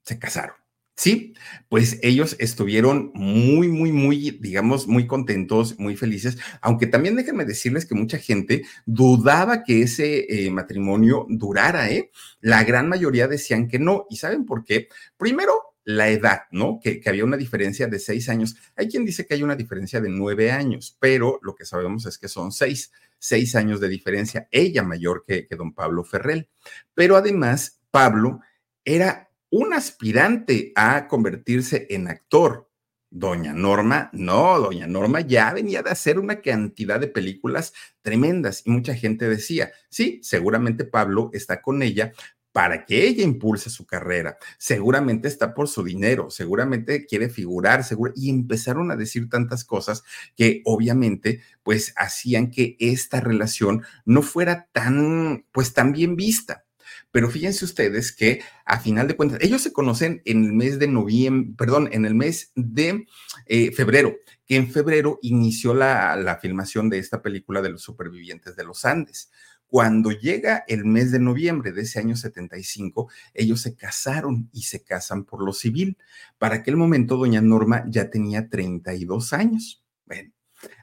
se 0.02 0.18
casaron. 0.18 0.56
Sí, 0.96 1.32
pues 1.70 1.98
ellos 2.02 2.36
estuvieron 2.38 3.10
muy, 3.14 3.68
muy, 3.68 3.90
muy, 3.90 4.32
digamos, 4.32 4.86
muy 4.86 5.06
contentos, 5.06 5.78
muy 5.78 5.96
felices, 5.96 6.36
aunque 6.60 6.86
también 6.86 7.16
déjenme 7.16 7.46
decirles 7.46 7.86
que 7.86 7.94
mucha 7.94 8.18
gente 8.18 8.64
dudaba 8.84 9.62
que 9.64 9.80
ese 9.80 10.26
eh, 10.28 10.50
matrimonio 10.50 11.24
durara, 11.30 11.90
¿eh? 11.90 12.10
La 12.42 12.64
gran 12.64 12.86
mayoría 12.90 13.28
decían 13.28 13.66
que 13.66 13.78
no. 13.78 14.04
¿Y 14.10 14.16
saben 14.16 14.44
por 14.44 14.62
qué? 14.62 14.88
Primero, 15.16 15.69
la 15.84 16.08
edad, 16.08 16.42
¿no? 16.50 16.78
Que, 16.82 17.00
había 17.06 17.24
una 17.24 17.36
diferencia 17.36 17.86
de 17.86 17.98
seis 17.98 18.28
años. 18.28 18.56
Hay 18.76 18.88
quien 18.88 19.04
dice 19.04 19.26
que 19.26 19.34
hay 19.34 19.42
una 19.42 19.56
diferencia 19.56 20.00
de 20.00 20.08
nueve 20.08 20.50
años, 20.50 20.96
pero 21.00 21.38
lo 21.42 21.54
que 21.54 21.64
sabemos 21.64 22.06
es 22.06 22.18
que 22.18 22.28
son 22.28 22.52
seis, 22.52 22.92
seis 23.18 23.56
años 23.56 23.80
de 23.80 23.88
diferencia, 23.88 24.48
ella 24.50 24.82
mayor 24.82 25.24
que, 25.26 25.46
que 25.46 25.56
don 25.56 25.74
Pablo 25.74 26.04
Ferrell. 26.04 26.48
Pero 26.94 27.16
además, 27.16 27.80
Pablo 27.90 28.40
era 28.84 29.30
un 29.50 29.72
aspirante 29.72 30.72
a 30.76 31.08
convertirse 31.08 31.86
en 31.90 32.08
actor. 32.08 32.68
Doña 33.12 33.52
Norma, 33.52 34.08
no, 34.12 34.60
doña 34.60 34.86
Norma 34.86 35.20
ya 35.20 35.52
venía 35.52 35.82
de 35.82 35.90
hacer 35.90 36.20
una 36.20 36.40
cantidad 36.40 37.00
de 37.00 37.08
películas 37.08 37.72
tremendas 38.02 38.62
y 38.64 38.70
mucha 38.70 38.94
gente 38.94 39.28
decía, 39.28 39.72
sí, 39.88 40.20
seguramente 40.22 40.84
Pablo 40.84 41.28
está 41.32 41.60
con 41.60 41.82
ella 41.82 42.12
para 42.52 42.84
que 42.84 43.06
ella 43.06 43.22
impulse 43.22 43.70
su 43.70 43.86
carrera. 43.86 44.36
Seguramente 44.58 45.28
está 45.28 45.54
por 45.54 45.68
su 45.68 45.84
dinero, 45.84 46.30
seguramente 46.30 47.06
quiere 47.06 47.28
figurar, 47.28 47.84
seguro, 47.84 48.12
y 48.16 48.30
empezaron 48.30 48.90
a 48.90 48.96
decir 48.96 49.28
tantas 49.28 49.64
cosas 49.64 50.02
que 50.36 50.62
obviamente 50.64 51.42
pues 51.62 51.92
hacían 51.96 52.50
que 52.50 52.76
esta 52.80 53.20
relación 53.20 53.82
no 54.04 54.22
fuera 54.22 54.68
tan 54.72 55.46
pues 55.52 55.72
tan 55.74 55.92
bien 55.92 56.16
vista. 56.16 56.64
Pero 57.12 57.28
fíjense 57.28 57.64
ustedes 57.64 58.12
que 58.12 58.40
a 58.64 58.78
final 58.78 59.08
de 59.08 59.16
cuentas, 59.16 59.40
ellos 59.42 59.62
se 59.62 59.72
conocen 59.72 60.22
en 60.24 60.44
el 60.44 60.52
mes 60.52 60.78
de 60.78 60.86
noviembre, 60.86 61.54
perdón, 61.56 61.88
en 61.92 62.04
el 62.04 62.14
mes 62.14 62.52
de 62.54 63.06
eh, 63.46 63.72
febrero, 63.72 64.16
que 64.46 64.56
en 64.56 64.70
febrero 64.70 65.18
inició 65.22 65.74
la, 65.74 66.14
la 66.16 66.38
filmación 66.38 66.88
de 66.88 66.98
esta 66.98 67.20
película 67.20 67.62
de 67.62 67.70
los 67.70 67.82
supervivientes 67.82 68.54
de 68.54 68.64
los 68.64 68.84
Andes. 68.84 69.30
Cuando 69.70 70.10
llega 70.10 70.64
el 70.66 70.84
mes 70.84 71.12
de 71.12 71.20
noviembre 71.20 71.70
de 71.70 71.82
ese 71.82 72.00
año 72.00 72.16
75, 72.16 73.08
ellos 73.34 73.60
se 73.60 73.76
casaron 73.76 74.50
y 74.52 74.62
se 74.62 74.82
casan 74.82 75.24
por 75.24 75.44
lo 75.44 75.52
civil. 75.52 75.96
Para 76.38 76.56
aquel 76.56 76.76
momento, 76.76 77.16
doña 77.16 77.40
Norma 77.40 77.84
ya 77.88 78.10
tenía 78.10 78.48
32 78.48 79.32
años. 79.32 79.84
Bueno, 80.06 80.32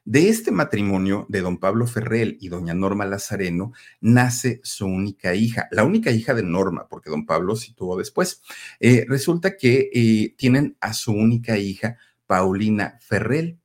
De 0.06 0.30
este 0.30 0.52
matrimonio 0.52 1.26
de 1.28 1.42
don 1.42 1.58
Pablo 1.58 1.86
Ferrell 1.86 2.38
y 2.40 2.48
doña 2.48 2.74
Norma 2.74 3.06
Lazareno 3.06 3.74
nace 4.00 4.62
su 4.64 4.86
única 4.86 5.36
hija, 5.36 5.68
la 5.72 5.84
única 5.84 6.12
hija 6.12 6.34
de 6.34 6.44
Norma, 6.44 6.88
porque 6.88 7.10
don 7.10 7.26
Pablo 7.26 7.58
sí 7.58 7.74
tuvo 7.74 7.98
después. 7.98 8.42
Eh, 8.80 9.06
resulta 9.10 9.58
que 9.58 9.90
eh, 9.94 10.34
tienen 10.38 10.78
a 10.80 10.94
su 10.94 11.12
única 11.12 11.58
hija, 11.58 11.98
Paulina 12.26 12.98
Ferrell. 13.02 13.60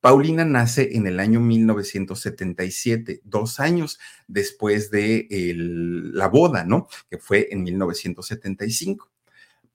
Paulina 0.00 0.44
nace 0.44 0.96
en 0.96 1.06
el 1.06 1.18
año 1.18 1.40
1977, 1.40 3.20
dos 3.24 3.58
años 3.58 3.98
después 4.26 4.90
de 4.90 5.26
la 5.54 6.28
boda, 6.28 6.64
¿no? 6.64 6.86
Que 7.10 7.18
fue 7.18 7.48
en 7.50 7.64
1975. 7.64 9.10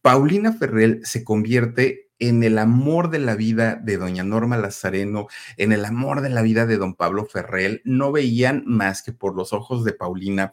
Paulina 0.02 0.54
Ferrell 0.54 1.02
se 1.06 1.24
convierte 1.24 2.12
en 2.20 2.44
el 2.44 2.58
amor 2.58 3.10
de 3.10 3.20
la 3.20 3.36
vida 3.36 3.76
de 3.76 3.98
doña 3.98 4.24
Norma 4.24 4.58
Lazareno, 4.58 5.28
en 5.58 5.74
el 5.74 5.84
amor 5.84 6.22
de 6.22 6.30
la 6.30 6.42
vida 6.42 6.66
de 6.66 6.78
don 6.78 6.96
Pablo 6.96 7.26
Ferrell, 7.26 7.82
no 7.84 8.12
veían 8.12 8.64
más 8.66 9.02
que 9.02 9.12
por 9.12 9.36
los 9.36 9.52
ojos 9.52 9.84
de 9.84 9.94
Paulina 9.94 10.52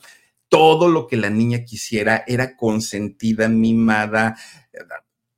todo 0.48 0.88
lo 0.88 1.06
que 1.06 1.16
la 1.16 1.30
niña 1.30 1.64
quisiera, 1.64 2.24
era 2.26 2.56
consentida, 2.56 3.48
mimada, 3.48 4.36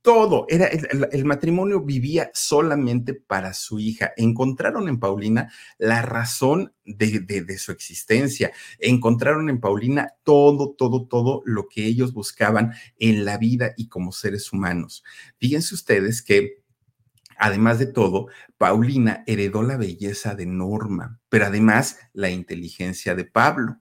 todo, 0.03 0.45
era 0.49 0.67
el, 0.67 1.23
matrimonio 1.23 1.79
vivía 1.79 2.29
solamente 2.33 3.13
para 3.13 3.53
su 3.53 3.79
hija. 3.79 4.11
Encontraron 4.17 4.89
en 4.89 4.99
Paulina 4.99 5.51
la 5.77 6.01
razón 6.01 6.73
de, 6.83 7.57
su 7.57 7.71
existencia. 7.71 8.51
Encontraron 8.79 9.49
en 9.49 9.61
Paulina 9.61 10.13
todo, 10.23 10.75
todo, 10.77 11.07
todo 11.07 11.41
lo 11.45 11.69
que 11.69 11.85
ellos 11.85 12.13
buscaban 12.13 12.73
en 12.99 13.23
la 13.23 13.37
vida 13.37 13.73
y 13.77 13.87
como 13.87 14.11
seres 14.11 14.51
humanos. 14.51 15.05
Fíjense 15.39 15.73
ustedes 15.73 16.21
que 16.21 16.61
Además 17.35 17.79
de 17.79 17.87
todo, 17.87 18.27
Paulina 18.57 19.23
heredó 19.25 19.63
la 19.63 19.75
belleza 19.75 20.35
de 20.35 20.45
Norma, 20.45 21.19
pero 21.29 21.47
además 21.47 21.97
la 22.13 22.29
inteligencia 22.29 23.15
de 23.15 23.25
Pablo. 23.25 23.79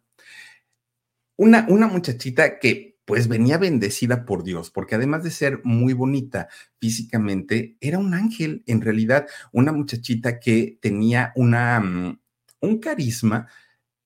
Una, 1.36 1.66
una 1.68 1.86
muchachita 1.86 2.58
que 2.58 2.91
pues 3.12 3.28
venía 3.28 3.58
bendecida 3.58 4.24
por 4.24 4.42
Dios, 4.42 4.70
porque 4.70 4.94
además 4.94 5.22
de 5.22 5.30
ser 5.30 5.60
muy 5.64 5.92
bonita 5.92 6.48
físicamente, 6.80 7.76
era 7.78 7.98
un 7.98 8.14
ángel, 8.14 8.62
en 8.66 8.80
realidad, 8.80 9.26
una 9.52 9.70
muchachita 9.70 10.40
que 10.40 10.78
tenía 10.80 11.30
una, 11.36 11.78
mm, 11.80 12.18
un 12.62 12.78
carisma 12.78 13.48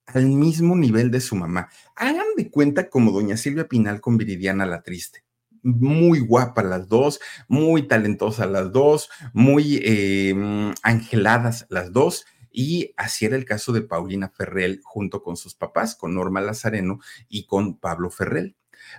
al 0.06 0.26
mismo 0.26 0.74
nivel 0.74 1.12
de 1.12 1.20
su 1.20 1.36
mamá. 1.36 1.68
Hagan 1.94 2.26
de 2.36 2.50
cuenta 2.50 2.90
como 2.90 3.12
doña 3.12 3.36
Silvia 3.36 3.68
Pinal 3.68 4.00
con 4.00 4.16
Viridiana 4.16 4.66
la 4.66 4.82
Triste. 4.82 5.22
Muy 5.62 6.18
guapa 6.18 6.64
las 6.64 6.88
dos, 6.88 7.20
muy 7.46 7.86
talentosas 7.86 8.50
las 8.50 8.72
dos, 8.72 9.08
muy 9.32 9.80
eh, 9.84 10.34
mm, 10.34 10.72
angeladas 10.82 11.64
las 11.68 11.92
dos. 11.92 12.26
Y 12.58 12.94
así 12.96 13.26
era 13.26 13.36
el 13.36 13.44
caso 13.44 13.70
de 13.74 13.82
Paulina 13.82 14.30
Ferrell 14.30 14.80
junto 14.82 15.22
con 15.22 15.36
sus 15.36 15.54
papás, 15.54 15.94
con 15.94 16.14
Norma 16.14 16.40
Lazareno 16.40 17.00
y 17.28 17.44
con 17.44 17.78
Pablo 17.78 18.08
Ferrell. 18.08 18.56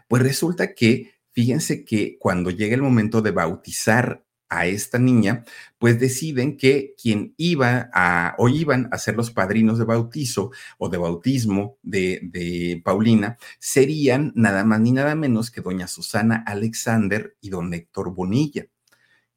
Pues 0.08 0.22
resulta 0.22 0.76
que, 0.76 1.16
fíjense 1.32 1.84
que 1.84 2.20
cuando 2.20 2.52
llega 2.52 2.76
el 2.76 2.84
momento 2.84 3.24
de 3.24 3.32
bautizar 3.32 4.24
a 4.48 4.68
esta 4.68 5.00
niña, 5.00 5.44
pues 5.80 6.00
deciden 6.00 6.56
que 6.56 6.94
quien 7.02 7.34
iba 7.36 7.90
a 7.96 8.36
o 8.38 8.48
iban 8.48 8.90
a 8.92 9.00
ser 9.00 9.16
los 9.16 9.32
padrinos 9.32 9.80
de 9.80 9.86
bautizo 9.86 10.52
o 10.78 10.90
de 10.90 11.00
bautismo 11.00 11.80
de, 11.82 12.20
de, 12.22 12.80
Paulina 12.86 13.40
serían 13.58 14.34
nada 14.36 14.66
más 14.66 14.82
ni 14.82 14.92
nada 14.92 15.16
menos 15.16 15.50
que 15.50 15.62
doña 15.62 15.88
Susana 15.88 16.44
Alexander 16.46 17.36
y 17.42 17.50
don 17.50 17.74
Héctor 17.74 18.14
Bonilla. 18.14 18.68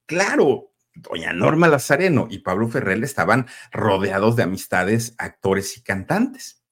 Claro, 0.04 0.69
doña 1.02 1.32
Norma 1.32 1.68
Lazareno 1.68 2.28
y 2.30 2.38
Pablo 2.38 2.68
Ferrer 2.68 3.02
estaban 3.02 3.46
rodeados 3.72 4.36
de 4.36 4.42
amistades, 4.42 5.14
actores 5.18 5.76
y 5.76 5.82
cantantes. 5.82 6.62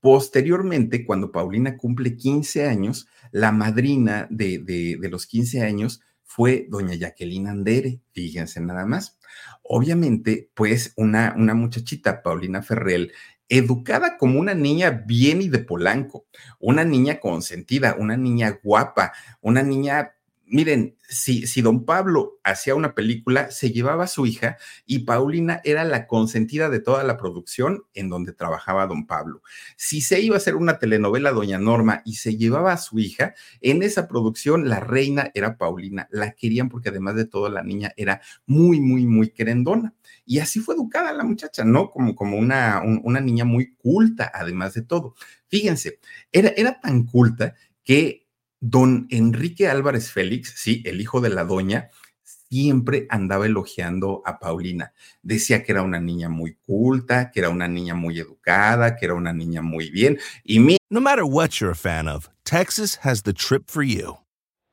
Posteriormente, 0.00 1.06
cuando 1.06 1.30
Paulina 1.30 1.76
cumple 1.76 2.16
15 2.16 2.66
años, 2.66 3.06
la 3.30 3.52
madrina 3.52 4.26
de, 4.30 4.58
de, 4.58 5.08
los 5.08 5.26
15 5.26 5.62
años 5.62 6.00
fue 6.24 6.66
doña 6.68 6.94
Jacqueline 6.94 7.46
Andere, 7.46 8.00
fíjense 8.12 8.60
nada 8.60 8.84
más. 8.84 9.18
Obviamente, 9.62 10.50
pues 10.54 10.92
una, 10.96 11.34
una 11.36 11.54
muchachita, 11.54 12.22
Paulina 12.22 12.62
Ferrell, 12.62 13.12
educada 13.48 14.16
como 14.16 14.40
una 14.40 14.54
niña 14.54 15.04
bien 15.06 15.42
y 15.42 15.48
de 15.48 15.58
Polanco, 15.58 16.26
una 16.58 16.84
niña 16.84 17.20
consentida, 17.20 17.96
una 17.98 18.16
niña 18.16 18.58
guapa, 18.62 19.12
una 19.40 19.62
niña 19.62 20.14
miren, 20.46 20.96
si, 21.08 21.46
si 21.46 21.62
don 21.62 21.84
Pablo 21.84 22.38
hacía 22.44 22.74
una 22.74 22.94
película, 22.94 23.50
se 23.50 23.70
llevaba 23.70 24.04
a 24.04 24.08
su 24.08 24.26
hija 24.26 24.56
y 24.86 25.00
Paulina 25.00 25.60
era 25.64 25.84
la 25.84 26.06
consentida 26.06 26.68
de 26.68 26.80
toda 26.80 27.04
la 27.04 27.16
producción 27.16 27.84
en 27.94 28.08
donde 28.08 28.32
trabajaba 28.32 28.86
don 28.86 29.06
Pablo. 29.06 29.42
Si 29.76 30.00
se 30.00 30.20
iba 30.20 30.34
a 30.34 30.38
hacer 30.38 30.56
una 30.56 30.78
telenovela 30.78 31.32
Doña 31.32 31.58
Norma 31.58 32.02
y 32.04 32.14
se 32.14 32.36
llevaba 32.36 32.72
a 32.72 32.76
su 32.76 32.98
hija, 32.98 33.34
en 33.60 33.82
esa 33.82 34.08
producción 34.08 34.68
la 34.68 34.80
reina 34.80 35.30
era 35.34 35.56
Paulina. 35.56 36.08
La 36.10 36.32
querían 36.32 36.68
porque 36.68 36.90
además 36.90 37.16
de 37.16 37.26
todo 37.26 37.48
la 37.48 37.62
niña 37.62 37.92
era 37.96 38.20
muy, 38.46 38.80
muy, 38.80 39.06
muy 39.06 39.30
querendona. 39.30 39.94
Y 40.24 40.38
así 40.38 40.60
fue 40.60 40.74
educada 40.74 41.12
la 41.12 41.24
muchacha, 41.24 41.64
¿no? 41.64 41.90
Como, 41.90 42.14
como 42.14 42.36
una, 42.36 42.82
una 42.82 43.20
niña 43.20 43.44
muy 43.44 43.74
culta, 43.74 44.30
además 44.32 44.74
de 44.74 44.82
todo. 44.82 45.14
Fíjense, 45.48 45.98
era, 46.30 46.50
era 46.56 46.80
tan 46.80 47.04
culta 47.04 47.54
que 47.84 48.21
Don 48.64 49.08
Enrique 49.10 49.68
Álvarez 49.68 50.12
Félix, 50.12 50.54
sí, 50.56 50.84
el 50.86 51.00
hijo 51.00 51.20
de 51.20 51.30
la 51.30 51.44
doña, 51.44 51.88
siempre 52.22 53.08
andaba 53.10 53.46
elogiando 53.46 54.22
a 54.24 54.38
Paulina. 54.38 54.92
Decía 55.20 55.64
que 55.64 55.72
era 55.72 55.82
una 55.82 55.98
niña 55.98 56.28
muy 56.28 56.54
culta, 56.54 57.32
que 57.32 57.40
era 57.40 57.48
una 57.48 57.66
niña 57.66 57.96
muy 57.96 58.20
educada, 58.20 58.94
que 58.94 59.06
era 59.06 59.14
una 59.14 59.32
niña 59.32 59.62
muy 59.62 59.90
bien. 59.90 60.20
Y 60.44 60.60
mi 60.60 60.76
No 60.90 61.00
matter 61.00 61.24
what 61.24 61.60
you're 61.60 61.72
a 61.72 61.74
fan 61.74 62.06
of, 62.06 62.28
Texas 62.44 63.00
has 63.02 63.22
the 63.22 63.32
trip 63.32 63.68
for 63.68 63.82
you. 63.82 64.18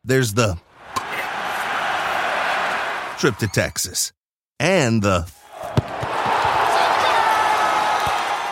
There's 0.04 0.36
the 0.36 0.60
trip 3.18 3.38
to 3.38 3.48
Texas 3.48 4.14
and 4.60 5.02
the 5.02 5.26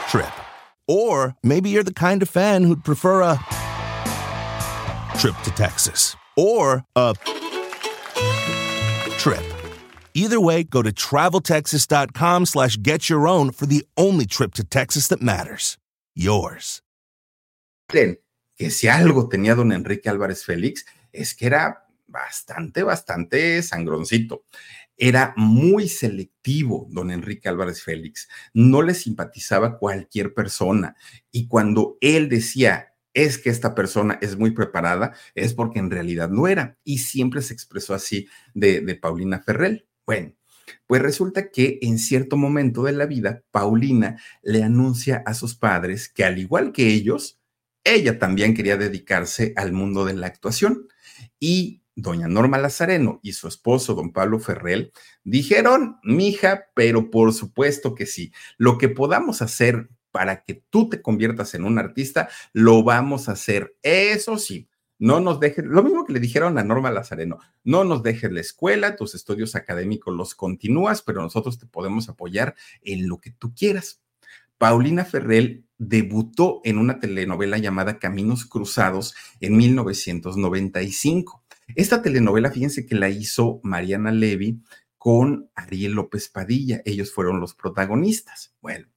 trip. 0.09 0.31
Or 0.87 1.35
maybe 1.43 1.69
you're 1.69 1.83
the 1.83 1.93
kind 1.93 2.23
of 2.23 2.29
fan 2.29 2.63
who'd 2.63 2.83
prefer 2.83 3.21
a 3.21 3.35
trip 5.17 5.35
to 5.43 5.51
Texas 5.51 6.15
or 6.35 6.83
a 6.95 7.15
trip. 9.17 9.43
Either 10.13 10.39
way, 10.39 10.63
go 10.63 10.83
to 10.83 10.91
traveltexas.com 10.91 12.45
slash 12.45 12.77
get 12.81 13.09
your 13.09 13.27
own 13.27 13.51
for 13.51 13.65
the 13.65 13.83
only 13.97 14.25
trip 14.25 14.53
to 14.53 14.63
Texas 14.63 15.07
that 15.07 15.21
matters. 15.21 15.77
Yours. 16.15 16.81
Que 17.89 18.69
si 18.69 18.87
algo 18.87 19.29
tenía 19.29 19.55
don 19.55 19.71
Enrique 19.71 20.09
Álvarez 20.09 20.43
Félix 20.43 20.85
es 21.11 21.33
que 21.35 21.45
era 21.45 21.85
bastante, 22.07 22.83
bastante 22.83 23.61
sangroncito. 23.63 24.43
Era 24.97 25.33
muy 25.37 25.87
selectivo, 25.87 26.87
don 26.89 27.11
Enrique 27.11 27.47
Álvarez 27.47 27.83
Félix. 27.83 28.27
No 28.53 28.81
le 28.81 28.93
simpatizaba 28.93 29.77
cualquier 29.77 30.33
persona. 30.33 30.95
Y 31.31 31.47
cuando 31.47 31.97
él 32.01 32.29
decía, 32.29 32.93
es 33.17 33.39
que 33.39 33.49
esta 33.49 33.73
persona 33.73 34.19
es 34.21 34.37
muy 34.37 34.51
preparada, 34.51 35.15
es 35.33 35.55
porque 35.55 35.79
en 35.79 35.89
realidad 35.89 36.29
no 36.29 36.47
era. 36.47 36.77
Y 36.83 36.99
siempre 36.99 37.41
se 37.41 37.51
expresó 37.51 37.95
así 37.95 38.27
de, 38.53 38.95
Paulina 39.01 39.41
Ferrell. 39.41 39.87
Bueno, 40.05 40.33
pues 40.85 41.01
resulta 41.01 41.49
que 41.49 41.79
en 41.81 41.97
cierto 41.97 42.37
momento 42.37 42.83
de 42.83 42.91
la 42.91 43.07
vida, 43.07 43.41
Paulina 43.49 44.21
le 44.43 44.61
anuncia 44.61 45.23
a 45.25 45.33
sus 45.33 45.55
padres 45.55 46.09
que 46.09 46.25
al 46.25 46.37
igual 46.37 46.71
que 46.71 46.89
ellos, 46.89 47.41
ella 47.83 48.19
también 48.19 48.53
quería 48.53 48.77
dedicarse 48.77 49.51
al 49.55 49.73
mundo 49.73 50.05
de 50.05 50.13
la 50.13 50.27
actuación. 50.27 50.87
Y 51.39 51.81
doña 51.95 52.27
Norma 52.27 52.59
Lazareno 52.59 53.19
y 53.23 53.33
su 53.33 53.47
esposo, 53.47 53.95
don 53.95 54.13
Pablo 54.13 54.37
Ferrell, 54.37 54.91
dijeron, 55.23 55.97
mija, 56.03 56.65
pero 56.75 57.09
por 57.09 57.33
supuesto 57.33 57.95
que 57.95 58.05
sí, 58.05 58.31
lo 58.59 58.77
que 58.77 58.89
podamos 58.89 59.41
hacer 59.41 59.89
para 60.11 60.43
que 60.43 60.63
tú 60.69 60.89
te 60.89 61.01
conviertas 61.01 61.53
en 61.55 61.63
un 61.65 61.77
artista, 61.77 62.29
lo 62.53 62.83
vamos 62.83 63.29
a 63.29 63.33
hacer. 63.33 63.75
Eso 63.83 64.37
sí, 64.37 64.67
no 64.99 65.19
nos 65.19 65.39
dejes, 65.39 65.65
lo 65.65 65.83
mismo 65.83 66.05
que 66.05 66.13
le 66.13 66.19
dijeron 66.19 66.57
a 66.57 66.63
Norma 66.63 66.91
Lazareno, 66.91 67.37
no 67.63 67.83
nos 67.83 68.01
dejes 68.01 68.31
la 68.31 68.41
escuela, 68.41 68.95
tus 68.95 69.13
estudios 69.13 69.55
académicos 69.55 70.15
los 70.15 70.33
continúas, 70.33 71.01
pero 71.03 71.21
nosotros 71.21 71.59
te 71.59 71.67
podemos 71.67 72.09
apoyar 72.09 72.55
en 72.81 73.07
lo 73.07 73.19
que 73.19 73.31
tú 73.31 73.53
quieras. 73.53 74.01
Paulina 74.57 75.05
Ferrell 75.05 75.65
debutó 75.77 76.61
en 76.63 76.79
una 76.79 76.99
telenovela 76.99 77.59
llamada 77.59 77.99
Caminos 77.99 78.45
Cruzados 78.45 79.13
en 79.39 79.55
1995. 79.55 81.43
Esta 81.75 82.01
telenovela, 82.01 82.49
fíjense 82.49 82.87
que 82.87 82.95
la 82.95 83.09
hizo 83.09 83.59
Mariana 83.61 84.11
Levy 84.11 84.59
con 85.07 85.49
Ariel 85.55 85.93
López 85.93 86.27
Padilla. 86.27 86.81
Ellos 86.83 87.13
fueron 87.13 87.39
los 87.39 87.53
protagonistas. 87.53 88.53
Bueno, 88.59 88.87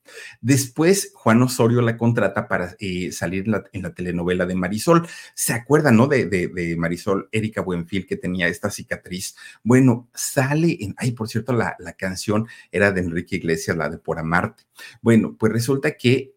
después 0.41 1.13
Juan 1.15 1.41
Osorio 1.41 1.83
la 1.83 1.97
contrata 1.97 2.49
para 2.49 2.75
eh, 2.81 3.13
salir 3.13 3.45
en 3.73 3.83
la, 3.83 3.95
telenovela 3.95 4.45
de 4.45 4.57
Marisol. 4.57 5.07
¿Se 5.37 5.53
acuerdan, 5.53 5.97
no? 5.97 6.09
De, 6.09 6.75
Marisol, 6.77 7.29
Erika 7.31 7.61
Buenfil, 7.61 8.09
que 8.09 8.17
tenía 8.17 8.49
esta 8.49 8.73
cicatriz. 8.73 9.37
Bueno, 9.63 10.09
sale 10.13 10.79
en, 10.81 10.97
ay, 10.99 11.13
por 11.13 11.29
cierto, 11.29 11.53
la, 11.53 11.77
la 11.79 11.93
canción 11.93 12.49
era 12.73 12.91
de 12.91 13.03
Enrique 13.03 13.37
Iglesias, 13.37 13.77
la 13.77 13.89
de 13.89 13.99
Por 13.99 14.19
Amarte. 14.19 14.65
Bueno, 15.03 15.37
pues 15.39 15.53
resulta 15.53 15.93
que 15.93 16.35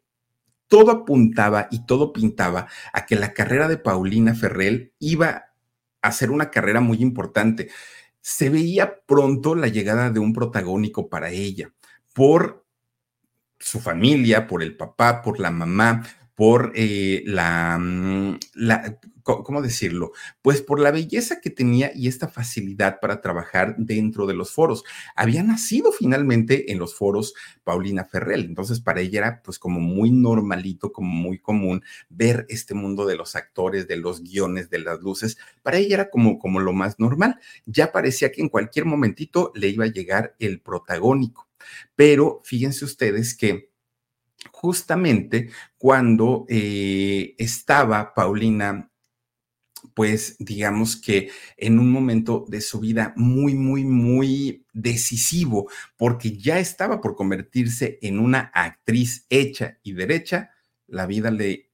todo 0.67 0.91
apuntaba 0.91 1.67
y 1.71 1.87
todo 1.87 2.13
pintaba 2.13 2.67
a 2.93 3.07
que 3.07 3.15
la 3.15 3.33
carrera 3.33 3.67
de 3.67 3.77
Paulina 3.77 4.35
Ferrell 4.35 4.93
iba 4.99 5.45
a 6.03 6.11
ser 6.11 6.29
una 6.29 6.51
carrera 6.51 6.79
muy 6.79 7.01
importante 7.01 7.71
se 8.23 8.49
veía 8.49 9.01
pronto 9.05 9.53
la 9.53 9.67
llegada 9.67 10.09
de 10.09 10.21
un 10.21 10.31
protagónico 10.31 11.09
para 11.09 11.29
ella, 11.29 11.73
por 12.13 12.65
su 13.59 13.81
familia, 13.81 14.47
por 14.47 14.63
el 14.63 14.77
papá, 14.77 15.21
por 15.21 15.41
la 15.41 15.51
mamá, 15.51 16.07
por 16.35 16.71
eh, 16.75 17.23
la, 17.25 17.77
mm, 17.77 18.39
la, 18.55 18.99
¿cómo 19.23 19.61
decirlo? 19.61 20.11
Pues 20.41 20.61
por 20.61 20.79
la 20.79 20.91
belleza 20.91 21.39
que 21.41 21.49
tenía 21.49 21.91
y 21.95 22.07
esta 22.07 22.27
facilidad 22.27 22.99
para 22.99 23.21
trabajar 23.21 23.75
dentro 23.77 24.25
de 24.25 24.33
los 24.33 24.51
foros. 24.51 24.83
Había 25.15 25.43
nacido 25.43 25.91
finalmente 25.91 26.71
en 26.71 26.79
los 26.79 26.95
foros 26.95 27.33
Paulina 27.63 28.05
Ferrell, 28.05 28.45
entonces 28.45 28.79
para 28.79 29.01
ella 29.01 29.19
era 29.19 29.41
pues 29.43 29.59
como 29.59 29.79
muy 29.79 30.11
normalito, 30.11 30.91
como 30.91 31.09
muy 31.09 31.39
común 31.39 31.83
ver 32.09 32.45
este 32.49 32.73
mundo 32.73 33.05
de 33.05 33.15
los 33.15 33.35
actores, 33.35 33.87
de 33.87 33.97
los 33.97 34.21
guiones, 34.23 34.69
de 34.69 34.79
las 34.79 34.99
luces. 35.01 35.37
Para 35.61 35.77
ella 35.77 35.95
era 35.95 36.09
como, 36.09 36.39
como 36.39 36.59
lo 36.59 36.73
más 36.73 36.99
normal. 36.99 37.39
Ya 37.65 37.91
parecía 37.91 38.31
que 38.31 38.41
en 38.41 38.49
cualquier 38.49 38.85
momentito 38.85 39.51
le 39.55 39.69
iba 39.69 39.85
a 39.85 39.91
llegar 39.91 40.35
el 40.39 40.59
protagónico. 40.61 41.47
Pero 41.95 42.41
fíjense 42.43 42.85
ustedes 42.85 43.35
que 43.35 43.72
justamente 44.51 45.49
cuando 45.77 46.45
eh, 46.49 47.35
estaba 47.37 48.13
Paulina 48.13 48.89
pues 49.93 50.35
digamos 50.39 50.95
que 50.95 51.29
en 51.57 51.79
un 51.79 51.91
momento 51.91 52.45
de 52.47 52.61
su 52.61 52.79
vida 52.79 53.13
muy, 53.15 53.53
muy, 53.53 53.83
muy 53.83 54.65
decisivo, 54.73 55.69
porque 55.97 56.37
ya 56.37 56.59
estaba 56.59 57.01
por 57.01 57.15
convertirse 57.15 57.99
en 58.01 58.19
una 58.19 58.51
actriz 58.53 59.25
hecha 59.29 59.79
y 59.83 59.93
derecha, 59.93 60.51
la 60.87 61.05
vida 61.05 61.31
le, 61.31 61.69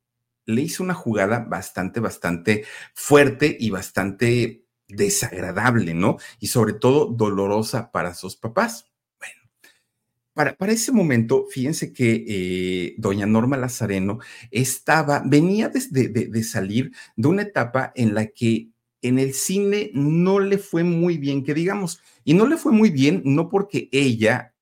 le 0.45 0.61
hizo 0.61 0.83
una 0.83 0.93
jugada 0.93 1.39
bastante, 1.39 1.99
bastante 1.99 2.65
fuerte 2.93 3.55
y 3.59 3.69
bastante 3.69 4.65
desagradable, 4.87 5.93
¿no? 5.93 6.17
Y 6.39 6.47
sobre 6.47 6.73
todo 6.73 7.05
dolorosa 7.05 7.91
para 7.91 8.13
sus 8.15 8.35
papás. 8.35 8.88
Para, 10.39 10.71
ese 10.71 10.93
momento, 10.93 11.47
fíjense 11.49 11.91
que 11.91 12.23
eh, 12.25 12.95
doña 12.97 13.25
Norma 13.25 13.57
Lazareno 13.57 14.19
estaba, 14.51 15.21
venía 15.25 15.67
desde 15.67 16.07
de, 16.07 16.43
salir 16.43 16.93
de 17.17 17.27
una 17.27 17.41
etapa 17.41 17.91
en 17.93 18.15
la 18.15 18.27
que 18.27 18.69
en 19.01 19.19
el 19.19 19.33
cine 19.33 19.91
no 19.93 20.39
le 20.39 20.57
fue 20.57 20.85
muy 20.85 21.17
bien, 21.17 21.43
que 21.43 21.53
digamos, 21.53 22.01
y 22.23 22.35
no 22.35 22.47
le 22.47 22.55
fue 22.55 22.71
muy 22.71 22.89
bien 22.89 23.21
no 23.25 23.49
porque 23.49 23.89
ella 23.91 24.53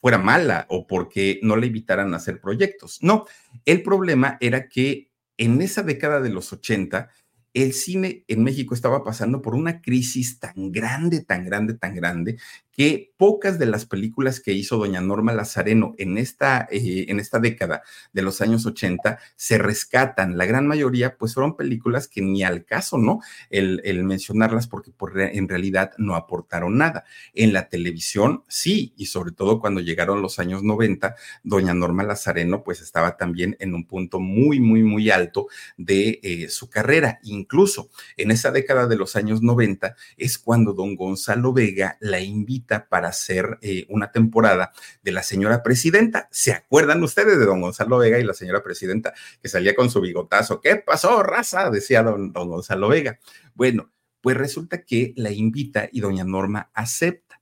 fuera 0.00 0.16
mala 0.16 0.64
o 0.70 0.86
porque 0.86 1.38
no 1.42 1.56
le 1.56 1.66
invitaran 1.66 2.14
a 2.14 2.16
hacer 2.16 2.40
proyectos, 2.40 3.02
no, 3.02 3.26
el 3.66 3.82
problema 3.82 4.38
era 4.40 4.70
que 4.70 5.10
en 5.36 5.60
esa 5.60 5.82
década 5.82 6.22
de 6.22 6.30
los 6.30 6.50
80, 6.54 7.10
el 7.56 7.72
cine 7.72 8.22
en 8.28 8.44
México 8.44 8.74
estaba 8.74 9.02
pasando 9.02 9.40
por 9.40 9.54
una 9.54 9.80
crisis 9.80 10.38
tan 10.38 10.72
grande, 10.72 11.24
tan 11.24 11.46
grande, 11.46 11.72
tan 11.72 11.94
grande, 11.94 12.36
que 12.70 13.14
pocas 13.16 13.58
de 13.58 13.64
las 13.64 13.86
películas 13.86 14.40
que 14.40 14.52
hizo 14.52 14.76
doña 14.76 15.00
Norma 15.00 15.32
Lazareno 15.32 15.94
en 15.96 16.18
esta, 16.18 16.68
eh, 16.70 17.06
en 17.08 17.18
esta 17.18 17.38
década 17.38 17.82
de 18.12 18.20
los 18.20 18.42
años 18.42 18.66
80 18.66 19.18
se 19.34 19.56
rescatan. 19.56 20.36
La 20.36 20.44
gran 20.44 20.66
mayoría, 20.66 21.16
pues 21.16 21.32
fueron 21.32 21.56
películas 21.56 22.06
que 22.06 22.20
ni 22.20 22.42
al 22.42 22.66
caso, 22.66 22.98
¿no? 22.98 23.20
El, 23.48 23.80
mencionarlas 24.04 24.66
porque 24.66 24.92
en 25.32 25.48
realidad 25.48 25.92
no 25.96 26.14
aportaron 26.14 26.76
nada. 26.76 27.04
En 27.32 27.54
la 27.54 27.70
televisión, 27.70 28.44
sí, 28.48 28.92
y 28.98 29.06
sobre 29.06 29.32
todo 29.32 29.58
cuando 29.58 29.80
llegaron 29.80 30.20
los 30.20 30.38
años 30.38 30.62
90, 30.62 31.16
doña 31.42 31.72
Norma 31.72 32.02
Lazareno, 32.02 32.62
pues 32.62 32.82
estaba 32.82 33.16
también 33.16 33.56
en 33.58 33.74
un 33.74 33.86
punto 33.86 34.20
muy, 34.20 34.60
muy, 34.60 34.82
muy 34.82 35.08
alto 35.08 35.46
de 35.78 36.20
eh, 36.22 36.48
su 36.50 36.68
carrera. 36.68 37.18
Incluso 37.46 37.90
en 38.16 38.32
esa 38.32 38.50
década 38.50 38.88
de 38.88 38.96
los 38.96 39.14
años 39.14 39.40
90 39.40 39.94
es 40.16 40.36
cuando 40.36 40.72
don 40.72 40.96
Gonzalo 40.96 41.52
Vega 41.52 41.96
la 42.00 42.18
invita 42.18 42.88
para 42.88 43.08
hacer 43.08 43.58
eh, 43.62 43.86
una 43.88 44.10
temporada 44.10 44.72
de 45.00 45.12
la 45.12 45.22
señora 45.22 45.62
presidenta. 45.62 46.28
¿Se 46.32 46.52
acuerdan 46.52 47.04
ustedes 47.04 47.38
de 47.38 47.46
don 47.46 47.60
Gonzalo 47.60 47.98
Vega 47.98 48.18
y 48.18 48.24
la 48.24 48.34
señora 48.34 48.64
presidenta 48.64 49.14
que 49.40 49.48
salía 49.48 49.76
con 49.76 49.90
su 49.90 50.00
bigotazo? 50.00 50.60
¿Qué 50.60 50.74
pasó, 50.74 51.22
raza? 51.22 51.70
Decía 51.70 52.02
don, 52.02 52.32
don 52.32 52.48
Gonzalo 52.48 52.88
Vega. 52.88 53.20
Bueno, 53.54 53.92
pues 54.20 54.36
resulta 54.36 54.82
que 54.82 55.12
la 55.14 55.30
invita 55.30 55.88
y 55.92 56.00
doña 56.00 56.24
Norma 56.24 56.72
acepta. 56.74 57.35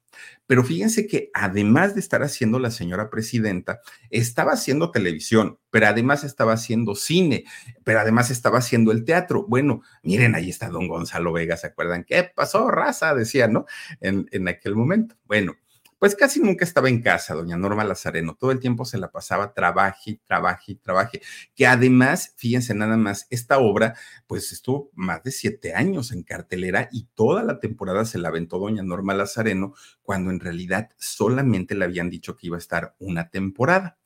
Pero 0.47 0.65
fíjense 0.65 1.07
que 1.07 1.31
además 1.33 1.95
de 1.95 2.01
estar 2.01 2.23
haciendo 2.23 2.59
la 2.59 2.71
señora 2.71 3.11
presidenta, 3.11 3.81
estaba 4.11 4.53
haciendo 4.53 4.91
televisión, 4.91 5.59
pero 5.71 5.87
además 5.87 6.25
estaba 6.25 6.53
haciendo 6.53 6.95
cine, 6.95 7.45
pero 7.83 8.01
además 8.01 8.31
estaba 8.31 8.59
haciendo 8.59 8.93
el 8.93 9.05
teatro. 9.05 9.47
Bueno, 9.49 9.83
miren, 10.03 10.35
ahí 10.35 10.51
está 10.51 10.69
don 10.69 10.89
Gonzalo 10.89 11.33
Vega, 11.33 11.57
¿se 11.57 11.69
acuerdan? 11.69 12.05
¿Qué 12.05 12.31
pasó, 12.35 12.71
raza? 12.71 13.15
Decía, 13.15 13.49
¿no? 13.49 13.67
En, 14.01 14.27
en 14.33 14.49
aquel 14.49 14.77
momento. 14.77 15.17
Bueno, 15.25 15.57
pues 16.05 16.17
casi 16.17 16.39
nunca 16.39 16.67
estaba 16.67 16.91
en 16.91 17.01
casa, 17.01 17.33
doña 17.33 17.57
Norma 17.57 17.83
Lazareno. 17.83 18.37
Todo 18.39 18.51
el 18.51 18.61
tiempo 18.61 18.85
se 18.85 18.99
la 18.99 19.11
pasaba 19.11 19.55
trabaje, 19.55 20.21
trabaje, 20.27 20.75
trabaje. 20.75 21.23
Que 21.55 21.67
además, 21.67 22.35
fíjense 22.37 22.75
nada 22.75 22.99
más, 22.99 23.27
esta 23.31 23.57
obra, 23.57 23.95
pues 24.27 24.53
estuvo 24.53 24.91
más 24.93 25.23
de 25.23 25.31
siete 25.31 25.73
años 25.73 26.13
en 26.13 26.23
cartelera 26.23 26.91
y 26.93 27.09
toda 27.15 27.43
la 27.43 27.59
temporada 27.59 28.05
se 28.05 28.19
la 28.19 28.29
aventó 28.29 28.59
doña 28.59 28.83
Norma 28.83 29.15
Lazareno, 29.15 29.73
cuando 30.03 30.31
en 30.31 30.41
realidad 30.41 30.91
solamente 30.99 31.75
le 31.75 31.87
habían 31.87 32.11
dicho 32.11 32.37
que 32.37 32.49
iba 32.49 32.57
a 32.57 32.59
estar 32.59 32.95
una 32.99 33.31
temporada. 33.31 33.97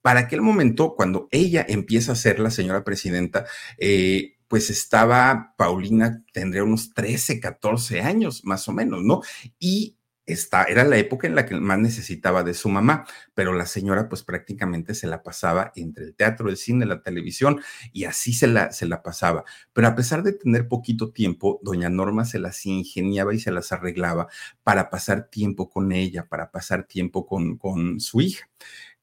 Para 0.00 0.20
aquel 0.20 0.40
momento, 0.40 0.94
cuando 0.94 1.28
ella 1.30 1.66
empieza 1.68 2.12
a 2.12 2.16
ser 2.16 2.40
la 2.40 2.50
señora 2.50 2.84
presidenta, 2.84 3.44
eh, 3.76 4.38
pues 4.48 4.70
estaba 4.70 5.52
Paulina, 5.58 6.24
tendría 6.32 6.64
unos 6.64 6.94
13, 6.94 7.38
14 7.38 8.00
años 8.00 8.46
más 8.46 8.66
o 8.66 8.72
menos, 8.72 9.02
¿no? 9.02 9.20
Y 9.58 9.98
era 10.26 10.84
la 10.84 10.96
época 10.96 11.26
en 11.26 11.34
la 11.34 11.46
que 11.46 11.54
más 11.56 11.78
necesitaba 11.78 12.42
de 12.42 12.54
su 12.54 12.68
mamá, 12.68 13.06
pero 13.34 13.52
la 13.52 13.66
señora 13.66 14.08
pues 14.08 14.22
prácticamente 14.22 14.94
se 14.94 15.06
la 15.06 15.22
pasaba 15.22 15.72
entre 15.76 16.04
el 16.04 16.14
teatro, 16.14 16.48
el 16.48 16.56
cine, 16.56 16.86
la 16.86 17.02
televisión 17.02 17.60
y 17.92 18.04
así 18.04 18.32
se 18.32 18.46
la, 18.46 18.72
se 18.72 18.86
la 18.86 19.02
pasaba. 19.02 19.44
Pero 19.72 19.88
a 19.88 19.94
pesar 19.94 20.22
de 20.22 20.32
tener 20.32 20.68
poquito 20.68 21.12
tiempo, 21.12 21.60
doña 21.62 21.90
Norma 21.90 22.24
se 22.24 22.38
las 22.38 22.64
ingeniaba 22.66 23.34
y 23.34 23.38
se 23.38 23.52
las 23.52 23.72
arreglaba 23.72 24.28
para 24.62 24.90
pasar 24.90 25.28
tiempo 25.28 25.68
con 25.68 25.92
ella, 25.92 26.26
para 26.26 26.50
pasar 26.50 26.84
tiempo 26.86 27.26
con, 27.26 27.58
con 27.58 28.00
su 28.00 28.20
hija 28.20 28.48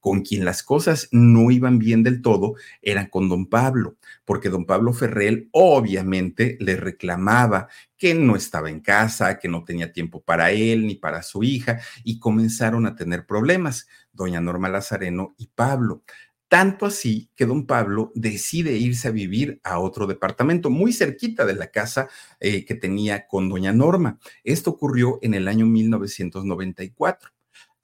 con 0.02 0.22
quien 0.22 0.44
las 0.44 0.64
cosas 0.64 1.08
no 1.12 1.52
iban 1.52 1.78
bien 1.78 2.02
del 2.02 2.22
todo 2.22 2.56
eran 2.82 3.06
con 3.06 3.28
don 3.28 3.46
Pablo, 3.46 3.98
porque 4.24 4.48
don 4.48 4.66
Pablo 4.66 4.92
Ferrell 4.92 5.48
obviamente 5.52 6.56
le 6.58 6.74
reclamaba 6.76 7.68
que 7.96 8.12
no 8.12 8.34
estaba 8.34 8.68
en 8.68 8.80
casa, 8.80 9.38
que 9.38 9.46
no 9.46 9.62
tenía 9.62 9.92
tiempo 9.92 10.20
para 10.20 10.50
él 10.50 10.88
ni 10.88 10.96
para 10.96 11.22
su 11.22 11.44
hija, 11.44 11.78
y 12.02 12.18
comenzaron 12.18 12.84
a 12.84 12.96
tener 12.96 13.26
problemas, 13.26 13.86
doña 14.12 14.40
Norma 14.40 14.68
Lazareno 14.68 15.36
y 15.38 15.46
Pablo. 15.46 16.02
Tanto 16.48 16.84
así 16.84 17.30
que 17.36 17.46
don 17.46 17.64
Pablo 17.64 18.10
decide 18.16 18.76
irse 18.76 19.06
a 19.06 19.12
vivir 19.12 19.60
a 19.62 19.78
otro 19.78 20.08
departamento 20.08 20.68
muy 20.68 20.92
cerquita 20.92 21.46
de 21.46 21.54
la 21.54 21.68
casa 21.68 22.08
eh, 22.40 22.64
que 22.64 22.74
tenía 22.74 23.28
con 23.28 23.48
doña 23.48 23.72
Norma. 23.72 24.18
Esto 24.42 24.70
ocurrió 24.70 25.20
en 25.22 25.34
el 25.34 25.46
año 25.46 25.64
1994. 25.64 27.30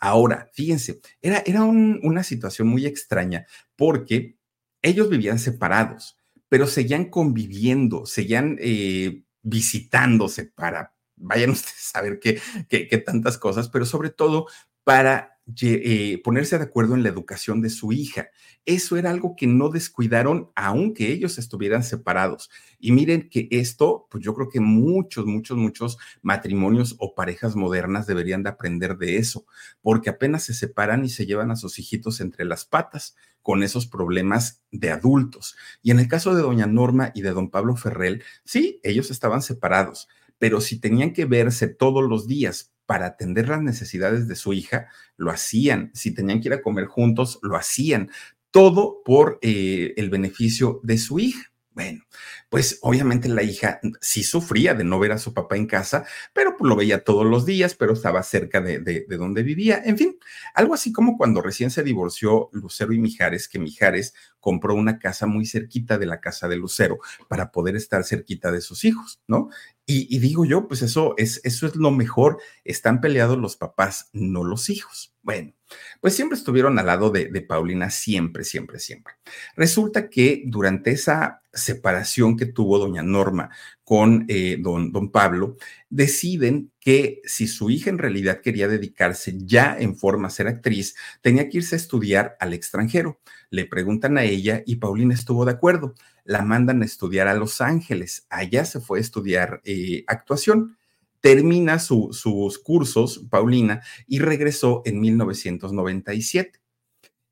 Ahora, 0.00 0.48
fíjense, 0.54 1.00
era, 1.20 1.42
era 1.44 1.64
una 1.64 2.22
situación 2.22 2.68
muy 2.68 2.86
extraña 2.86 3.46
porque 3.76 4.38
ellos 4.82 5.08
vivían 5.10 5.38
separados, 5.38 6.16
pero 6.48 6.66
seguían 6.66 7.06
conviviendo, 7.06 8.06
seguían 8.06 8.56
eh, 8.60 9.24
visitándose 9.42 10.44
para, 10.44 10.94
vayan 11.16 11.50
ustedes 11.50 11.90
a 11.94 12.02
qué, 12.20 12.40
qué, 12.68 12.88
qué 12.88 12.98
tantas 12.98 13.38
cosas, 13.38 13.68
pero 13.68 13.84
sobre 13.84 14.10
todo 14.10 14.46
para 14.88 15.38
eh, 15.60 16.18
ponerse 16.24 16.56
de 16.56 16.64
acuerdo 16.64 16.94
en 16.94 17.02
la 17.02 17.10
educación 17.10 17.60
de 17.60 17.68
su 17.68 17.92
hija. 17.92 18.30
Eso 18.64 18.96
era 18.96 19.10
algo 19.10 19.36
que 19.36 19.46
no 19.46 19.68
descuidaron 19.68 20.50
aunque 20.54 21.12
ellos 21.12 21.36
estuvieran 21.36 21.84
separados. 21.84 22.48
Y 22.78 22.92
miren 22.92 23.28
que 23.28 23.48
esto, 23.50 24.06
pues 24.10 24.24
yo 24.24 24.32
creo 24.32 24.48
que 24.48 24.60
muchos, 24.60 25.26
muchos, 25.26 25.58
muchos 25.58 25.98
matrimonios 26.22 26.96
o 27.00 27.14
parejas 27.14 27.54
modernas 27.54 28.06
deberían 28.06 28.42
de 28.42 28.48
aprender 28.48 28.96
de 28.96 29.18
eso, 29.18 29.44
porque 29.82 30.08
apenas 30.08 30.44
se 30.44 30.54
separan 30.54 31.04
y 31.04 31.10
se 31.10 31.26
llevan 31.26 31.50
a 31.50 31.56
sus 31.56 31.78
hijitos 31.78 32.22
entre 32.22 32.46
las 32.46 32.64
patas 32.64 33.14
con 33.42 33.62
esos 33.62 33.86
problemas 33.86 34.62
de 34.70 34.90
adultos. 34.90 35.54
Y 35.82 35.90
en 35.90 35.98
el 35.98 36.08
caso 36.08 36.34
de 36.34 36.40
doña 36.40 36.66
Norma 36.66 37.12
y 37.14 37.20
de 37.20 37.32
don 37.32 37.50
Pablo 37.50 37.76
Ferrell, 37.76 38.22
sí, 38.42 38.80
ellos 38.82 39.10
estaban 39.10 39.42
separados, 39.42 40.08
pero 40.38 40.62
si 40.62 40.80
tenían 40.80 41.12
que 41.12 41.26
verse 41.26 41.68
todos 41.68 42.08
los 42.08 42.26
días 42.26 42.72
para 42.88 43.04
atender 43.04 43.50
las 43.50 43.60
necesidades 43.60 44.28
de 44.28 44.34
su 44.34 44.54
hija, 44.54 44.88
lo 45.18 45.30
hacían. 45.30 45.90
Si 45.92 46.14
tenían 46.14 46.40
que 46.40 46.48
ir 46.48 46.54
a 46.54 46.62
comer 46.62 46.86
juntos, 46.86 47.38
lo 47.42 47.54
hacían. 47.54 48.10
Todo 48.50 49.02
por 49.04 49.38
eh, 49.42 49.92
el 49.98 50.08
beneficio 50.08 50.80
de 50.82 50.96
su 50.96 51.18
hija. 51.18 51.52
Bueno, 51.78 52.02
pues 52.48 52.80
obviamente 52.82 53.28
la 53.28 53.44
hija 53.44 53.78
sí 54.00 54.24
sufría 54.24 54.74
de 54.74 54.82
no 54.82 54.98
ver 54.98 55.12
a 55.12 55.18
su 55.18 55.32
papá 55.32 55.56
en 55.56 55.68
casa, 55.68 56.04
pero 56.32 56.56
pues 56.56 56.68
lo 56.68 56.74
veía 56.74 57.04
todos 57.04 57.24
los 57.24 57.46
días, 57.46 57.76
pero 57.76 57.92
estaba 57.92 58.24
cerca 58.24 58.60
de, 58.60 58.80
de, 58.80 59.06
donde 59.16 59.44
vivía. 59.44 59.80
En 59.84 59.96
fin, 59.96 60.18
algo 60.54 60.74
así 60.74 60.90
como 60.92 61.16
cuando 61.16 61.40
recién 61.40 61.70
se 61.70 61.84
divorció 61.84 62.48
Lucero 62.50 62.92
y 62.92 62.98
Mijares, 62.98 63.48
que 63.48 63.60
Mijares 63.60 64.12
compró 64.40 64.74
una 64.74 64.98
casa 64.98 65.26
muy 65.26 65.46
cerquita 65.46 65.98
de 65.98 66.06
la 66.06 66.18
casa 66.20 66.48
de 66.48 66.56
Lucero 66.56 66.98
para 67.28 67.52
poder 67.52 67.76
estar 67.76 68.02
cerquita 68.02 68.50
de 68.50 68.60
sus 68.60 68.84
hijos, 68.84 69.20
¿no? 69.28 69.48
Y, 69.86 70.12
y 70.12 70.18
digo 70.18 70.44
yo, 70.44 70.66
pues 70.66 70.82
eso 70.82 71.14
es, 71.16 71.40
eso 71.44 71.68
es 71.68 71.76
lo 71.76 71.92
mejor. 71.92 72.40
Están 72.64 73.00
peleados 73.00 73.38
los 73.38 73.56
papás, 73.56 74.10
no 74.12 74.42
los 74.42 74.68
hijos. 74.68 75.14
Bueno, 75.22 75.52
pues 76.00 76.14
siempre 76.14 76.38
estuvieron 76.38 76.78
al 76.78 76.86
lado 76.86 77.10
de, 77.10 77.28
Paulina, 77.42 77.90
siempre, 77.90 78.44
siempre, 78.44 78.78
siempre. 78.78 79.14
Resulta 79.56 80.08
que 80.08 80.42
durante 80.46 80.90
esa 80.90 81.42
separación 81.52 82.36
que 82.36 82.46
tuvo 82.46 82.78
doña 82.78 83.02
Norma 83.02 83.50
con 83.84 84.24
eh, 84.28 84.58
don, 84.60 84.92
don 84.92 85.10
Pablo, 85.10 85.56
deciden 85.88 86.72
que 86.78 87.20
si 87.24 87.46
su 87.46 87.70
hija 87.70 87.90
en 87.90 87.98
realidad 87.98 88.40
quería 88.40 88.68
dedicarse 88.68 89.34
ya 89.36 89.76
en 89.78 89.96
forma 89.96 90.28
a 90.28 90.30
ser 90.30 90.46
actriz, 90.46 90.96
tenía 91.20 91.48
que 91.48 91.58
irse 91.58 91.74
a 91.74 91.78
estudiar 91.78 92.36
al 92.40 92.54
extranjero. 92.54 93.20
Le 93.50 93.66
preguntan 93.66 94.18
a 94.18 94.24
ella 94.24 94.62
y 94.66 94.76
Paulina 94.76 95.14
estuvo 95.14 95.44
de 95.44 95.52
acuerdo. 95.52 95.94
La 96.24 96.42
mandan 96.42 96.82
a 96.82 96.84
estudiar 96.84 97.28
a 97.28 97.34
Los 97.34 97.60
Ángeles. 97.60 98.26
Allá 98.30 98.64
se 98.64 98.80
fue 98.80 98.98
a 98.98 99.00
estudiar 99.00 99.60
eh, 99.64 100.04
actuación 100.06 100.77
termina 101.20 101.78
sus 101.78 102.58
cursos, 102.62 103.24
Paulina, 103.30 103.82
y 104.06 104.18
regresó 104.18 104.82
en 104.84 105.00
1997. 105.00 106.60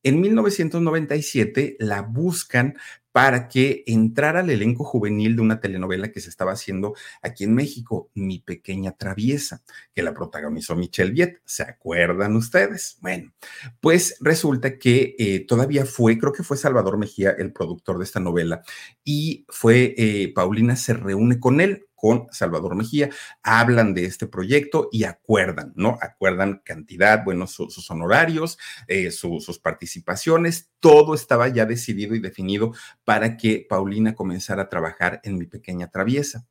En 0.02 0.20
1997 0.20 1.76
la 1.80 2.02
buscan 2.02 2.76
para 3.16 3.48
que 3.48 3.82
entrara 3.86 4.40
al 4.40 4.50
elenco 4.50 4.84
juvenil 4.84 5.36
de 5.36 5.40
una 5.40 5.58
telenovela 5.58 6.12
que 6.12 6.20
se 6.20 6.28
estaba 6.28 6.52
haciendo 6.52 6.94
aquí 7.22 7.44
en 7.44 7.54
México, 7.54 8.10
Mi 8.12 8.40
Pequeña 8.40 8.92
Traviesa, 8.92 9.62
que 9.94 10.02
la 10.02 10.12
protagonizó 10.12 10.76
Michelle 10.76 11.12
Viet. 11.12 11.40
¿Se 11.46 11.62
acuerdan 11.62 12.36
ustedes? 12.36 12.98
Bueno, 13.00 13.32
pues 13.80 14.18
resulta 14.20 14.78
que 14.78 15.16
eh, 15.18 15.46
todavía 15.48 15.86
fue, 15.86 16.18
creo 16.18 16.34
que 16.34 16.42
fue 16.42 16.58
Salvador 16.58 16.98
Mejía 16.98 17.30
el 17.30 17.54
productor 17.54 17.96
de 17.96 18.04
esta 18.04 18.20
novela, 18.20 18.62
y 19.02 19.46
fue, 19.48 19.94
eh, 19.96 20.30
Paulina 20.34 20.76
se 20.76 20.92
reúne 20.92 21.40
con 21.40 21.62
él 21.62 21.86
con 21.96 22.28
Salvador 22.30 22.76
Mejía, 22.76 23.10
hablan 23.42 23.94
de 23.94 24.04
este 24.04 24.26
proyecto 24.26 24.88
y 24.92 25.04
acuerdan, 25.04 25.72
¿no? 25.74 25.98
Acuerdan 26.00 26.62
cantidad, 26.64 27.24
bueno, 27.24 27.46
sus 27.46 27.90
honorarios, 27.90 28.58
eh, 28.86 29.10
sus 29.10 29.58
participaciones, 29.58 30.70
todo 30.78 31.14
estaba 31.14 31.48
ya 31.48 31.64
decidido 31.64 32.14
y 32.14 32.20
definido 32.20 32.72
para 33.04 33.36
que 33.36 33.66
Paulina 33.68 34.14
comenzara 34.14 34.62
a 34.62 34.68
trabajar 34.68 35.20
en 35.24 35.38
mi 35.38 35.46
pequeña 35.46 35.88
traviesa. 35.88 36.46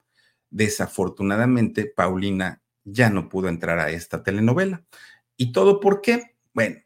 Desafortunadamente, 0.50 1.86
Paulina 1.86 2.62
ya 2.84 3.10
no 3.10 3.30
pudo 3.30 3.48
entrar 3.48 3.80
a 3.80 3.92
esta 3.92 4.24
telenovela. 4.24 4.84
¿Y 5.38 5.52
todo 5.52 5.80
por 5.80 6.02
qué? 6.02 6.38
Bueno, 6.54 6.78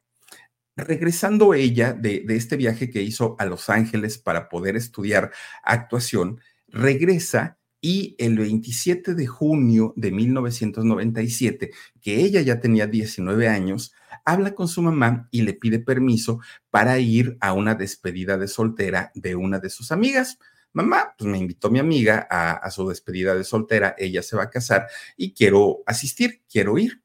regresando 0.76 1.54
ella 1.54 1.94
de, 1.94 2.24
de, 2.26 2.36
este 2.36 2.58
viaje 2.58 2.90
que 2.90 3.02
hizo 3.02 3.36
a 3.38 3.46
Los 3.46 3.70
Ángeles 3.70 4.18
para 4.18 4.50
poder 4.50 4.76
estudiar 4.76 5.32
actuación, 5.64 6.40
regresa 6.68 7.59
y 7.82 8.16
el 8.18 8.38
27 8.38 9.16
de 9.16 9.28
junio 9.28 9.94
de 9.96 10.12
1997, 10.12 11.72
que 12.02 12.16
ella 12.22 12.42
ya 12.42 12.60
tenía 12.60 12.88
19 12.88 13.48
años, 13.48 13.94
habla 14.26 14.54
con 14.54 14.68
su 14.68 14.82
mamá 14.82 15.28
y 15.32 15.42
le 15.44 15.54
pide 15.54 15.80
permiso 15.80 16.40
para 16.70 17.00
ir 17.00 17.38
a 17.40 17.54
una 17.54 17.76
despedida 17.76 18.38
de 18.38 18.48
soltera 18.48 19.12
de 19.16 19.36
una 19.36 19.60
de 19.60 19.70
sus 19.70 19.92
amigas. 19.92 20.38
Mamá, 20.74 21.16
pues 21.18 21.30
me 21.30 21.38
invitó 21.38 21.72
mi 21.72 21.80
amiga 21.80 22.28
a, 22.30 22.52
a 22.52 22.72
su 22.72 22.88
despedida 22.88 23.34
de 23.34 23.44
soltera, 23.44 23.96
ella 23.98 24.22
se 24.22 24.36
va 24.36 24.44
a 24.44 24.50
casar 24.50 24.88
y 25.18 25.34
quiero 25.34 25.80
asistir, 25.86 26.44
quiero 26.50 26.78
ir. 26.78 27.02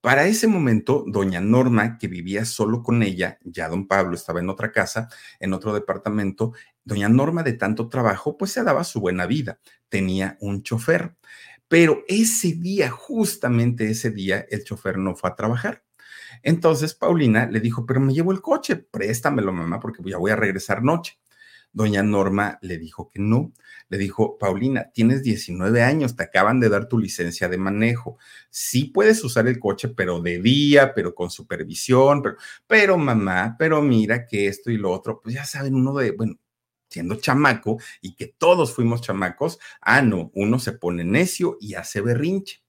Para 0.00 0.26
ese 0.26 0.46
momento, 0.46 1.04
doña 1.08 1.40
Norma, 1.40 1.98
que 1.98 2.06
vivía 2.06 2.44
solo 2.44 2.82
con 2.84 3.02
ella, 3.02 3.38
ya 3.42 3.68
don 3.68 3.88
Pablo 3.88 4.14
estaba 4.14 4.38
en 4.38 4.48
otra 4.48 4.70
casa, 4.70 5.08
en 5.40 5.52
otro 5.52 5.74
departamento, 5.74 6.52
doña 6.84 7.08
Norma 7.08 7.42
de 7.42 7.54
tanto 7.54 7.88
trabajo, 7.88 8.36
pues 8.38 8.52
se 8.52 8.62
daba 8.62 8.84
su 8.84 9.00
buena 9.00 9.26
vida, 9.26 9.58
tenía 9.88 10.36
un 10.40 10.62
chofer. 10.62 11.16
Pero 11.66 12.04
ese 12.08 12.52
día, 12.54 12.90
justamente 12.90 13.90
ese 13.90 14.10
día, 14.10 14.46
el 14.50 14.62
chofer 14.64 14.98
no 14.98 15.16
fue 15.16 15.30
a 15.30 15.34
trabajar. 15.36 15.84
Entonces 16.42 16.94
Paulina 16.94 17.46
le 17.46 17.60
dijo, 17.60 17.86
pero 17.86 18.00
me 18.00 18.14
llevo 18.14 18.32
el 18.32 18.40
coche, 18.42 18.76
préstamelo 18.76 19.52
mamá, 19.52 19.80
porque 19.80 20.02
ya 20.06 20.18
voy 20.18 20.30
a 20.30 20.36
regresar 20.36 20.82
noche. 20.82 21.18
Doña 21.78 22.02
Norma 22.02 22.58
le 22.60 22.76
dijo 22.76 23.08
que 23.08 23.20
no. 23.20 23.52
Le 23.88 23.98
dijo, 23.98 24.36
Paulina, 24.36 24.90
tienes 24.92 25.22
19 25.22 25.80
años, 25.84 26.16
te 26.16 26.24
acaban 26.24 26.58
de 26.58 26.68
dar 26.68 26.88
tu 26.88 26.98
licencia 26.98 27.48
de 27.48 27.56
manejo. 27.56 28.18
Sí 28.50 28.86
puedes 28.86 29.22
usar 29.22 29.46
el 29.46 29.60
coche, 29.60 29.88
pero 29.88 30.20
de 30.20 30.40
día, 30.40 30.92
pero 30.92 31.14
con 31.14 31.30
supervisión, 31.30 32.20
pero, 32.20 32.36
pero 32.66 32.98
mamá, 32.98 33.54
pero 33.60 33.80
mira 33.80 34.26
que 34.26 34.48
esto 34.48 34.72
y 34.72 34.76
lo 34.76 34.90
otro, 34.90 35.20
pues 35.20 35.36
ya 35.36 35.44
saben, 35.44 35.76
uno 35.76 35.94
de, 35.94 36.10
bueno, 36.10 36.34
siendo 36.90 37.14
chamaco 37.14 37.78
y 38.02 38.16
que 38.16 38.26
todos 38.26 38.74
fuimos 38.74 39.00
chamacos, 39.00 39.60
ah, 39.80 40.02
no, 40.02 40.32
uno 40.34 40.58
se 40.58 40.72
pone 40.72 41.04
necio 41.04 41.58
y 41.60 41.74
hace 41.74 42.00
berrinche. 42.00 42.64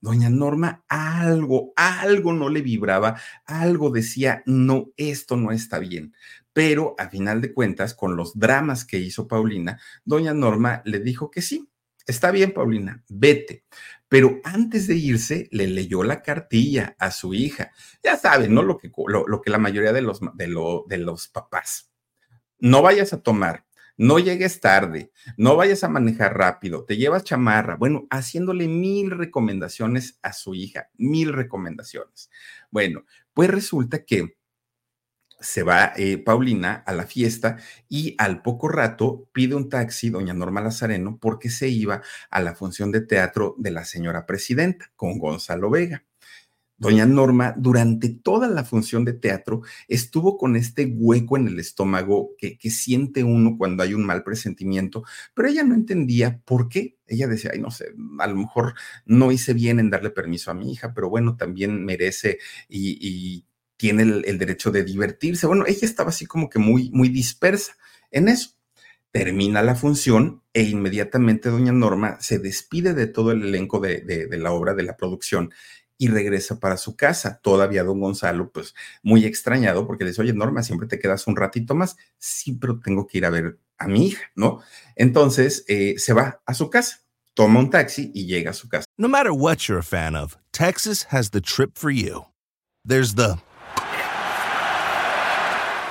Doña 0.00 0.30
Norma 0.30 0.82
algo, 0.88 1.72
algo 1.76 2.32
no 2.32 2.48
le 2.48 2.62
vibraba, 2.62 3.20
algo 3.44 3.90
decía, 3.90 4.42
no, 4.46 4.92
esto 4.96 5.36
no 5.36 5.52
está 5.52 5.78
bien. 5.78 6.14
Pero 6.56 6.94
a 6.96 7.10
final 7.10 7.42
de 7.42 7.52
cuentas, 7.52 7.92
con 7.92 8.16
los 8.16 8.38
dramas 8.38 8.86
que 8.86 8.96
hizo 8.96 9.28
Paulina, 9.28 9.78
doña 10.06 10.32
Norma 10.32 10.80
le 10.86 11.00
dijo 11.00 11.30
que 11.30 11.42
sí, 11.42 11.68
está 12.06 12.30
bien, 12.30 12.52
Paulina, 12.54 13.04
vete. 13.10 13.66
Pero 14.08 14.40
antes 14.42 14.86
de 14.86 14.94
irse, 14.94 15.48
le 15.52 15.66
leyó 15.66 16.02
la 16.02 16.22
cartilla 16.22 16.96
a 16.98 17.10
su 17.10 17.34
hija. 17.34 17.72
Ya 18.02 18.16
saben, 18.16 18.54
¿no? 18.54 18.62
Lo 18.62 18.78
que, 18.78 18.90
lo, 19.06 19.42
que 19.42 19.50
la 19.50 19.58
mayoría 19.58 19.92
de 19.92 20.00
los, 20.00 20.20
de, 20.32 20.46
de 20.88 20.96
los 20.96 21.28
papás. 21.28 21.92
No 22.58 22.80
vayas 22.80 23.12
a 23.12 23.20
tomar, 23.20 23.66
no 23.98 24.18
llegues 24.18 24.58
tarde, 24.58 25.12
no 25.36 25.56
vayas 25.56 25.84
a 25.84 25.90
manejar 25.90 26.38
rápido, 26.38 26.86
te 26.86 26.96
llevas 26.96 27.24
chamarra. 27.24 27.76
Bueno, 27.76 28.06
haciéndole 28.08 28.66
mil 28.66 29.10
recomendaciones 29.10 30.18
a 30.22 30.32
su 30.32 30.54
hija, 30.54 30.88
mil 30.94 31.34
recomendaciones. 31.34 32.30
Bueno, 32.70 33.04
pues 33.34 33.50
resulta 33.50 34.06
que 34.06 34.38
se 35.40 35.62
va 35.62 35.92
eh, 35.96 36.18
Paulina 36.18 36.82
a 36.86 36.92
la 36.92 37.06
fiesta 37.06 37.58
y 37.88 38.14
al 38.18 38.42
poco 38.42 38.68
rato 38.68 39.28
pide 39.32 39.54
un 39.54 39.68
taxi, 39.68 40.10
doña 40.10 40.34
Norma 40.34 40.60
Lazareno, 40.60 41.18
porque 41.18 41.50
se 41.50 41.68
iba 41.68 42.02
a 42.30 42.40
la 42.40 42.54
función 42.54 42.92
de 42.92 43.02
teatro 43.02 43.54
de 43.58 43.70
la 43.70 43.84
señora 43.84 44.26
presidenta 44.26 44.90
con 44.96 45.18
Gonzalo 45.18 45.70
Vega. 45.70 46.04
Doña 46.78 47.06
Norma, 47.06 47.54
durante 47.56 48.10
toda 48.10 48.48
la 48.48 48.62
función 48.62 49.04
de 49.06 49.14
teatro, 49.14 49.62
estuvo 49.88 50.36
con 50.36 50.56
este 50.56 50.84
hueco 50.84 51.38
en 51.38 51.48
el 51.48 51.58
estómago 51.58 52.32
que, 52.36 52.58
siente 52.70 53.24
uno 53.24 53.56
cuando 53.56 53.82
hay 53.82 53.94
un 53.94 54.04
mal 54.04 54.22
presentimiento, 54.22 55.02
pero 55.32 55.48
ella 55.48 55.62
no 55.62 55.74
entendía 55.74 56.42
por 56.44 56.68
qué. 56.68 56.98
Ella 57.06 57.28
decía, 57.28 57.52
ay, 57.54 57.60
no 57.60 57.70
sé, 57.70 57.94
a 58.18 58.26
lo 58.26 58.36
mejor 58.36 58.74
no 59.06 59.32
hice 59.32 59.54
bien 59.54 59.80
en 59.80 59.88
darle 59.88 60.10
permiso 60.10 60.50
a 60.50 60.54
mi 60.54 60.70
hija, 60.70 60.92
pero 60.92 61.08
bueno, 61.08 61.36
también 61.36 61.82
merece 61.84 62.38
y, 62.68 63.45
tiene 63.76 64.02
el, 64.02 64.38
derecho 64.38 64.70
de 64.70 64.84
divertirse. 64.84 65.46
Bueno, 65.46 65.64
ella 65.66 65.80
estaba 65.82 66.10
así 66.10 66.26
como 66.26 66.48
que 66.48 66.58
muy, 66.58 66.90
muy 66.90 67.08
dispersa 67.08 67.76
en 68.10 68.28
eso. 68.28 68.50
Termina 69.10 69.62
la 69.62 69.74
función 69.74 70.42
e 70.52 70.62
inmediatamente 70.62 71.48
doña 71.48 71.72
Norma 71.72 72.18
se 72.20 72.38
despide 72.38 72.92
de 72.92 73.06
todo 73.06 73.32
el 73.32 73.42
elenco 73.42 73.80
de, 73.80 74.00
de 74.00 74.36
la 74.38 74.52
obra, 74.52 74.74
de 74.74 74.82
la 74.82 74.96
producción, 74.96 75.50
y 75.98 76.08
regresa 76.08 76.60
para 76.60 76.76
su 76.76 76.96
casa. 76.96 77.40
Todavía 77.42 77.84
don 77.84 78.00
Gonzalo, 78.00 78.50
pues 78.50 78.74
muy 79.02 79.24
extrañado, 79.24 79.86
porque 79.86 80.04
le 80.04 80.10
dice, 80.10 80.22
oye, 80.22 80.32
Norma, 80.32 80.62
siempre 80.62 80.88
te 80.88 80.98
quedas 80.98 81.26
un 81.26 81.36
ratito 81.36 81.74
más. 81.74 81.96
Sí, 82.18 82.52
pero 82.52 82.80
tengo 82.80 83.06
que 83.06 83.18
ir 83.18 83.26
a 83.26 83.30
ver 83.30 83.58
a 83.78 83.86
mi 83.88 84.08
hija, 84.08 84.24
¿no? 84.34 84.60
Entonces 84.94 85.64
eh, 85.68 85.94
se 85.98 86.12
va 86.12 86.40
a 86.46 86.54
su 86.54 86.70
casa, 86.70 87.00
toma 87.34 87.60
un 87.60 87.70
taxi 87.70 88.10
y 88.14 88.26
llega 88.26 88.50
a 88.50 88.54
su 88.54 88.68
casa. 88.68 88.86
No 88.96 89.08
matter 89.08 89.32
what 89.32 89.68
you're 89.68 89.80
a 89.80 89.82
fan 89.82 90.14
of, 90.14 90.36
Texas 90.52 91.06
has 91.10 91.30
the 91.30 91.40
trip 91.40 91.76
for 91.76 91.90
you. 91.90 92.26
There's 92.86 93.14
the 93.14 93.38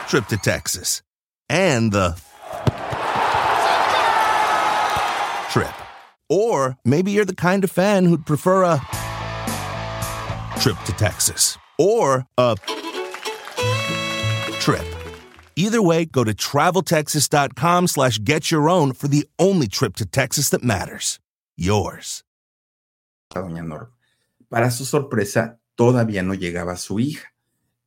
trip 0.08 0.28
to 0.28 0.38
Texas 0.38 1.02
and 1.50 1.92
the 1.92 2.20
trip. 5.50 5.74
Or 6.30 6.78
maybe 6.84 7.12
you're 7.12 7.26
the 7.26 7.36
kind 7.36 7.64
of 7.64 7.72
fan 7.72 8.06
who'd 8.06 8.26
prefer 8.26 8.64
a 8.64 8.82
trip 10.60 10.78
to 10.86 10.94
Texas 10.94 11.58
or 11.78 12.26
a 12.38 12.56
trip. 14.60 14.86
Either 15.56 15.82
way, 15.82 16.06
go 16.06 16.24
to 16.24 16.34
traveltexas.com 16.34 17.88
slash 17.88 18.20
get 18.24 18.52
your 18.52 18.70
own 18.70 18.94
for 18.94 19.08
the 19.08 19.28
only 19.40 19.68
trip 19.68 19.96
to 19.96 20.06
Texas 20.06 20.50
that 20.50 20.64
matters. 20.64 21.20
Yours. 21.56 22.24
Doña 23.34 23.66
Norma. 23.66 23.92
Para 24.50 24.70
su 24.72 24.86
sorpresa, 24.86 25.60
todavía 25.78 26.24
no 26.24 26.34
llegaba 26.34 26.78
su 26.78 27.00
hija. 27.00 27.35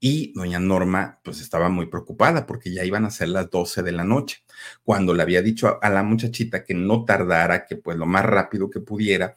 Y 0.00 0.32
doña 0.34 0.60
Norma, 0.60 1.20
pues 1.24 1.40
estaba 1.40 1.68
muy 1.68 1.86
preocupada 1.86 2.46
porque 2.46 2.72
ya 2.72 2.84
iban 2.84 3.04
a 3.04 3.10
ser 3.10 3.30
las 3.30 3.50
12 3.50 3.82
de 3.82 3.92
la 3.92 4.04
noche. 4.04 4.44
Cuando 4.84 5.12
le 5.14 5.22
había 5.22 5.42
dicho 5.42 5.78
a, 5.82 5.90
la 5.90 6.02
muchachita 6.02 6.64
que 6.64 6.74
no 6.74 7.04
tardara, 7.04 7.66
que 7.66 7.76
pues 7.76 7.96
lo 7.96 8.06
más 8.06 8.24
rápido 8.24 8.70
que 8.70 8.80
pudiera, 8.80 9.34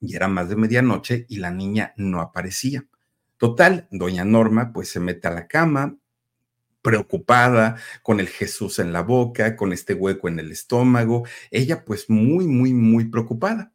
y 0.00 0.14
era 0.14 0.28
más 0.28 0.48
de 0.48 0.56
medianoche 0.56 1.26
y 1.28 1.38
la 1.38 1.50
niña 1.50 1.94
no 1.96 2.20
aparecía. 2.20 2.86
Total, 3.38 3.88
doña 3.90 4.24
Norma 4.24 4.72
pues 4.72 4.88
se 4.88 5.00
mete 5.00 5.28
a 5.28 5.32
la 5.32 5.48
cama, 5.48 5.96
preocupada, 6.86 7.76
con 8.04 8.20
el 8.20 8.28
Jesús 8.28 8.78
en 8.78 8.92
la 8.92 9.02
boca, 9.02 9.56
con 9.56 9.72
este 9.72 9.92
hueco 9.94 10.28
en 10.28 10.38
el 10.38 10.52
estómago, 10.52 11.24
ella 11.50 11.84
pues 11.84 12.08
muy, 12.08 12.46
muy, 12.46 12.72
muy 12.72 13.06
preocupada. 13.06 13.72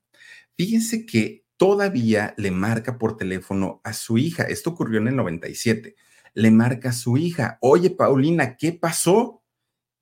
Fíjense 0.56 1.06
que 1.06 1.41
todavía 1.62 2.34
le 2.38 2.50
marca 2.50 2.98
por 2.98 3.18
teléfono 3.18 3.82
a 3.84 3.94
su 3.94 4.18
hija, 4.18 4.46
esto 4.46 4.72
ocurrió 4.72 5.00
en 5.00 5.10
el 5.10 5.16
97, 5.16 5.96
le 6.34 6.50
marca 6.50 6.90
a 6.90 6.92
su 6.92 7.18
hija, 7.18 7.60
oye 7.62 7.92
Paulina, 7.92 8.58
¿qué 8.58 8.74
pasó? 8.74 9.44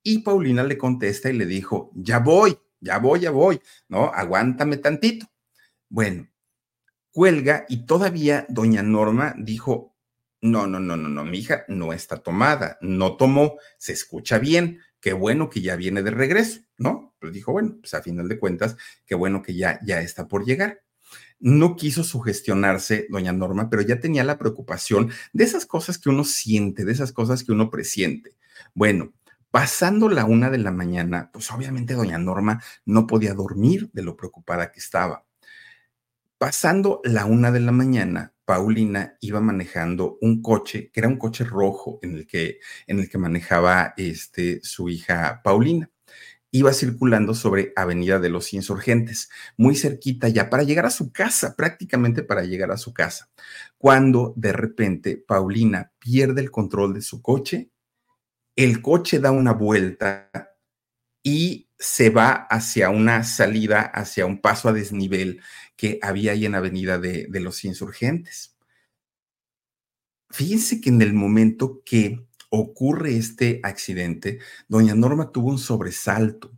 Y 0.01 0.20
Paulina 0.20 0.64
le 0.64 0.78
contesta 0.78 1.30
y 1.30 1.34
le 1.34 1.45
dijo, 1.45 1.91
ya 1.95 2.20
voy, 2.20 2.57
ya 2.80 2.97
voy, 2.99 3.20
ya 3.20 3.32
voy, 3.32 3.60
¿no? 3.89 4.05
Aguántame 4.05 4.78
tantito. 4.78 5.26
Bueno, 5.89 6.30
cuelga 7.12 7.66
y 7.68 7.86
todavía 7.86 8.45
doña 8.47 8.82
Norma 8.82 9.36
dijo, 9.38 9.97
no, 10.39 10.66
no, 10.66 10.80
no, 10.80 10.95
no, 10.95 11.10
no, 11.10 11.26
mi 11.26 11.39
hija 11.39 11.66
no 11.68 11.91
está 11.91 12.24
tomada, 12.24 12.78
no 12.80 13.18
tomó, 13.18 13.57
se 13.78 13.91
escucha 13.91 14.39
bien, 14.39 14.80
qué 15.01 15.12
bueno 15.12 15.49
que 15.49 15.60
ya 15.60 15.76
viene 15.76 16.03
de 16.03 16.12
regreso, 16.12 16.62
¿no? 16.78 17.14
Pues 17.20 17.34
dijo, 17.34 17.51
bueno, 17.51 17.80
pues 17.82 17.93
a 17.95 18.01
final 18.01 18.30
de 18.30 18.39
cuentas, 18.39 18.78
qué 19.05 19.16
bueno 19.16 19.41
que 19.41 19.55
ya, 19.55 19.78
ya 19.84 19.99
está 19.99 20.30
por 20.30 20.45
llegar. 20.45 20.84
No 21.39 21.75
quiso 21.75 22.03
sugestionarse, 22.03 23.07
doña 23.09 23.31
Norma, 23.31 23.69
pero 23.69 23.81
ya 23.81 23.99
tenía 23.99 24.23
la 24.23 24.37
preocupación 24.37 25.11
de 25.33 25.43
esas 25.43 25.65
cosas 25.65 25.97
que 25.97 26.09
uno 26.09 26.23
siente, 26.23 26.85
de 26.85 26.91
esas 26.91 27.11
cosas 27.11 27.43
que 27.43 27.51
uno 27.51 27.69
presiente. 27.69 28.35
Bueno, 28.73 29.13
pasando 29.51 30.09
la 30.09 30.25
una 30.25 30.49
de 30.49 30.57
la 30.57 30.71
mañana, 30.71 31.29
pues 31.31 31.49
obviamente 31.51 31.93
doña 31.93 32.17
Norma 32.17 32.61
no 32.85 33.07
podía 33.07 33.33
dormir 33.33 33.89
de 33.93 34.03
lo 34.03 34.17
preocupada 34.17 34.71
que 34.71 34.79
estaba. 34.79 35.25
Pasando 36.37 37.01
la 37.03 37.25
una 37.25 37.51
de 37.51 37.59
la 37.59 37.71
mañana, 37.71 38.33
Paulina 38.45 39.17
iba 39.21 39.41
manejando 39.41 40.17
un 40.21 40.41
coche, 40.41 40.89
que 40.91 41.01
era 41.01 41.09
un 41.09 41.17
coche 41.17 41.43
rojo 41.43 41.99
en 42.01 42.15
el 42.15 42.25
que, 42.25 42.59
en 42.87 42.99
el 42.99 43.09
que 43.09 43.17
manejaba 43.17 43.93
este, 43.97 44.59
su 44.63 44.89
hija 44.89 45.41
Paulina. 45.43 45.89
Iba 46.51 46.73
circulando 46.73 47.35
sobre 47.35 47.73
Avenida 47.75 48.19
de 48.19 48.29
los 48.29 48.53
Insurgentes, 48.53 49.29
muy 49.55 49.75
cerquita 49.75 50.29
ya, 50.29 50.49
para 50.49 50.63
llegar 50.63 50.85
a 50.85 50.89
su 50.89 51.11
casa, 51.11 51.55
prácticamente 51.55 52.23
para 52.23 52.43
llegar 52.43 52.71
a 52.71 52.77
su 52.77 52.93
casa, 52.93 53.29
cuando 53.77 54.33
de 54.35 54.51
repente 54.51 55.17
Paulina 55.17 55.91
pierde 55.99 56.41
el 56.41 56.49
control 56.49 56.93
de 56.95 57.01
su 57.01 57.21
coche, 57.21 57.69
el 58.55 58.81
coche 58.81 59.19
da 59.19 59.31
una 59.31 59.53
vuelta 59.53 60.31
y 61.23 61.69
se 61.77 62.09
va 62.09 62.31
hacia 62.31 62.89
una 62.89 63.23
salida, 63.23 63.81
hacia 63.81 64.25
un 64.25 64.41
paso 64.41 64.69
a 64.69 64.73
desnivel 64.73 65.41
que 65.75 65.99
había 66.01 66.33
ahí 66.33 66.45
en 66.45 66.55
Avenida 66.55 66.97
de, 66.97 67.27
de 67.29 67.39
los 67.39 67.63
Insurgentes. 67.63 68.57
Fíjense 70.29 70.81
que 70.81 70.89
en 70.89 71.01
el 71.01 71.13
momento 71.13 71.81
que 71.85 72.27
ocurre 72.49 73.15
este 73.15 73.59
accidente, 73.63 74.39
doña 74.67 74.95
Norma 74.95 75.31
tuvo 75.31 75.49
un 75.49 75.59
sobresalto. 75.59 76.51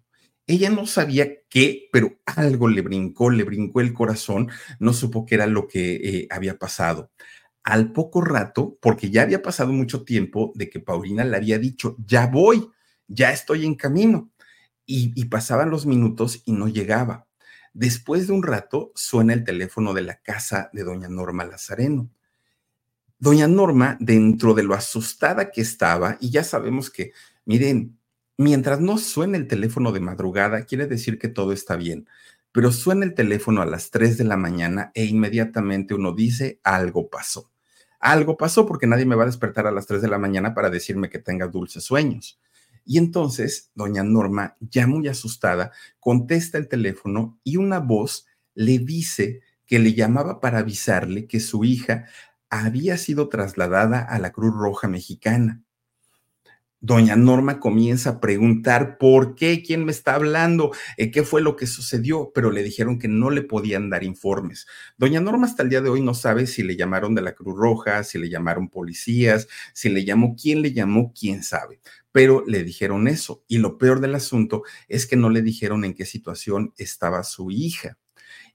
Ella 0.47 0.69
no 0.69 0.85
sabía 0.87 1.27
qué, 1.49 1.89
pero 1.91 2.19
algo 2.25 2.67
le 2.67 2.81
brincó, 2.81 3.29
le 3.29 3.43
brincó 3.43 3.81
el 3.81 3.93
corazón, 3.93 4.49
no 4.79 4.93
supo 4.93 5.25
qué 5.25 5.35
era 5.35 5.47
lo 5.47 5.67
que 5.67 5.95
eh, 5.95 6.27
había 6.29 6.57
pasado. 6.57 7.11
Al 7.63 7.93
poco 7.93 8.21
rato, 8.21 8.77
porque 8.81 9.11
ya 9.11 9.23
había 9.23 9.41
pasado 9.41 9.71
mucho 9.71 10.03
tiempo 10.03 10.51
de 10.55 10.69
que 10.69 10.79
Paulina 10.79 11.23
le 11.23 11.37
había 11.37 11.59
dicho, 11.59 11.95
ya 12.05 12.27
voy, 12.27 12.69
ya 13.07 13.31
estoy 13.31 13.65
en 13.65 13.75
camino. 13.75 14.31
y 14.85 15.25
pasaban 15.25 15.69
los 15.69 15.85
minutos 15.85 16.41
y 16.45 16.51
no 16.53 16.67
llegaba. 16.67 17.27
Después 17.73 18.27
de 18.27 18.33
un 18.33 18.43
rato 18.43 18.91
suena 18.95 19.33
el 19.33 19.45
teléfono 19.45 19.93
de 19.93 20.01
la 20.01 20.21
casa 20.21 20.69
de 20.73 20.83
doña 20.83 21.07
Norma 21.07 21.45
Lazareno. 21.45 22.09
Doña 23.21 23.47
Norma, 23.47 23.97
dentro 23.99 24.55
de 24.55 24.63
lo 24.63 24.73
asustada 24.73 25.51
que 25.51 25.61
estaba, 25.61 26.17
y 26.19 26.31
ya 26.31 26.43
sabemos 26.43 26.89
que, 26.89 27.11
miren, 27.45 27.99
mientras 28.35 28.79
no 28.81 28.97
suene 28.97 29.37
el 29.37 29.47
teléfono 29.47 29.91
de 29.91 29.99
madrugada, 29.99 30.65
quiere 30.65 30.87
decir 30.87 31.19
que 31.19 31.27
todo 31.27 31.53
está 31.53 31.75
bien, 31.75 32.07
pero 32.51 32.71
suena 32.71 33.05
el 33.05 33.13
teléfono 33.13 33.61
a 33.61 33.67
las 33.67 33.91
3 33.91 34.17
de 34.17 34.23
la 34.23 34.37
mañana 34.37 34.91
e 34.95 35.05
inmediatamente 35.05 35.93
uno 35.93 36.13
dice, 36.13 36.59
algo 36.63 37.11
pasó. 37.11 37.51
Algo 37.99 38.37
pasó 38.37 38.65
porque 38.65 38.87
nadie 38.87 39.05
me 39.05 39.13
va 39.13 39.21
a 39.21 39.27
despertar 39.27 39.67
a 39.67 39.71
las 39.71 39.85
3 39.85 40.01
de 40.01 40.07
la 40.07 40.17
mañana 40.17 40.55
para 40.55 40.71
decirme 40.71 41.11
que 41.11 41.19
tenga 41.19 41.45
dulces 41.45 41.83
sueños. 41.83 42.39
Y 42.85 42.97
entonces, 42.97 43.69
doña 43.75 44.01
Norma, 44.01 44.57
ya 44.59 44.87
muy 44.87 45.07
asustada, 45.07 45.71
contesta 45.99 46.57
el 46.57 46.67
teléfono 46.67 47.39
y 47.43 47.57
una 47.57 47.77
voz 47.81 48.25
le 48.55 48.79
dice 48.79 49.41
que 49.67 49.77
le 49.77 49.93
llamaba 49.93 50.41
para 50.41 50.57
avisarle 50.57 51.27
que 51.27 51.39
su 51.39 51.63
hija 51.63 52.07
había 52.51 52.97
sido 52.97 53.29
trasladada 53.29 54.01
a 54.01 54.19
la 54.19 54.31
Cruz 54.31 54.53
Roja 54.53 54.87
Mexicana. 54.87 55.63
Doña 56.83 57.15
Norma 57.15 57.59
comienza 57.59 58.09
a 58.09 58.19
preguntar 58.19 58.97
por 58.97 59.35
qué, 59.35 59.61
quién 59.61 59.85
me 59.85 59.91
está 59.91 60.15
hablando, 60.15 60.71
eh, 60.97 61.11
qué 61.11 61.21
fue 61.21 61.43
lo 61.43 61.55
que 61.55 61.67
sucedió, 61.67 62.31
pero 62.33 62.49
le 62.49 62.63
dijeron 62.63 62.97
que 62.97 63.07
no 63.07 63.29
le 63.29 63.43
podían 63.43 63.91
dar 63.91 64.03
informes. 64.03 64.65
Doña 64.97 65.21
Norma 65.21 65.45
hasta 65.45 65.61
el 65.61 65.69
día 65.69 65.81
de 65.81 65.89
hoy 65.89 66.01
no 66.01 66.15
sabe 66.15 66.47
si 66.47 66.63
le 66.63 66.75
llamaron 66.75 67.13
de 67.13 67.21
la 67.21 67.35
Cruz 67.35 67.55
Roja, 67.55 68.03
si 68.03 68.17
le 68.17 68.29
llamaron 68.29 68.67
policías, 68.67 69.47
si 69.73 69.89
le 69.89 70.03
llamó, 70.03 70.35
quién 70.35 70.63
le 70.63 70.73
llamó, 70.73 71.13
quién 71.17 71.43
sabe 71.43 71.79
pero 72.11 72.43
le 72.45 72.63
dijeron 72.63 73.07
eso. 73.07 73.43
Y 73.47 73.59
lo 73.59 73.77
peor 73.77 74.01
del 74.01 74.15
asunto 74.15 74.63
es 74.89 75.07
que 75.07 75.15
no 75.15 75.29
le 75.29 75.41
dijeron 75.41 75.85
en 75.85 75.93
qué 75.93 76.05
situación 76.05 76.73
estaba 76.77 77.23
su 77.23 77.51
hija. 77.51 77.97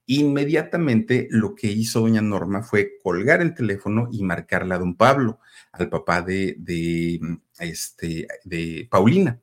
Inmediatamente 0.07 1.27
lo 1.31 1.55
que 1.55 1.67
hizo 1.67 2.01
doña 2.01 2.23
Norma 2.23 2.63
fue 2.63 2.99
colgar 3.03 3.43
el 3.43 3.55
teléfono 3.55 4.09
y 4.11 4.23
marcarle 4.23 4.75
a 4.75 4.79
don 4.79 4.97
Pablo, 4.97 5.41
al 5.73 5.89
papá 5.89 6.23
de, 6.23 6.57
de, 6.59 7.21
este, 7.59 8.29
de 8.45 8.87
Paulina. 8.91 9.41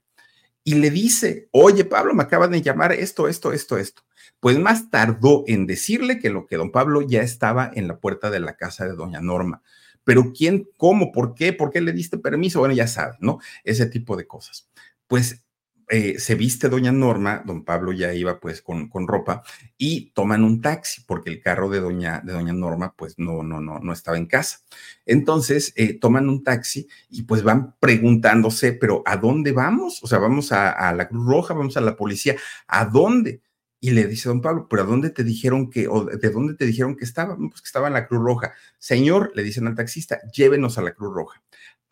Y 0.63 0.75
le 0.75 0.89
dice, 0.89 1.49
oye 1.51 1.83
Pablo, 1.83 2.13
me 2.13 2.23
acaban 2.23 2.51
de 2.51 2.61
llamar 2.61 2.93
esto, 2.93 3.27
esto, 3.27 3.51
esto, 3.51 3.77
esto. 3.77 4.03
Pues 4.39 4.57
más 4.57 4.89
tardó 4.89 5.43
en 5.47 5.67
decirle 5.67 6.19
que 6.19 6.29
lo 6.29 6.45
que 6.45 6.57
don 6.57 6.71
Pablo 6.71 7.01
ya 7.01 7.21
estaba 7.21 7.69
en 7.73 7.87
la 7.87 7.99
puerta 7.99 8.29
de 8.29 8.39
la 8.39 8.55
casa 8.55 8.85
de 8.85 8.93
doña 8.93 9.19
Norma 9.19 9.61
pero 10.03 10.33
¿quién, 10.33 10.69
cómo, 10.77 11.11
por 11.11 11.33
qué, 11.33 11.53
por 11.53 11.71
qué 11.71 11.81
le 11.81 11.93
diste 11.93 12.17
permiso? 12.17 12.59
Bueno, 12.59 12.75
ya 12.75 12.87
saben, 12.87 13.17
¿no? 13.19 13.39
Ese 13.63 13.85
tipo 13.85 14.17
de 14.17 14.27
cosas. 14.27 14.69
Pues 15.07 15.42
eh, 15.89 16.19
se 16.19 16.35
viste 16.35 16.69
doña 16.69 16.91
Norma, 16.91 17.43
don 17.45 17.63
Pablo 17.63 17.91
ya 17.91 18.13
iba 18.13 18.39
pues 18.39 18.61
con, 18.61 18.89
con, 18.89 19.07
ropa 19.07 19.43
y 19.77 20.11
toman 20.11 20.43
un 20.43 20.61
taxi 20.61 21.01
porque 21.05 21.29
el 21.29 21.41
carro 21.41 21.69
de 21.69 21.79
doña, 21.79 22.21
de 22.23 22.33
doña 22.33 22.53
Norma 22.53 22.93
pues 22.95 23.19
no, 23.19 23.43
no, 23.43 23.59
no, 23.61 23.79
no 23.79 23.93
estaba 23.93 24.17
en 24.17 24.25
casa. 24.25 24.59
Entonces 25.05 25.73
eh, 25.75 25.99
toman 25.99 26.29
un 26.29 26.43
taxi 26.43 26.87
y 27.09 27.23
pues 27.23 27.43
van 27.43 27.75
preguntándose, 27.79 28.73
pero 28.73 29.03
¿a 29.05 29.17
dónde 29.17 29.51
vamos? 29.51 30.01
O 30.03 30.07
sea, 30.07 30.19
vamos 30.19 30.51
a, 30.51 30.93
la 30.93 31.07
Cruz 31.07 31.25
Roja, 31.25 31.53
vamos 31.53 31.77
a 31.77 31.81
la 31.81 31.95
policía, 31.95 32.35
¿a 32.67 32.85
dónde? 32.85 33.41
Y 33.79 33.91
le 33.91 34.07
dice 34.07 34.29
don 34.29 34.41
Pablo, 34.41 34.67
¿pero 34.69 34.83
a 34.83 34.85
dónde 34.85 35.09
te 35.09 35.25
dijeron 35.25 35.69
que, 35.69 35.87
o 35.89 36.05
de 36.05 36.29
dónde 36.29 36.53
te 36.53 36.65
dijeron 36.65 36.95
que 36.95 37.03
estaba? 37.03 37.35
Pues 37.35 37.61
que 37.61 37.65
estaba 37.67 37.87
en 37.87 37.93
la 37.93 38.07
Cruz 38.07 38.23
Roja. 38.23 38.53
Señor, 38.79 39.33
le 39.35 39.43
dicen 39.43 39.67
al 39.67 39.75
taxista, 39.75 40.21
llévenos 40.31 40.77
a 40.77 40.81
la 40.81 40.93
Cruz 40.93 41.13
Roja. 41.13 41.41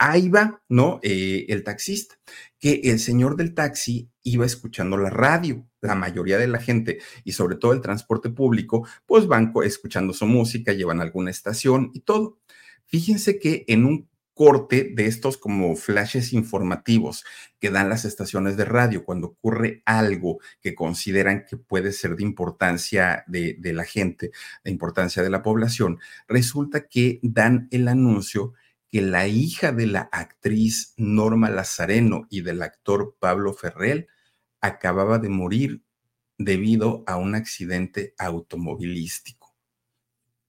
Ahí 0.03 0.29
va, 0.29 0.63
¿no? 0.67 0.99
Eh, 1.03 1.45
el 1.49 1.63
taxista, 1.63 2.15
que 2.57 2.81
el 2.85 2.97
señor 2.97 3.35
del 3.35 3.53
taxi 3.53 4.09
iba 4.23 4.47
escuchando 4.47 4.97
la 4.97 5.11
radio. 5.11 5.67
La 5.79 5.93
mayoría 5.93 6.39
de 6.39 6.47
la 6.47 6.59
gente 6.59 6.97
y 7.23 7.33
sobre 7.33 7.55
todo 7.55 7.73
el 7.73 7.81
transporte 7.81 8.31
público, 8.31 8.87
pues 9.05 9.27
van 9.27 9.53
escuchando 9.63 10.13
su 10.13 10.25
música, 10.25 10.73
llevan 10.73 11.01
alguna 11.01 11.29
estación 11.29 11.91
y 11.93 11.99
todo. 11.99 12.39
Fíjense 12.87 13.37
que 13.37 13.63
en 13.67 13.85
un 13.85 14.09
corte 14.33 14.91
de 14.91 15.05
estos 15.05 15.37
como 15.37 15.75
flashes 15.75 16.33
informativos 16.33 17.23
que 17.59 17.69
dan 17.69 17.89
las 17.89 18.03
estaciones 18.03 18.57
de 18.57 18.65
radio 18.65 19.03
cuando 19.05 19.27
ocurre 19.27 19.83
algo 19.85 20.39
que 20.61 20.73
consideran 20.73 21.45
que 21.47 21.57
puede 21.57 21.91
ser 21.91 22.15
de 22.15 22.23
importancia 22.23 23.23
de, 23.27 23.55
de 23.59 23.73
la 23.73 23.83
gente, 23.83 24.31
de 24.63 24.71
importancia 24.71 25.21
de 25.21 25.29
la 25.29 25.43
población, 25.43 25.99
resulta 26.27 26.87
que 26.87 27.19
dan 27.21 27.67
el 27.69 27.87
anuncio 27.87 28.53
que 28.91 29.01
la 29.01 29.27
hija 29.27 29.71
de 29.71 29.87
la 29.87 30.01
actriz 30.11 30.93
Norma 30.97 31.49
Lazareno 31.49 32.27
y 32.29 32.41
del 32.41 32.61
actor 32.61 33.15
Pablo 33.19 33.53
Ferrell 33.53 34.07
acababa 34.59 35.17
de 35.17 35.29
morir 35.29 35.83
debido 36.37 37.03
a 37.07 37.17
un 37.17 37.35
accidente 37.35 38.13
automovilístico. 38.17 39.55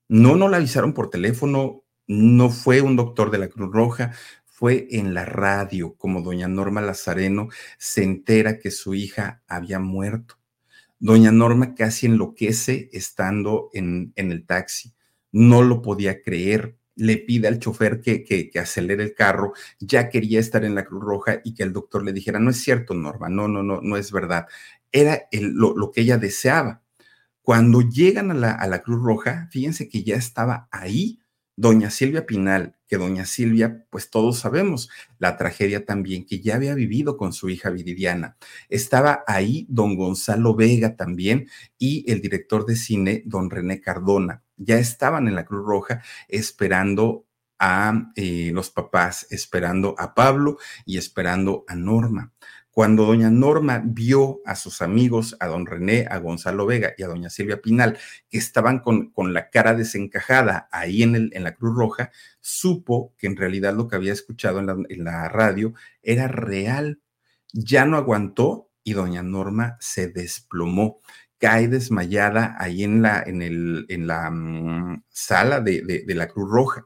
No, 0.09 0.35
no 0.35 0.49
la 0.49 0.57
avisaron 0.57 0.93
por 0.93 1.09
teléfono, 1.09 1.83
no 2.07 2.49
fue 2.49 2.81
un 2.81 2.95
doctor 2.95 3.31
de 3.31 3.37
la 3.37 3.47
Cruz 3.47 3.71
Roja, 3.71 4.11
fue 4.45 4.87
en 4.91 5.13
la 5.13 5.25
radio 5.25 5.95
como 5.95 6.21
doña 6.21 6.47
Norma 6.47 6.81
Lazareno 6.81 7.49
se 7.77 8.03
entera 8.03 8.59
que 8.59 8.71
su 8.71 8.93
hija 8.93 9.41
había 9.47 9.79
muerto. 9.79 10.35
Doña 10.99 11.31
Norma 11.31 11.75
casi 11.75 12.05
enloquece 12.05 12.89
estando 12.93 13.69
en, 13.73 14.13
en 14.15 14.31
el 14.31 14.45
taxi. 14.45 14.93
no 15.31 15.63
lo 15.63 15.81
podía 15.81 16.21
creer. 16.21 16.77
Le 16.95 17.17
pide 17.17 17.47
al 17.47 17.59
chofer 17.59 18.01
que, 18.01 18.23
que, 18.23 18.51
acelere 18.59 19.03
el 19.03 19.13
carro, 19.13 19.53
ya 19.79 20.09
quería 20.09 20.39
estar 20.39 20.63
en 20.63 20.75
la 20.75 20.85
Cruz 20.85 21.03
Roja 21.03 21.41
y 21.43 21.53
que 21.53 21.63
el 21.63 21.73
doctor 21.73 22.03
le 22.03 22.13
dijera, 22.13 22.39
no 22.39 22.51
es 22.51 22.57
cierto, 22.61 22.93
Norma, 22.93 23.29
no, 23.29 23.47
no, 23.47 23.63
no, 23.63 23.81
no 23.81 23.97
es 23.97 24.11
verdad. 24.11 24.47
Era 24.91 25.23
lo, 25.31 25.75
lo 25.75 25.91
que 25.91 26.01
ella 26.01 26.17
deseaba. 26.17 26.83
Cuando 27.41 27.81
llegan 27.81 28.31
a 28.31 28.35
la, 28.35 28.51
a 28.51 28.67
la 28.67 28.81
Cruz 28.81 29.01
Roja, 29.01 29.47
fíjense 29.51 29.89
que 29.89 30.03
ya 30.03 30.15
estaba 30.15 30.67
ahí 30.71 31.19
doña 31.55 31.89
Silvia 31.91 32.25
Pinal, 32.25 32.75
que 32.87 32.97
doña 32.97 33.25
Silvia, 33.25 33.85
pues 33.89 34.09
todos 34.09 34.39
sabemos 34.39 34.89
la 35.19 35.37
tragedia 35.37 35.85
también 35.85 36.25
que 36.25 36.39
ya 36.39 36.55
había 36.55 36.73
vivido 36.75 37.17
con 37.17 37.33
su 37.33 37.49
hija 37.49 37.69
Viridiana. 37.69 38.37
Estaba 38.69 39.23
ahí 39.27 39.65
don 39.69 39.95
Gonzalo 39.95 40.55
Vega 40.55 40.95
también 40.95 41.47
y 41.77 42.09
el 42.11 42.21
director 42.21 42.65
de 42.65 42.75
cine, 42.75 43.23
don 43.25 43.49
René 43.49 43.81
Cardona. 43.81 44.42
Ya 44.57 44.77
estaban 44.77 45.27
en 45.27 45.35
la 45.35 45.45
Cruz 45.45 45.65
Roja 45.65 46.01
esperando 46.27 47.25
a 47.59 48.11
eh, 48.15 48.51
los 48.53 48.69
papás, 48.69 49.27
esperando 49.29 49.95
a 49.97 50.13
Pablo 50.13 50.57
y 50.85 50.97
esperando 50.97 51.63
a 51.67 51.75
Norma. 51.75 52.33
Cuando 52.73 53.05
doña 53.05 53.29
Norma 53.29 53.83
vio 53.85 54.41
a 54.45 54.55
sus 54.55 54.81
amigos, 54.81 55.37
a 55.39 55.45
don 55.45 55.67
René, 55.67 56.07
a 56.09 56.17
Gonzalo 56.17 56.65
Vega 56.65 56.93
y 56.97 57.03
a 57.03 57.07
doña 57.07 57.29
Silvia 57.29 57.61
Pinal, 57.61 57.99
que 58.29 58.39
estaban 58.39 58.79
con, 58.79 59.11
con 59.11 59.31
la 59.31 59.51
cara 59.51 59.75
desencajada 59.75 60.67
ahí 60.71 61.03
en, 61.03 61.15
el, 61.15 61.29
en, 61.35 61.43
la 61.43 61.53
Cruz 61.53 61.75
Roja, 61.75 62.11
supo 62.41 63.13
que 63.17 63.27
en 63.27 63.37
realidad 63.37 63.75
lo 63.75 63.87
que 63.87 63.95
había 63.95 64.11
escuchado 64.11 64.59
en 64.59 64.65
la, 64.65 64.75
en 64.89 65.03
la 65.03 65.29
radio 65.29 65.75
era 66.01 66.27
real. 66.27 66.99
Ya 67.51 67.85
no 67.85 67.95
aguantó 67.95 68.71
y 68.83 68.93
doña 68.93 69.21
Norma 69.21 69.77
se 69.79 70.07
desplomó 70.07 70.99
cae 71.43 71.67
desmayada 71.67 72.55
ahí 72.57 72.85
en 72.85 73.01
la, 73.01 73.21
en 73.21 73.41
el, 73.41 73.85
en 73.89 74.07
la 74.07 74.29
um, 74.29 75.03
sala 75.09 75.59
de, 75.59 75.81
de, 75.81 76.05
de, 76.05 76.15
la 76.15 76.29
Cruz 76.29 76.49
Roja. 76.49 76.85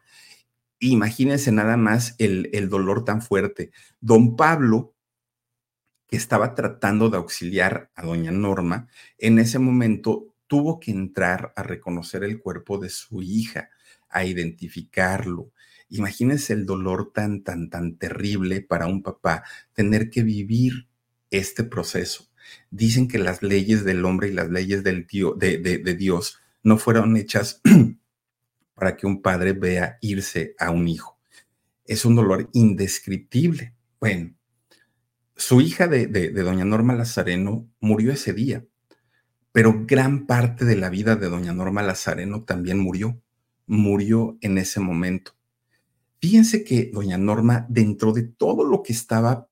Imagínense 0.79 1.51
nada 1.51 1.77
más 1.77 2.15
el, 2.17 2.49
el 2.53 2.67
dolor 2.67 3.05
tan 3.05 3.21
fuerte. 3.21 3.69
Don 4.01 4.35
Pablo 4.35 4.95
que 6.07 6.17
estaba 6.17 6.55
tratando 6.55 7.11
de 7.11 7.17
auxiliar 7.17 7.91
a 7.93 8.01
doña 8.01 8.31
Norma, 8.31 8.87
en 9.19 9.37
ese 9.37 9.59
momento 9.59 10.33
tuvo 10.47 10.79
que 10.79 10.89
entrar 10.89 11.53
a 11.55 11.61
reconocer 11.61 12.23
el 12.23 12.39
cuerpo 12.39 12.79
de 12.79 12.89
su 12.89 13.21
hija, 13.21 13.69
a 14.09 14.25
identificarlo. 14.25 15.51
Imagínense 15.89 16.53
el 16.53 16.65
dolor 16.65 17.11
tan, 17.13 17.43
tan, 17.43 17.69
tan 17.69 17.97
terrible 17.97 18.61
para 18.61 18.87
un 18.87 19.03
papá 19.03 19.43
tener 19.73 20.09
que 20.09 20.23
vivir 20.23 20.87
este 21.29 21.63
proceso. 21.63 22.27
Dicen 22.71 23.07
que 23.07 23.19
las 23.19 23.41
leyes 23.43 23.83
del 23.83 24.05
hombre 24.05 24.29
y 24.29 24.33
las 24.33 24.49
leyes 24.49 24.83
del 24.83 25.07
de, 25.37 25.57
de 25.57 25.95
Dios 25.95 26.39
no 26.63 26.77
fueron 26.77 27.15
hechas 27.17 27.61
para 28.73 28.95
que 28.95 29.07
un 29.07 29.21
padre 29.21 29.53
vea 29.53 29.97
irse 30.01 30.55
a 30.59 30.71
un 30.71 30.87
hijo. 30.87 31.17
Es 31.85 32.05
un 32.05 32.15
dolor 32.15 32.49
indescriptible. 32.53 33.73
Bueno, 33.99 34.37
su 35.37 35.61
hija 35.61 35.87
de, 35.87 36.07
doña 36.31 36.65
Norma 36.65 36.95
Lazareno 36.95 37.69
murió 37.79 38.11
ese 38.11 38.33
día, 38.33 38.65
pero 39.51 39.85
gran 39.85 40.25
parte 40.25 40.65
de 40.65 40.75
la 40.75 40.89
vida 40.89 41.15
de 41.15 41.29
doña 41.29 41.53
Norma 41.53 41.83
Lazareno 41.83 42.43
también 42.43 42.79
murió, 42.79 43.21
murió 43.67 44.37
en 44.41 44.57
ese 44.57 44.79
momento. 44.79 45.33
Fíjense 46.19 46.63
que 46.63 46.89
doña 46.91 47.19
Norma, 47.19 47.67
dentro 47.69 48.13
de 48.13 48.23
todo 48.23 48.63
lo 48.63 48.81
que 48.81 48.93
estaba 48.93 49.47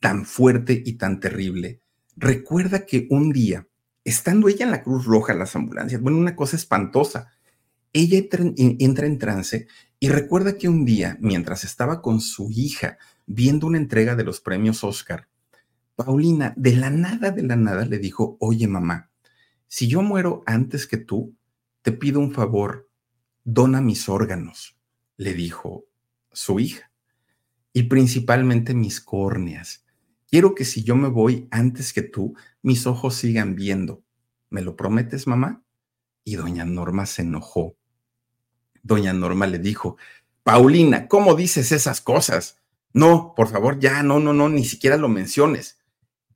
tan 0.00 0.24
fuerte 0.24 0.82
y 0.84 0.94
tan 0.94 1.20
terrible, 1.20 1.82
recuerda 2.16 2.86
que 2.86 3.06
un 3.10 3.32
día, 3.32 3.66
estando 4.04 4.48
ella 4.48 4.64
en 4.64 4.70
la 4.70 4.82
Cruz 4.82 5.06
Roja, 5.06 5.34
las 5.34 5.56
ambulancias, 5.56 6.00
bueno, 6.00 6.18
una 6.18 6.36
cosa 6.36 6.56
espantosa, 6.56 7.32
ella 7.92 8.18
entra 8.56 9.06
en 9.06 9.18
trance 9.18 9.66
y 9.98 10.08
recuerda 10.08 10.56
que 10.56 10.68
un 10.68 10.84
día, 10.84 11.16
mientras 11.20 11.64
estaba 11.64 12.00
con 12.02 12.20
su 12.20 12.50
hija, 12.50 12.98
viendo 13.26 13.66
una 13.66 13.78
entrega 13.78 14.14
de 14.14 14.24
los 14.24 14.40
premios 14.40 14.84
Oscar, 14.84 15.28
Paulina 15.96 16.54
de 16.56 16.76
la 16.76 16.90
nada, 16.90 17.32
de 17.32 17.42
la 17.42 17.56
nada 17.56 17.84
le 17.84 17.98
dijo, 17.98 18.36
oye 18.38 18.68
mamá, 18.68 19.10
si 19.66 19.88
yo 19.88 20.02
muero 20.02 20.42
antes 20.46 20.86
que 20.86 20.96
tú, 20.96 21.34
te 21.82 21.90
pido 21.92 22.20
un 22.20 22.32
favor, 22.32 22.88
dona 23.42 23.80
mis 23.80 24.08
órganos, 24.08 24.78
le 25.16 25.34
dijo 25.34 25.86
su 26.32 26.60
hija, 26.60 26.87
y 27.78 27.84
principalmente 27.84 28.74
mis 28.74 29.00
córneas. 29.00 29.86
Quiero 30.26 30.56
que 30.56 30.64
si 30.64 30.82
yo 30.82 30.96
me 30.96 31.06
voy 31.06 31.46
antes 31.52 31.92
que 31.92 32.02
tú, 32.02 32.34
mis 32.60 32.88
ojos 32.88 33.14
sigan 33.14 33.54
viendo. 33.54 34.02
¿Me 34.50 34.62
lo 34.62 34.74
prometes, 34.74 35.28
mamá? 35.28 35.62
Y 36.24 36.34
doña 36.34 36.64
Norma 36.64 37.06
se 37.06 37.22
enojó. 37.22 37.76
Doña 38.82 39.12
Norma 39.12 39.46
le 39.46 39.60
dijo, 39.60 39.96
Paulina, 40.42 41.06
¿cómo 41.06 41.36
dices 41.36 41.70
esas 41.70 42.00
cosas? 42.00 42.58
No, 42.92 43.32
por 43.36 43.46
favor, 43.46 43.78
ya, 43.78 44.02
no, 44.02 44.18
no, 44.18 44.32
no, 44.32 44.48
ni 44.48 44.64
siquiera 44.64 44.96
lo 44.96 45.08
menciones. 45.08 45.78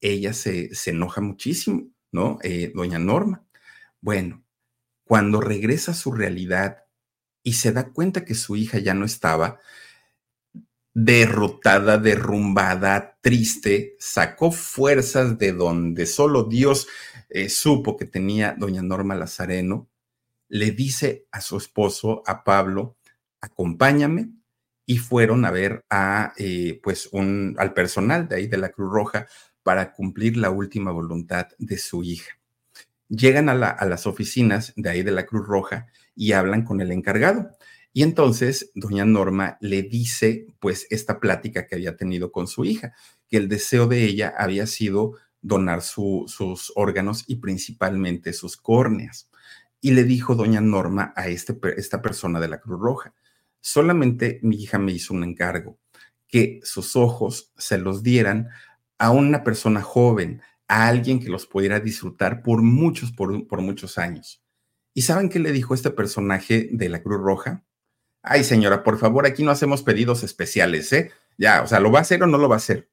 Ella 0.00 0.34
se, 0.34 0.72
se 0.76 0.90
enoja 0.90 1.20
muchísimo, 1.20 1.88
¿no? 2.12 2.38
Eh, 2.44 2.70
doña 2.72 3.00
Norma. 3.00 3.44
Bueno, 4.00 4.44
cuando 5.02 5.40
regresa 5.40 5.90
a 5.90 5.96
su 5.96 6.12
realidad 6.12 6.84
y 7.42 7.54
se 7.54 7.72
da 7.72 7.90
cuenta 7.90 8.24
que 8.24 8.36
su 8.36 8.54
hija 8.54 8.78
ya 8.78 8.94
no 8.94 9.04
estaba, 9.04 9.58
derrotada, 10.94 11.98
derrumbada, 11.98 13.18
triste, 13.20 13.96
sacó 13.98 14.52
fuerzas 14.52 15.38
de 15.38 15.52
donde 15.52 16.06
solo 16.06 16.44
Dios 16.44 16.86
eh, 17.30 17.48
supo 17.48 17.96
que 17.96 18.04
tenía 18.04 18.54
doña 18.58 18.82
Norma 18.82 19.14
Lazareno, 19.14 19.88
le 20.48 20.70
dice 20.70 21.26
a 21.32 21.40
su 21.40 21.56
esposo, 21.56 22.22
a 22.26 22.44
Pablo, 22.44 22.96
acompáñame, 23.40 24.32
y 24.84 24.98
fueron 24.98 25.44
a 25.44 25.50
ver 25.50 25.84
a, 25.88 26.34
eh, 26.36 26.78
pues, 26.82 27.08
un, 27.12 27.54
al 27.58 27.72
personal 27.72 28.28
de 28.28 28.36
ahí 28.36 28.46
de 28.46 28.58
la 28.58 28.70
Cruz 28.70 28.92
Roja 28.92 29.26
para 29.62 29.92
cumplir 29.92 30.36
la 30.36 30.50
última 30.50 30.90
voluntad 30.90 31.48
de 31.58 31.78
su 31.78 32.02
hija. 32.02 32.38
Llegan 33.08 33.48
a, 33.48 33.52
a 33.52 33.86
las 33.86 34.06
oficinas 34.06 34.72
de 34.76 34.90
ahí 34.90 35.02
de 35.02 35.12
la 35.12 35.24
Cruz 35.24 35.46
Roja 35.46 35.86
y 36.14 36.32
hablan 36.32 36.64
con 36.64 36.80
el 36.80 36.92
encargado. 36.92 37.50
Y 37.92 38.02
entonces 38.02 38.70
doña 38.74 39.04
Norma 39.04 39.58
le 39.60 39.82
dice, 39.82 40.46
pues, 40.60 40.86
esta 40.90 41.20
plática 41.20 41.66
que 41.66 41.74
había 41.74 41.96
tenido 41.96 42.32
con 42.32 42.46
su 42.46 42.64
hija, 42.64 42.94
que 43.28 43.36
el 43.36 43.48
deseo 43.48 43.86
de 43.86 44.04
ella 44.04 44.32
había 44.36 44.66
sido 44.66 45.14
donar 45.42 45.82
su, 45.82 46.24
sus 46.28 46.72
órganos 46.74 47.24
y 47.26 47.36
principalmente 47.36 48.32
sus 48.32 48.56
córneas. 48.56 49.28
Y 49.80 49.90
le 49.90 50.04
dijo 50.04 50.34
doña 50.34 50.60
Norma 50.60 51.12
a 51.16 51.28
este, 51.28 51.58
esta 51.76 52.00
persona 52.00 52.40
de 52.40 52.48
la 52.48 52.60
Cruz 52.60 52.80
Roja, 52.80 53.14
solamente 53.60 54.38
mi 54.42 54.56
hija 54.56 54.78
me 54.78 54.92
hizo 54.92 55.12
un 55.12 55.24
encargo, 55.24 55.78
que 56.28 56.60
sus 56.62 56.96
ojos 56.96 57.52
se 57.58 57.76
los 57.78 58.02
dieran 58.02 58.48
a 58.96 59.10
una 59.10 59.44
persona 59.44 59.82
joven, 59.82 60.40
a 60.68 60.86
alguien 60.86 61.20
que 61.20 61.28
los 61.28 61.46
pudiera 61.46 61.80
disfrutar 61.80 62.42
por 62.42 62.62
muchos, 62.62 63.12
por 63.12 63.60
muchos 63.60 63.98
años. 63.98 64.42
¿Y 64.94 65.02
saben 65.02 65.28
qué 65.28 65.38
le 65.38 65.52
dijo 65.52 65.74
este 65.74 65.90
personaje 65.90 66.68
de 66.70 66.88
la 66.88 67.02
Cruz 67.02 67.20
Roja? 67.20 67.64
Ay, 68.22 68.44
señora, 68.44 68.82
por 68.82 68.98
favor, 68.98 69.26
aquí 69.26 69.42
no 69.42 69.50
hacemos 69.50 69.82
pedidos 69.82 70.22
especiales, 70.22 70.92
¿eh? 70.92 71.10
Ya, 71.38 71.62
o 71.62 71.66
sea, 71.66 71.80
¿lo 71.80 71.90
va 71.90 71.98
a 71.98 72.02
hacer 72.02 72.22
o 72.22 72.26
no 72.26 72.38
lo 72.38 72.48
va 72.48 72.56
a 72.56 72.58
hacer? 72.58 72.90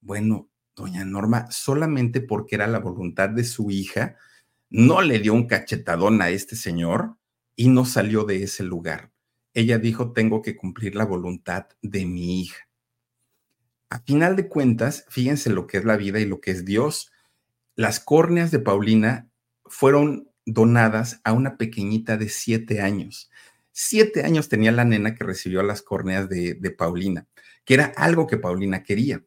Bueno, 0.00 0.48
doña 0.74 1.04
Norma, 1.04 1.50
solamente 1.50 2.20
porque 2.20 2.54
era 2.54 2.66
la 2.66 2.78
voluntad 2.78 3.28
de 3.28 3.44
su 3.44 3.70
hija, 3.70 4.16
no 4.68 5.02
le 5.02 5.18
dio 5.18 5.34
un 5.34 5.46
cachetadón 5.46 6.22
a 6.22 6.30
este 6.30 6.56
señor 6.56 7.16
y 7.56 7.68
no 7.68 7.84
salió 7.84 8.24
de 8.24 8.44
ese 8.44 8.62
lugar 8.62 9.10
ella 9.54 9.78
dijo, 9.78 10.12
tengo 10.12 10.42
que 10.42 10.56
cumplir 10.56 10.94
la 10.94 11.04
voluntad 11.04 11.66
de 11.82 12.06
mi 12.06 12.40
hija. 12.42 12.68
A 13.88 14.00
final 14.00 14.36
de 14.36 14.48
cuentas, 14.48 15.04
fíjense 15.08 15.50
lo 15.50 15.66
que 15.66 15.78
es 15.78 15.84
la 15.84 15.96
vida 15.96 16.20
y 16.20 16.26
lo 16.26 16.40
que 16.40 16.52
es 16.52 16.64
Dios. 16.64 17.10
Las 17.74 17.98
córneas 17.98 18.50
de 18.50 18.60
Paulina 18.60 19.28
fueron 19.64 20.30
donadas 20.46 21.20
a 21.24 21.32
una 21.32 21.56
pequeñita 21.56 22.16
de 22.16 22.28
siete 22.28 22.80
años. 22.80 23.29
Siete 23.72 24.24
años 24.24 24.48
tenía 24.48 24.72
la 24.72 24.84
nena 24.84 25.14
que 25.14 25.24
recibió 25.24 25.62
las 25.62 25.82
córneas 25.82 26.28
de, 26.28 26.54
de 26.54 26.70
Paulina, 26.70 27.26
que 27.64 27.74
era 27.74 27.92
algo 27.96 28.26
que 28.26 28.36
Paulina 28.36 28.82
quería. 28.82 29.24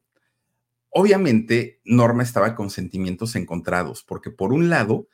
Obviamente, 0.90 1.82
Norma 1.86 2.24
estaba 2.24 2.56
con 2.56 2.70
sentimientos 2.70 3.36
encontrados, 3.36 4.04
porque 4.04 4.30
por 4.30 4.54
un 4.54 4.70
lado, 4.70 5.08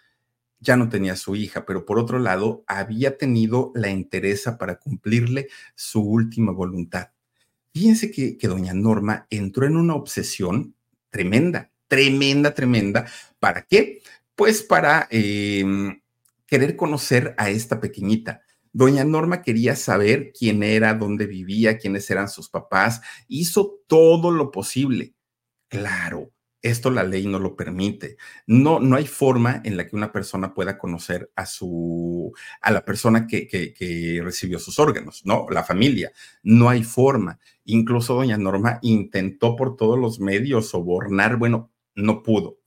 ya 0.60 0.76
no 0.76 0.90
tenía 0.90 1.16
su 1.16 1.36
hija, 1.36 1.66
pero 1.66 1.86
por 1.86 2.00
otro 2.00 2.20
lado 2.20 2.64
había 2.68 3.18
tenido 3.18 3.72
la 3.76 3.90
entereza 3.90 4.58
para 4.58 4.78
cumplirle 4.78 5.48
su 5.76 6.02
última 6.02 6.52
voluntad. 6.52 7.12
Fíjense 7.74 8.12
que, 8.12 8.38
que 8.38 8.48
doña 8.48 8.74
Norma 8.74 9.28
entró 9.30 9.66
en 9.66 9.78
una 9.78 9.96
obsesión 9.96 10.76
tremenda, 11.10 11.72
tremenda, 11.88 12.54
tremenda. 12.54 13.06
¿Para 13.40 13.64
qué? 13.64 14.02
Pues 14.36 14.62
para 14.64 15.08
em, 15.12 16.02
querer 16.46 16.76
conocer 16.76 17.36
a 17.38 17.50
esta 17.50 17.80
pequeñita. 17.80 18.42
Doña 18.74 19.04
Norma 19.04 19.42
quería 19.42 19.76
saber 19.76 20.32
quién 20.38 20.64
era, 20.64 20.94
dónde 20.94 21.26
vivía, 21.28 21.78
quiénes 21.78 22.10
eran 22.12 22.30
sus 22.30 22.50
papás. 22.50 23.02
Hizo 23.28 23.80
todo 23.88 24.32
lo 24.32 24.52
posible. 24.52 25.16
Claro, 25.70 26.32
Esto 26.62 26.92
la 26.92 27.04
ley 27.04 27.26
no 27.28 27.40
lo 27.40 27.56
permite. 27.56 28.18
No, 28.48 28.80
no 28.82 28.98
hay 28.98 29.06
forma 29.08 29.62
en 29.64 29.78
la 29.78 29.88
que 29.88 29.96
una 29.96 30.12
persona 30.12 30.54
pueda 30.54 30.78
conocer 30.78 31.32
a 31.36 31.46
su, 31.46 32.34
a 32.62 32.72
la 32.72 32.84
persona 32.86 33.28
que, 33.28 33.48
que, 33.48 33.74
que 33.74 34.20
recibió 34.24 34.60
sus 34.60 34.78
órganos, 34.80 35.22
¿no? 35.26 35.46
La 35.50 35.64
familia. 35.64 36.12
No 36.44 36.70
hay 36.70 36.84
forma. 36.84 37.40
Incluso 37.66 38.16
doña 38.16 38.38
Norma 38.38 38.80
intentó 38.82 39.56
por 39.56 39.78
todos 39.78 39.98
los 39.98 40.20
medios 40.20 40.70
sobornar, 40.70 41.38
bueno, 41.38 41.72
no 41.96 42.24
pudo. 42.24 42.60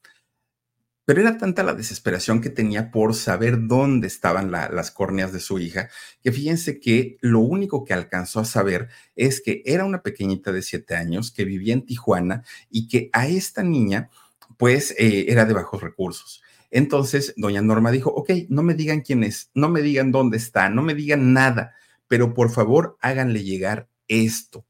Pero 1.05 1.21
era 1.21 1.37
tanta 1.37 1.65
la 1.65 1.75
desesperación 1.75 2.41
que 2.41 2.51
tenía 2.51 2.91
por 2.93 3.15
saber 3.15 3.67
dónde 3.67 4.07
estaban 4.07 4.53
las 4.53 4.91
córneas 4.93 5.33
de 5.33 5.41
su 5.41 5.59
hija, 5.59 5.89
que 6.23 6.31
fíjense 6.31 6.79
que 6.79 7.17
lo 7.21 7.41
único 7.41 7.85
que 7.85 7.93
alcanzó 7.93 8.41
a 8.41 8.45
saber 8.45 8.89
es 9.17 9.41
que 9.41 9.63
era 9.67 9.85
una 9.85 10.03
pequeñita 10.03 10.53
de 10.53 10.63
siete 10.63 10.95
años 10.95 11.33
que 11.33 11.45
vivía 11.45 11.75
en 11.75 11.85
Tijuana 11.85 12.45
y 12.71 12.87
que 12.87 13.11
a 13.13 13.27
esta 13.27 13.63
niña, 13.65 14.11
pues, 14.57 14.93
eh, 14.97 15.27
era 15.29 15.45
de 15.45 15.55
bajos 15.55 15.83
recursos. 15.83 16.43
Entonces, 16.71 17.35
doña 17.37 17.61
Norma 17.61 17.91
dijo, 17.91 18.11
ok, 18.11 18.31
no 18.49 18.63
me 18.63 18.75
digan 18.75 19.03
quién 19.03 19.25
es, 19.25 19.51
no 19.55 19.69
me 19.69 19.83
digan 19.83 20.11
dónde 20.11 20.39
está, 20.39 20.71
no 20.71 20.83
me 20.83 20.95
digan 20.95 21.33
nada, 21.35 21.75
pero 22.09 22.33
por 22.33 22.51
favor 22.51 22.97
háganle 23.01 23.45
llegar 23.45 23.89
esto. 24.09 24.65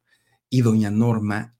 Y 0.48 0.62
doña 0.62 0.90
Norma, 0.90 1.54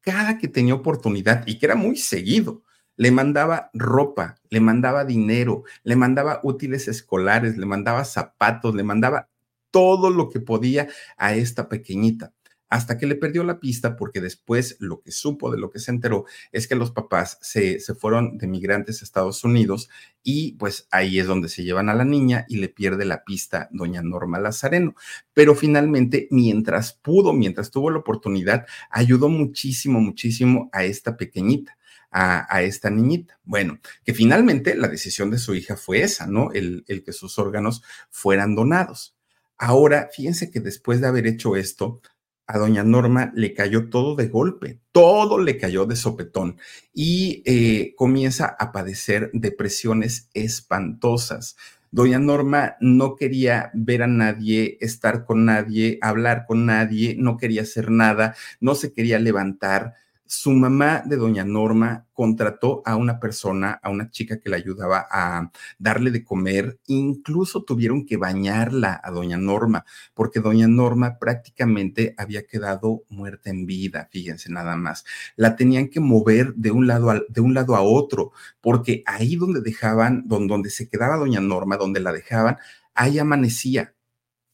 cada 0.00 0.38
que 0.38 0.48
tenía 0.48 0.74
oportunidad, 0.74 1.46
y 1.46 1.58
que 1.58 1.66
era 1.66 1.74
muy 1.74 1.96
seguido, 1.96 2.62
le 2.98 3.10
mandaba 3.10 3.70
ropa, 3.72 4.34
le 4.50 4.60
mandaba 4.60 5.06
dinero, 5.06 5.62
le 5.84 5.96
mandaba 5.96 6.40
útiles 6.42 6.88
escolares, 6.88 7.56
le 7.56 7.64
mandaba 7.64 8.04
zapatos, 8.04 8.74
le 8.74 8.82
mandaba 8.82 9.30
todo 9.70 10.10
lo 10.10 10.28
que 10.28 10.40
podía 10.40 10.88
a 11.16 11.34
esta 11.34 11.68
pequeñita 11.68 12.34
hasta 12.70 12.98
que 12.98 13.06
le 13.06 13.14
perdió 13.14 13.44
la 13.44 13.60
pista 13.60 13.96
porque 13.96 14.20
después 14.20 14.76
lo 14.78 15.00
que 15.00 15.10
supo, 15.10 15.50
de 15.50 15.58
lo 15.58 15.70
que 15.70 15.78
se 15.78 15.90
enteró, 15.90 16.26
es 16.52 16.68
que 16.68 16.74
los 16.74 16.90
papás 16.90 17.38
se, 17.40 17.80
se, 17.80 17.94
fueron 17.94 18.36
de 18.36 18.46
migrantes 18.46 19.00
a 19.00 19.04
Estados 19.04 19.42
Unidos 19.42 19.88
y 20.22 20.52
pues 20.52 20.86
ahí 20.90 21.18
es 21.18 21.26
donde 21.26 21.48
se 21.48 21.64
llevan 21.64 21.88
a 21.88 21.94
la 21.94 22.04
niña 22.04 22.44
y 22.48 22.58
le 22.58 22.68
pierde 22.68 23.04
la 23.04 23.24
pista 23.24 23.68
doña 23.72 24.02
Norma 24.02 24.38
Lazareno. 24.38 24.94
Pero 25.32 25.54
finalmente, 25.54 26.28
mientras 26.30 26.92
pudo, 26.92 27.32
mientras 27.32 27.70
tuvo 27.70 27.90
la 27.90 27.98
oportunidad, 27.98 28.66
ayudó 28.90 29.28
muchísimo, 29.30 30.00
muchísimo 30.00 30.68
a 30.72 30.84
esta 30.84 31.16
pequeñita 31.16 31.77
a, 32.10 32.62
esta 32.62 32.90
niñita. 32.90 33.38
Bueno, 33.44 33.78
que 34.04 34.14
finalmente 34.14 34.74
la 34.74 34.88
decisión 34.88 35.30
de 35.30 35.38
su 35.38 35.54
hija 35.54 35.76
fue 35.76 36.02
esa, 36.02 36.26
¿no? 36.26 36.52
El, 36.52 36.84
el 36.88 37.04
que 37.04 37.12
sus 37.12 37.38
órganos 37.38 37.82
fueran 38.10 38.54
donados. 38.54 39.16
Ahora, 39.56 40.08
fíjense 40.12 40.50
que 40.50 40.60
después 40.60 41.00
de 41.00 41.08
haber 41.08 41.26
hecho 41.26 41.56
esto, 41.56 42.00
a 42.48 42.56
doña 42.56 42.82
Norma 42.82 43.30
le 43.34 43.52
cayó 43.52 43.90
todo 43.90 44.16
de 44.16 44.28
golpe, 44.28 44.80
todo 44.90 45.38
le 45.38 45.58
cayó 45.58 45.84
de 45.84 45.96
sopetón 45.96 46.56
y 46.94 47.42
eh, 47.44 47.94
comienza 47.94 48.56
a 48.58 48.72
padecer 48.72 49.30
depresiones 49.34 50.30
espantosas. 50.32 51.56
Doña 51.90 52.18
Norma 52.18 52.76
no 52.80 53.16
quería 53.16 53.70
ver 53.74 54.02
a 54.02 54.06
nadie, 54.06 54.78
estar 54.80 55.24
con 55.26 55.44
nadie, 55.44 55.98
hablar 56.00 56.46
con 56.46 56.64
nadie, 56.64 57.16
no 57.18 57.36
quería 57.36 57.62
hacer 57.62 57.90
nada, 57.90 58.34
no 58.60 58.74
se 58.74 58.92
quería 58.92 59.18
levantar 59.18 59.94
su 60.28 60.52
mamá 60.52 61.02
de 61.06 61.16
doña 61.16 61.42
Norma 61.42 62.06
contrató 62.12 62.82
a 62.84 62.96
una 62.96 63.18
persona, 63.18 63.80
a 63.82 63.88
una 63.88 64.10
chica 64.10 64.38
que 64.38 64.50
le 64.50 64.56
ayudaba 64.56 65.08
a 65.10 65.50
darle 65.78 66.10
de 66.10 66.22
comer, 66.22 66.78
incluso 66.86 67.64
tuvieron 67.64 68.04
que 68.04 68.18
bañarla 68.18 69.00
a 69.02 69.10
doña 69.10 69.38
Norma, 69.38 69.86
porque 70.12 70.40
doña 70.40 70.68
Norma 70.68 71.18
prácticamente 71.18 72.14
había 72.18 72.46
quedado 72.46 73.04
muerta 73.08 73.48
en 73.48 73.64
vida, 73.64 74.08
fíjense 74.10 74.52
nada 74.52 74.76
más. 74.76 75.04
La 75.34 75.56
tenían 75.56 75.88
que 75.88 76.00
mover 76.00 76.54
de 76.54 76.72
un 76.72 76.86
lado 76.86 77.10
a, 77.10 77.22
de 77.26 77.40
un 77.40 77.54
lado 77.54 77.74
a 77.74 77.80
otro, 77.80 78.32
porque 78.60 79.02
ahí 79.06 79.36
donde 79.36 79.62
dejaban, 79.62 80.28
donde, 80.28 80.52
donde 80.52 80.70
se 80.70 80.90
quedaba 80.90 81.16
doña 81.16 81.40
Norma, 81.40 81.78
donde 81.78 82.00
la 82.00 82.12
dejaban, 82.12 82.58
ahí 82.94 83.18
amanecía 83.18 83.94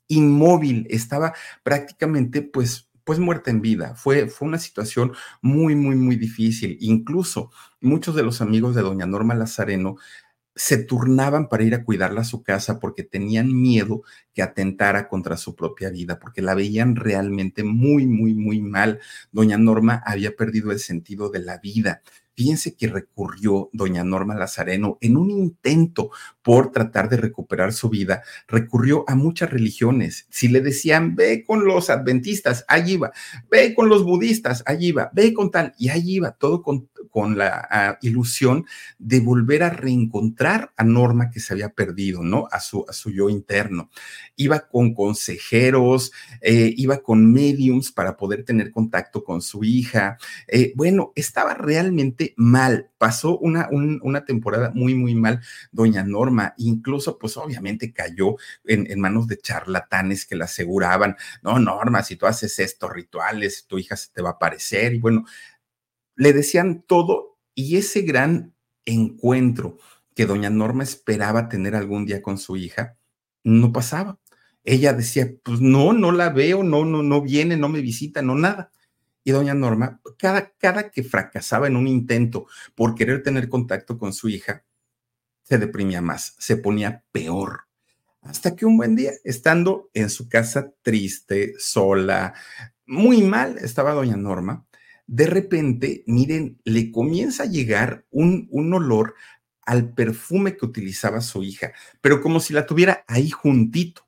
inmóvil, 0.06 0.86
estaba 0.88 1.34
prácticamente 1.64 2.42
pues 2.42 2.88
pues 3.04 3.18
muerta 3.18 3.50
en 3.50 3.60
vida. 3.60 3.94
Fue, 3.94 4.28
fue 4.28 4.48
una 4.48 4.58
situación 4.58 5.12
muy, 5.42 5.74
muy, 5.76 5.96
muy 5.96 6.16
difícil. 6.16 6.76
Incluso 6.80 7.50
muchos 7.80 8.14
de 8.14 8.22
los 8.22 8.40
amigos 8.40 8.74
de 8.74 8.82
doña 8.82 9.06
Norma 9.06 9.34
Lazareno 9.34 9.96
se 10.56 10.78
turnaban 10.78 11.48
para 11.48 11.64
ir 11.64 11.74
a 11.74 11.84
cuidarla 11.84 12.20
a 12.20 12.24
su 12.24 12.42
casa 12.42 12.78
porque 12.78 13.02
tenían 13.02 13.52
miedo 13.60 14.02
que 14.32 14.42
atentara 14.42 15.08
contra 15.08 15.36
su 15.36 15.56
propia 15.56 15.90
vida, 15.90 16.18
porque 16.20 16.42
la 16.42 16.54
veían 16.54 16.94
realmente 16.96 17.64
muy, 17.64 18.06
muy, 18.06 18.34
muy 18.34 18.60
mal. 18.60 19.00
Doña 19.32 19.58
Norma 19.58 20.02
había 20.06 20.36
perdido 20.36 20.70
el 20.70 20.78
sentido 20.78 21.28
de 21.28 21.40
la 21.40 21.58
vida. 21.58 22.02
Fíjense 22.36 22.74
que 22.74 22.88
recurrió 22.88 23.70
doña 23.72 24.02
Norma 24.02 24.34
Lazareno 24.34 24.98
en 25.00 25.16
un 25.16 25.30
intento 25.30 26.10
por 26.42 26.72
tratar 26.72 27.08
de 27.08 27.16
recuperar 27.16 27.72
su 27.72 27.88
vida, 27.88 28.22
recurrió 28.48 29.04
a 29.08 29.14
muchas 29.14 29.50
religiones. 29.50 30.26
Si 30.30 30.48
le 30.48 30.60
decían, 30.60 31.14
ve 31.14 31.44
con 31.46 31.64
los 31.64 31.90
adventistas, 31.90 32.64
allí 32.66 32.94
iba, 32.94 33.12
ve 33.50 33.74
con 33.74 33.88
los 33.88 34.04
budistas, 34.04 34.62
allí 34.66 34.88
iba, 34.88 35.10
ve 35.14 35.32
con 35.32 35.50
tal, 35.50 35.74
y 35.78 35.90
allí 35.90 36.16
iba, 36.16 36.32
todo 36.32 36.62
con, 36.62 36.88
con 37.08 37.38
la 37.38 37.98
ilusión 38.02 38.66
de 38.98 39.20
volver 39.20 39.62
a 39.62 39.70
reencontrar 39.70 40.72
a 40.76 40.84
Norma 40.84 41.30
que 41.30 41.40
se 41.40 41.52
había 41.52 41.70
perdido, 41.70 42.22
¿no? 42.22 42.48
A 42.50 42.60
su, 42.60 42.84
a 42.88 42.92
su 42.92 43.10
yo 43.10 43.28
interno. 43.28 43.90
Iba 44.36 44.68
con 44.68 44.94
consejeros, 44.94 46.12
eh, 46.40 46.72
iba 46.76 46.98
con 46.98 47.32
mediums 47.32 47.92
para 47.92 48.16
poder 48.16 48.44
tener 48.44 48.70
contacto 48.70 49.24
con 49.24 49.42
su 49.42 49.64
hija. 49.64 50.18
Eh, 50.48 50.72
bueno, 50.76 51.12
estaba 51.14 51.54
realmente 51.54 52.34
mal. 52.36 52.90
Pasó 52.98 53.38
una, 53.38 53.68
una 53.70 54.24
temporada 54.24 54.70
muy, 54.74 54.94
muy 54.94 55.14
mal, 55.14 55.40
doña 55.72 56.02
Norma. 56.02 56.54
Incluso, 56.58 57.18
pues 57.18 57.36
obviamente 57.36 57.92
cayó 57.92 58.36
en, 58.64 58.90
en, 58.90 59.00
manos 59.00 59.26
de 59.26 59.38
charlatanes 59.38 60.24
que 60.24 60.36
la 60.36 60.46
aseguraban, 60.46 61.16
no, 61.42 61.58
Norma, 61.58 62.02
si 62.02 62.16
tú 62.16 62.26
haces 62.26 62.58
estos 62.58 62.92
rituales, 62.92 63.66
tu 63.66 63.78
hija 63.78 63.96
se 63.96 64.10
te 64.12 64.22
va 64.22 64.30
a 64.30 64.32
aparecer. 64.32 64.94
Y 64.94 64.98
bueno, 64.98 65.24
le 66.16 66.32
decían 66.32 66.84
todo 66.86 67.38
y 67.54 67.76
ese 67.76 68.02
gran 68.02 68.54
encuentro 68.84 69.78
que 70.14 70.26
doña 70.26 70.50
Norma 70.50 70.84
esperaba 70.84 71.48
tener 71.48 71.74
algún 71.74 72.06
día 72.06 72.22
con 72.22 72.38
su 72.38 72.56
hija, 72.56 72.96
no 73.42 73.72
pasaba. 73.72 74.18
Ella 74.62 74.92
decía, 74.92 75.30
pues 75.42 75.60
no, 75.60 75.92
no 75.92 76.12
la 76.12 76.30
veo, 76.30 76.62
no, 76.62 76.84
no, 76.84 77.02
no 77.02 77.20
viene, 77.20 77.56
no 77.56 77.68
me 77.68 77.80
visita, 77.80 78.22
no 78.22 78.34
nada. 78.34 78.70
Y 79.24 79.32
doña 79.32 79.54
Norma, 79.54 80.00
cada, 80.18 80.52
cada 80.58 80.90
que 80.90 81.02
fracasaba 81.02 81.66
en 81.66 81.76
un 81.76 81.88
intento 81.88 82.46
por 82.74 82.94
querer 82.94 83.22
tener 83.22 83.48
contacto 83.48 83.98
con 83.98 84.12
su 84.12 84.28
hija, 84.28 84.64
se 85.42 85.58
deprimía 85.58 86.00
más, 86.00 86.34
se 86.38 86.56
ponía 86.56 87.04
peor. 87.12 87.64
Hasta 88.22 88.56
que 88.56 88.64
un 88.64 88.78
buen 88.78 88.96
día, 88.96 89.12
estando 89.24 89.90
en 89.92 90.08
su 90.08 90.28
casa 90.28 90.72
triste, 90.82 91.54
sola, 91.58 92.34
muy 92.86 93.22
mal, 93.22 93.58
estaba 93.58 93.92
doña 93.92 94.16
Norma, 94.16 94.66
de 95.06 95.26
repente, 95.26 96.04
miren, 96.06 96.60
le 96.64 96.90
comienza 96.90 97.44
a 97.44 97.46
llegar 97.46 98.06
un, 98.10 98.48
un 98.50 98.72
olor 98.74 99.14
al 99.62 99.94
perfume 99.94 100.56
que 100.56 100.66
utilizaba 100.66 101.20
su 101.20 101.42
hija, 101.42 101.72
pero 102.00 102.20
como 102.20 102.40
si 102.40 102.52
la 102.52 102.66
tuviera 102.66 103.04
ahí 103.08 103.30
juntito 103.30 104.04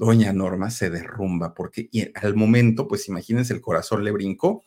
doña 0.00 0.32
Norma 0.32 0.70
se 0.70 0.88
derrumba 0.88 1.52
porque 1.52 1.90
al 2.14 2.34
momento, 2.34 2.88
pues 2.88 3.06
imagínense, 3.08 3.52
el 3.52 3.60
corazón 3.60 4.02
le 4.02 4.10
brincó, 4.10 4.62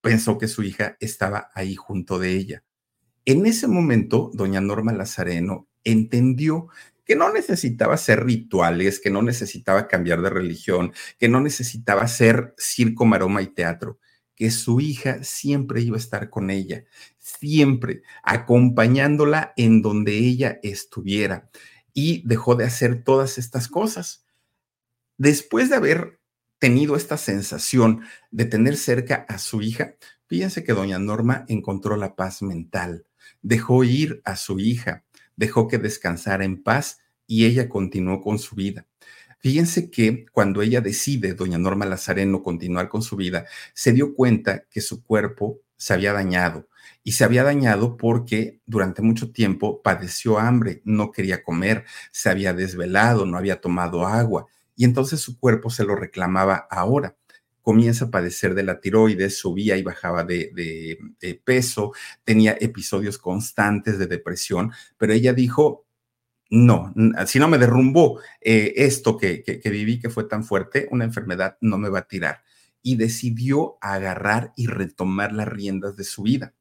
pensó 0.00 0.38
que 0.38 0.46
su 0.46 0.62
hija 0.62 0.96
estaba 1.00 1.50
ahí 1.52 1.74
junto 1.74 2.20
de 2.20 2.34
ella. 2.34 2.64
En 3.24 3.44
ese 3.46 3.66
momento, 3.66 4.30
doña 4.34 4.60
Norma 4.60 4.92
Lazareno 4.92 5.68
entendió 5.82 6.68
que 7.04 7.16
no 7.16 7.32
necesitaba 7.32 7.94
hacer 7.94 8.24
rituales, 8.24 9.00
que 9.00 9.10
no 9.10 9.20
necesitaba 9.20 9.88
cambiar 9.88 10.22
de 10.22 10.30
religión, 10.30 10.92
que 11.18 11.28
no 11.28 11.40
necesitaba 11.40 12.02
hacer 12.02 12.54
circo, 12.56 13.04
maroma 13.04 13.42
y 13.42 13.48
teatro, 13.48 13.98
que 14.38 14.52
su 14.52 14.80
hija 14.80 15.24
siempre 15.24 15.80
iba 15.82 15.96
a 15.96 16.00
estar 16.00 16.30
con 16.30 16.50
ella, 16.50 16.84
siempre 17.18 18.02
acompañándola 18.22 19.52
en 19.56 19.82
donde 19.82 20.16
ella 20.16 20.60
estuviera. 20.62 21.50
Y 21.92 22.22
dejó 22.26 22.54
de 22.54 22.64
hacer 22.64 23.02
todas 23.02 23.36
estas 23.36 23.66
cosas 23.66 24.24
después 25.18 25.68
de 25.68 25.76
haber 25.76 26.20
tenido 26.58 26.96
esta 26.96 27.18
sensación 27.18 28.02
de 28.30 28.46
tener 28.46 28.76
cerca 28.76 29.26
a 29.28 29.38
su 29.38 29.60
hija, 29.60 29.96
fíjense 30.26 30.64
que 30.64 30.72
doña 30.72 30.98
Norma 30.98 31.44
encontró 31.48 31.96
la 31.96 32.16
paz 32.16 32.40
mental, 32.42 33.06
dejó 33.42 33.84
ir 33.84 34.22
a 34.24 34.36
su 34.36 34.58
hija, 34.58 35.04
dejó 35.36 35.68
que 35.68 35.78
descansara 35.78 36.44
en 36.44 36.62
paz 36.62 37.00
y 37.26 37.44
ella 37.44 37.68
continuó 37.68 38.22
con 38.22 38.38
su 38.38 38.56
vida. 38.56 38.86
Fíjense 39.40 39.90
que 39.90 40.26
cuando 40.32 40.62
ella 40.62 40.80
decide, 40.80 41.34
doña 41.34 41.58
Norma 41.58 41.86
Lazareno, 41.86 42.42
continuar 42.42 42.88
con 42.88 43.02
su 43.02 43.16
vida, 43.16 43.46
se 43.72 43.92
dio 43.92 44.14
cuenta 44.14 44.64
que 44.70 44.80
su 44.80 45.04
cuerpo 45.04 45.60
se 45.76 45.94
había 45.94 46.12
dañado 46.12 46.68
y 47.04 47.12
se 47.12 47.24
había 47.24 47.44
dañado 47.44 47.96
porque 47.96 48.60
durante 48.66 49.00
mucho 49.00 49.30
tiempo 49.30 49.80
padeció 49.80 50.38
hambre, 50.38 50.82
no 50.84 51.12
quería 51.12 51.42
comer, 51.42 51.84
se 52.10 52.30
había 52.30 52.52
desvelado, 52.52 53.26
no 53.26 53.38
había 53.38 53.60
tomado 53.60 54.06
agua 54.06 54.46
y 54.76 54.84
entonces 54.84 55.20
su 55.20 55.38
cuerpo 55.38 55.70
se 55.70 55.84
lo 55.84 55.96
reclamaba 55.96 56.66
ahora. 56.70 57.16
comienza 57.62 58.06
a 58.06 58.10
padecer 58.10 58.54
de 58.54 58.62
la 58.62 58.80
tiroides, 58.80 59.38
subía 59.38 59.76
y 59.76 59.82
bajaba 59.82 60.24
de, 60.24 60.98
peso, 61.44 61.92
tenía 62.24 62.56
episodios 62.58 63.18
constantes 63.18 63.98
de 63.98 64.06
depresión, 64.06 64.72
pero 64.96 65.12
ella 65.12 65.34
dijo, 65.34 65.86
no, 66.50 66.94
si 67.26 67.38
no 67.38 67.48
me 67.48 67.58
derrumbó 67.58 68.20
eh, 68.40 68.72
esto 68.76 69.16
que, 69.16 69.42
que, 69.42 69.70
viví, 69.70 70.00
que 70.00 70.10
fue 70.10 70.24
tan 70.24 70.44
fuerte, 70.44 70.88
una 70.90 71.04
enfermedad 71.04 71.58
no 71.60 71.78
me 71.78 71.88
va 71.88 72.00
a 72.00 72.08
tirar. 72.08 72.42
Y 72.82 72.96
decidió 72.96 73.76
agarrar 73.80 74.52
y 74.56 74.66
retomar 74.66 75.32
las 75.32 75.48
riendas 75.48 75.96
de 75.96 76.04
su 76.04 76.22
vida. 76.22 76.54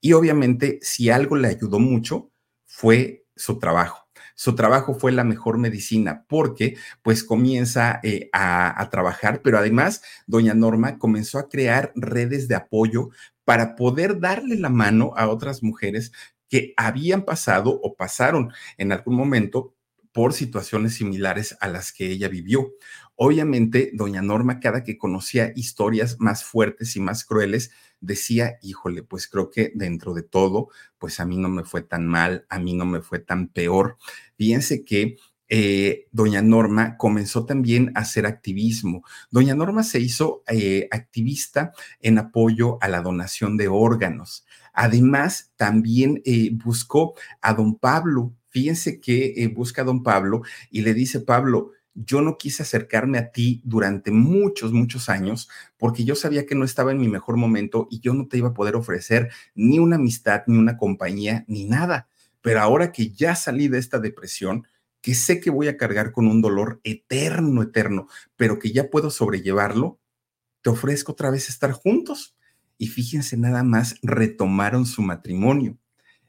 Y 0.00 0.12
obviamente, 0.12 0.78
si 0.82 1.10
algo 1.10 1.36
le 1.36 1.48
ayudó 1.48 1.78
mucho, 1.78 2.30
fue 2.66 3.26
su 3.34 3.58
trabajo 3.58 4.04
su 4.34 4.54
trabajo 4.54 4.94
fue 4.94 5.12
la 5.12 5.24
mejor 5.24 5.58
medicina 5.58 6.24
porque 6.28 6.76
pues 7.02 7.22
comienza 7.22 8.00
eh, 8.02 8.28
a, 8.32 8.80
a 8.80 8.90
trabajar, 8.90 9.42
pero 9.42 9.58
además 9.58 10.02
doña 10.26 10.54
Norma 10.54 10.98
comenzó 10.98 11.38
a 11.38 11.48
crear 11.48 11.92
redes 11.94 12.48
de 12.48 12.56
apoyo 12.56 13.10
para 13.44 13.76
poder 13.76 14.20
darle 14.20 14.56
la 14.56 14.70
mano 14.70 15.12
a 15.16 15.28
otras 15.28 15.62
mujeres 15.62 16.12
que 16.54 16.72
habían 16.76 17.24
pasado 17.24 17.80
o 17.82 17.96
pasaron 17.96 18.52
en 18.78 18.92
algún 18.92 19.16
momento 19.16 19.74
por 20.12 20.32
situaciones 20.32 20.94
similares 20.94 21.56
a 21.60 21.66
las 21.66 21.92
que 21.92 22.08
ella 22.08 22.28
vivió. 22.28 22.70
Obviamente, 23.16 23.90
doña 23.92 24.22
Norma, 24.22 24.60
cada 24.60 24.84
que 24.84 24.96
conocía 24.96 25.50
historias 25.56 26.20
más 26.20 26.44
fuertes 26.44 26.94
y 26.94 27.00
más 27.00 27.24
crueles, 27.24 27.72
decía, 28.00 28.56
híjole, 28.62 29.02
pues 29.02 29.26
creo 29.26 29.50
que 29.50 29.72
dentro 29.74 30.14
de 30.14 30.22
todo, 30.22 30.68
pues 30.96 31.18
a 31.18 31.24
mí 31.24 31.38
no 31.38 31.48
me 31.48 31.64
fue 31.64 31.82
tan 31.82 32.06
mal, 32.06 32.46
a 32.48 32.60
mí 32.60 32.72
no 32.72 32.86
me 32.86 33.00
fue 33.00 33.18
tan 33.18 33.48
peor. 33.48 33.96
Fíjense 34.36 34.84
que 34.84 35.16
eh, 35.48 36.06
doña 36.12 36.40
Norma 36.40 36.96
comenzó 36.96 37.46
también 37.46 37.90
a 37.96 38.00
hacer 38.00 38.26
activismo. 38.26 39.02
Doña 39.30 39.56
Norma 39.56 39.82
se 39.82 39.98
hizo 39.98 40.44
eh, 40.46 40.86
activista 40.92 41.72
en 42.00 42.18
apoyo 42.18 42.78
a 42.80 42.86
la 42.86 43.02
donación 43.02 43.56
de 43.56 43.66
órganos. 43.66 44.46
Además, 44.74 45.52
también 45.56 46.20
eh, 46.26 46.50
buscó 46.52 47.14
a 47.40 47.54
don 47.54 47.76
Pablo. 47.78 48.34
Fíjense 48.50 49.00
que 49.00 49.50
busca 49.54 49.82
a 49.82 49.84
don 49.84 50.02
Pablo 50.02 50.42
y 50.70 50.82
le 50.82 50.94
dice, 50.94 51.20
Pablo, 51.20 51.72
yo 51.94 52.20
no 52.20 52.36
quise 52.36 52.62
acercarme 52.62 53.18
a 53.18 53.30
ti 53.30 53.62
durante 53.64 54.10
muchos, 54.10 54.72
muchos 54.72 55.08
años 55.08 55.48
porque 55.78 56.04
yo 56.04 56.16
sabía 56.16 56.44
que 56.44 56.54
no 56.56 56.64
estaba 56.64 56.90
en 56.92 56.98
mi 56.98 57.08
mejor 57.08 57.36
momento 57.36 57.86
y 57.90 58.00
yo 58.00 58.14
no 58.14 58.26
te 58.26 58.38
iba 58.38 58.48
a 58.48 58.54
poder 58.54 58.74
ofrecer 58.76 59.30
ni 59.54 59.78
una 59.78 59.96
amistad, 59.96 60.42
ni 60.46 60.58
una 60.58 60.76
compañía, 60.76 61.44
ni 61.46 61.64
nada. 61.64 62.08
Pero 62.42 62.60
ahora 62.60 62.92
que 62.92 63.10
ya 63.10 63.34
salí 63.36 63.68
de 63.68 63.78
esta 63.78 63.98
depresión, 64.00 64.66
que 65.00 65.14
sé 65.14 65.40
que 65.40 65.50
voy 65.50 65.68
a 65.68 65.76
cargar 65.76 66.12
con 66.12 66.26
un 66.26 66.42
dolor 66.42 66.80
eterno, 66.82 67.62
eterno, 67.62 68.08
pero 68.36 68.58
que 68.58 68.72
ya 68.72 68.90
puedo 68.90 69.10
sobrellevarlo, 69.10 70.00
te 70.62 70.70
ofrezco 70.70 71.12
otra 71.12 71.30
vez 71.30 71.48
estar 71.48 71.72
juntos. 71.72 72.33
Y 72.78 72.88
fíjense, 72.88 73.36
nada 73.36 73.62
más 73.62 73.96
retomaron 74.02 74.86
su 74.86 75.02
matrimonio. 75.02 75.78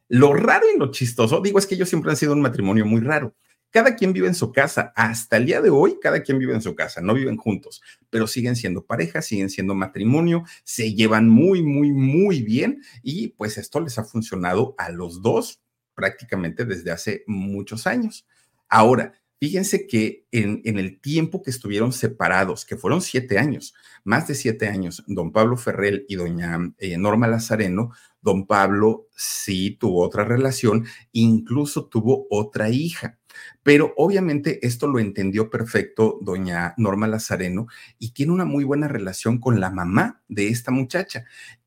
Lo 0.07 0.34
raro 0.34 0.65
y 0.73 0.77
lo 0.77 0.91
chistoso, 0.91 1.41
digo, 1.41 1.59
es 1.59 1.65
que 1.65 1.76
ellos 1.76 1.89
siempre 1.89 2.11
han 2.11 2.17
sido 2.17 2.34
un 2.34 2.41
matrimonio 2.41 2.85
muy 2.85 3.01
raro 3.01 3.35
cada 3.76 3.97
quien 3.97 4.13
vive 4.13 4.27
en 4.27 4.35
su 4.35 4.53
casa. 4.53 4.93
Hasta 4.95 5.35
el 5.35 5.47
día 5.47 5.59
de 5.59 5.69
hoy, 5.69 5.97
cada 6.01 6.23
quien 6.23 6.39
vive 6.39 6.53
en 6.53 6.61
su 6.61 6.76
casa, 6.76 7.01
no 7.01 7.13
viven 7.13 7.35
juntos, 7.35 7.81
pero 8.09 8.26
siguen 8.26 8.55
siendo 8.55 8.85
pareja, 8.85 9.22
siguen 9.22 9.49
siendo 9.49 9.76
matrimonio, 9.76 10.45
se 10.63 10.93
llevan 10.93 11.27
muy, 11.27 11.61
muy, 11.61 11.91
muy 11.91 12.41
bien 12.41 12.81
y 13.03 13.27
pues 13.30 13.57
esto 13.57 13.81
les 13.81 13.99
ha 13.99 14.05
funcionado 14.05 14.76
a 14.77 14.91
los 14.91 15.22
dos 15.22 15.61
prácticamente 15.93 16.63
desde 16.63 16.89
hace 16.91 17.26
muchos 17.27 17.85
años. 17.85 18.26
Ahora, 18.69 19.11
Fíjense 19.40 19.86
que 19.86 20.26
en, 20.32 20.62
el 20.64 21.02
tiempo 21.02 21.41
que 21.41 21.52
estuvieron 21.52 21.91
separados, 21.91 22.66
que 22.66 22.78
fueron 22.78 23.02
siete 23.02 23.38
años, 23.38 23.74
más 24.06 24.28
de 24.28 24.36
siete 24.36 24.68
años, 24.68 25.03
don 25.07 25.32
Pablo 25.34 25.57
Ferrell 25.57 26.06
y 26.07 26.16
doña 26.16 26.57
eh, 26.78 26.98
Norma 26.98 27.28
Lazareno, 27.28 27.91
don 28.22 28.48
Pablo 28.48 29.07
sí 29.16 29.78
tuvo 29.78 30.03
otra 30.03 30.24
relación, 30.24 30.86
incluso 31.12 31.88
tuvo 31.88 32.28
otra 32.30 32.70
hija. 32.70 33.20
Pero 33.64 33.94
obviamente 33.98 34.66
esto 34.66 34.88
lo 34.88 34.99
entendió 34.99 35.49
perfecto 35.49 36.20
doña 36.22 36.74
Norma 36.78 37.07
Lazareno 37.07 37.68
y 37.98 38.12
tiene 38.12 38.32
una 38.32 38.45
muy 38.45 38.64
buena 38.64 38.88
relación 38.88 39.40
con 39.40 39.60
la 39.60 39.72
mamá 39.72 40.22
de 40.28 40.49
esta 40.49 40.72
muchacha 40.72 41.26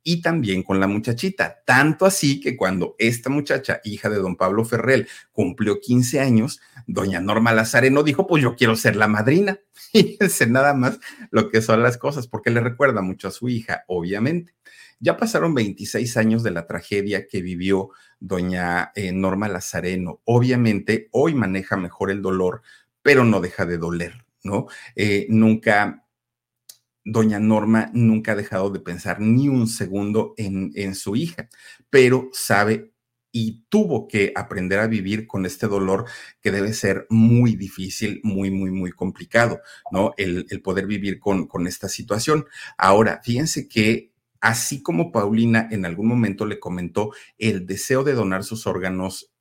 y 0.09 0.23
también 0.23 0.63
con 0.63 0.81
la 0.81 0.87
muchachita. 0.87 1.63
Tanto 1.67 2.07
así 2.07 2.41
que 2.41 2.57
cuando 2.57 2.95
esta 2.99 3.29
muchacha, 3.29 3.81
hija 3.85 4.09
de 4.09 4.17
don 4.17 4.37
Pablo 4.37 4.65
Ferrell, 4.65 5.07
cumplió 5.33 5.81
15 5.81 6.21
años, 6.21 6.61
doña 6.87 7.21
Norma 7.21 7.53
Lazareno 7.53 8.03
dijo, 8.03 8.27
pues 8.27 8.43
yo 8.43 8.57
quiero 8.57 8.75
ser 8.75 8.97
la 8.97 9.07
madrina. 9.07 9.59
Fíjense 9.93 10.47
nada 10.47 10.73
más 10.73 10.99
lo 11.31 11.51
que 11.51 11.61
son 11.61 11.83
las 11.83 11.99
cosas, 11.99 12.27
porque 12.27 12.51
le 12.51 12.61
recuerda 12.61 13.03
mucho 13.03 13.29
a 13.29 13.33
su 13.33 13.51
hija, 13.51 13.85
obviamente. 13.87 14.55
Ya 15.01 15.17
pasaron 15.17 15.55
26 15.55 16.17
años 16.17 16.43
de 16.43 16.51
la 16.51 16.67
tragedia 16.67 17.29
que 17.29 17.41
vivió 17.41 17.91
doña 18.19 18.91
eh, 18.97 19.13
Norma 19.13 19.49
Lazareno. 19.49 20.21
Obviamente, 20.25 21.09
hoy 21.13 21.35
maneja 21.35 21.77
mejor 21.77 22.11
el 22.11 22.21
dolor, 22.21 22.63
pero 23.03 23.25
no 23.25 23.41
deja 23.41 23.65
de 23.65 23.79
doler, 23.79 24.25
¿no? 24.43 24.67
Eh, 24.97 25.27
nunca, 25.29 26.05
doña 27.05 27.39
Norma 27.39 27.91
nunca 27.95 28.33
ha 28.33 28.37
dejado 28.37 28.71
de 28.71 28.81
pensar 28.81 29.21
ni 29.21 29.49
un 29.49 29.69
segundo 29.69 30.35
en, 30.37 30.95
su 30.97 31.15
hija, 31.15 31.49
pero 31.91 32.29
sabe 32.33 32.93
y 33.31 33.67
tuvo 33.69 34.09
que 34.09 34.33
aprender 34.35 34.81
a 34.81 34.89
vivir 34.89 35.29
con 35.29 35.47
este 35.47 35.69
dolor 35.69 36.07
que 36.41 36.51
debe 36.51 36.73
ser 36.73 37.07
muy 37.09 37.55
difícil, 37.55 38.21
muy, 38.25 38.51
muy, 38.51 38.73
muy 38.73 38.91
complicado, 38.91 39.61
¿no? 39.93 40.13
El, 40.17 40.47
el 40.51 40.61
poder 40.61 40.87
vivir 40.87 41.21
con, 41.21 41.47
con 41.47 41.69
esta 41.69 41.89
situación. 41.89 42.47
Ahora, 42.77 43.21
fíjense 43.23 43.69
que 43.69 44.13
así 44.41 44.83
como 44.83 45.13
Paulina 45.13 45.69
en 45.71 45.85
algún 45.85 46.09
momento 46.09 46.47
le 46.47 46.61
comentó 46.61 47.13
el 47.39 47.67
deseo 47.67 48.05
de 48.05 48.15
donar 48.15 48.45
sus 48.45 48.67
órganos 48.67 49.33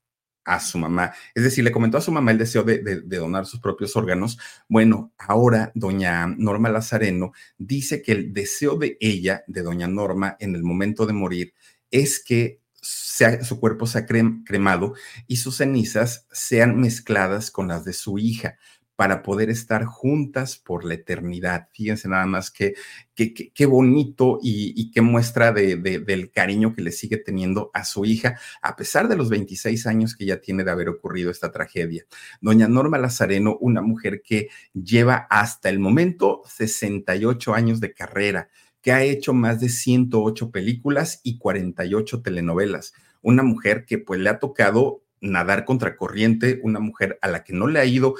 a 0.47 0.61
su 0.61 0.79
mamá. 0.79 1.13
Es 1.35 1.43
decir, 1.43 1.63
le 1.63 1.73
comentó 1.73 1.97
a 1.97 2.01
su 2.01 2.11
mamá 2.11 2.31
el 2.31 2.37
deseo 2.37 2.63
de, 2.63 3.01
donar 3.01 3.45
sus 3.45 3.59
propios 3.59 3.95
órganos. 3.97 4.39
Bueno, 4.69 5.11
ahora 5.17 5.71
doña 5.75 6.25
Norma 6.25 6.69
Lazareno 6.69 7.33
dice 7.57 8.01
que 8.01 8.13
el 8.13 8.33
deseo 8.33 8.77
de 8.77 8.97
ella, 9.01 9.43
de 9.47 9.61
doña 9.61 9.87
Norma, 9.87 10.37
en 10.39 10.55
el 10.55 10.63
momento 10.63 11.05
de 11.05 11.13
morir, 11.13 11.53
es 11.91 12.23
que 12.23 12.61
su 12.81 13.59
cuerpo 13.59 13.85
sea 13.85 14.05
cremado 14.05 14.93
y 15.27 15.37
sus 15.37 15.57
cenizas 15.57 16.25
sean 16.31 16.79
mezcladas 16.79 17.51
con 17.51 17.67
las 17.67 17.83
de 17.83 17.91
su 17.91 18.17
hija 18.17 18.57
para 18.97 19.23
poder 19.23 19.49
estar 19.49 19.85
juntas 19.85 20.57
por 20.57 20.83
la 20.83 20.95
eternidad. 20.95 21.69
Fíjense 21.71 22.09
nada 22.09 22.25
más 22.25 22.51
qué 22.51 22.73
qué 23.15 23.65
bonito 23.65 24.39
y, 24.41 24.91
qué 24.91 25.01
muestra 25.01 25.51
de, 25.51 25.77
del 25.77 26.31
cariño 26.31 26.73
que 26.75 26.83
le 26.83 26.91
sigue 26.91 27.17
teniendo 27.17 27.71
a 27.73 27.83
su 27.83 28.05
hija, 28.05 28.39
a 28.61 28.75
pesar 28.75 29.07
de 29.07 29.15
los 29.15 29.29
26 29.29 29.87
años 29.87 30.15
que 30.15 30.25
ya 30.25 30.39
tiene 30.39 30.63
de 30.63 30.71
haber 30.71 30.89
ocurrido 30.89 31.31
esta 31.31 31.51
tragedia. 31.51 32.05
Doña 32.41 32.67
Norma 32.67 32.97
Lazareno, 32.97 33.57
una 33.59 33.81
mujer 33.81 34.21
que 34.21 34.49
lleva 34.73 35.27
hasta 35.29 35.69
el 35.69 35.79
momento 35.79 36.41
68 36.45 37.53
años 37.55 37.79
de 37.79 37.93
carrera, 37.93 38.49
que 38.81 38.91
ha 38.91 39.03
hecho 39.03 39.33
más 39.33 39.59
de 39.59 39.69
108 39.69 40.51
películas 40.51 41.19
y 41.23 41.37
48 41.39 42.21
telenovelas. 42.21 42.93
Una 43.21 43.43
mujer 43.43 43.85
que 43.85 43.97
pues 43.97 44.19
le 44.19 44.29
ha 44.29 44.39
tocado 44.39 45.03
nadar 45.19 45.65
contra 45.65 45.97
corriente, 45.97 46.59
una 46.61 46.79
mujer 46.79 47.17
a 47.21 47.27
la 47.27 47.43
que 47.43 47.53
no 47.53 47.67
le 47.67 47.79
ha 47.79 47.85
ido 47.85 48.15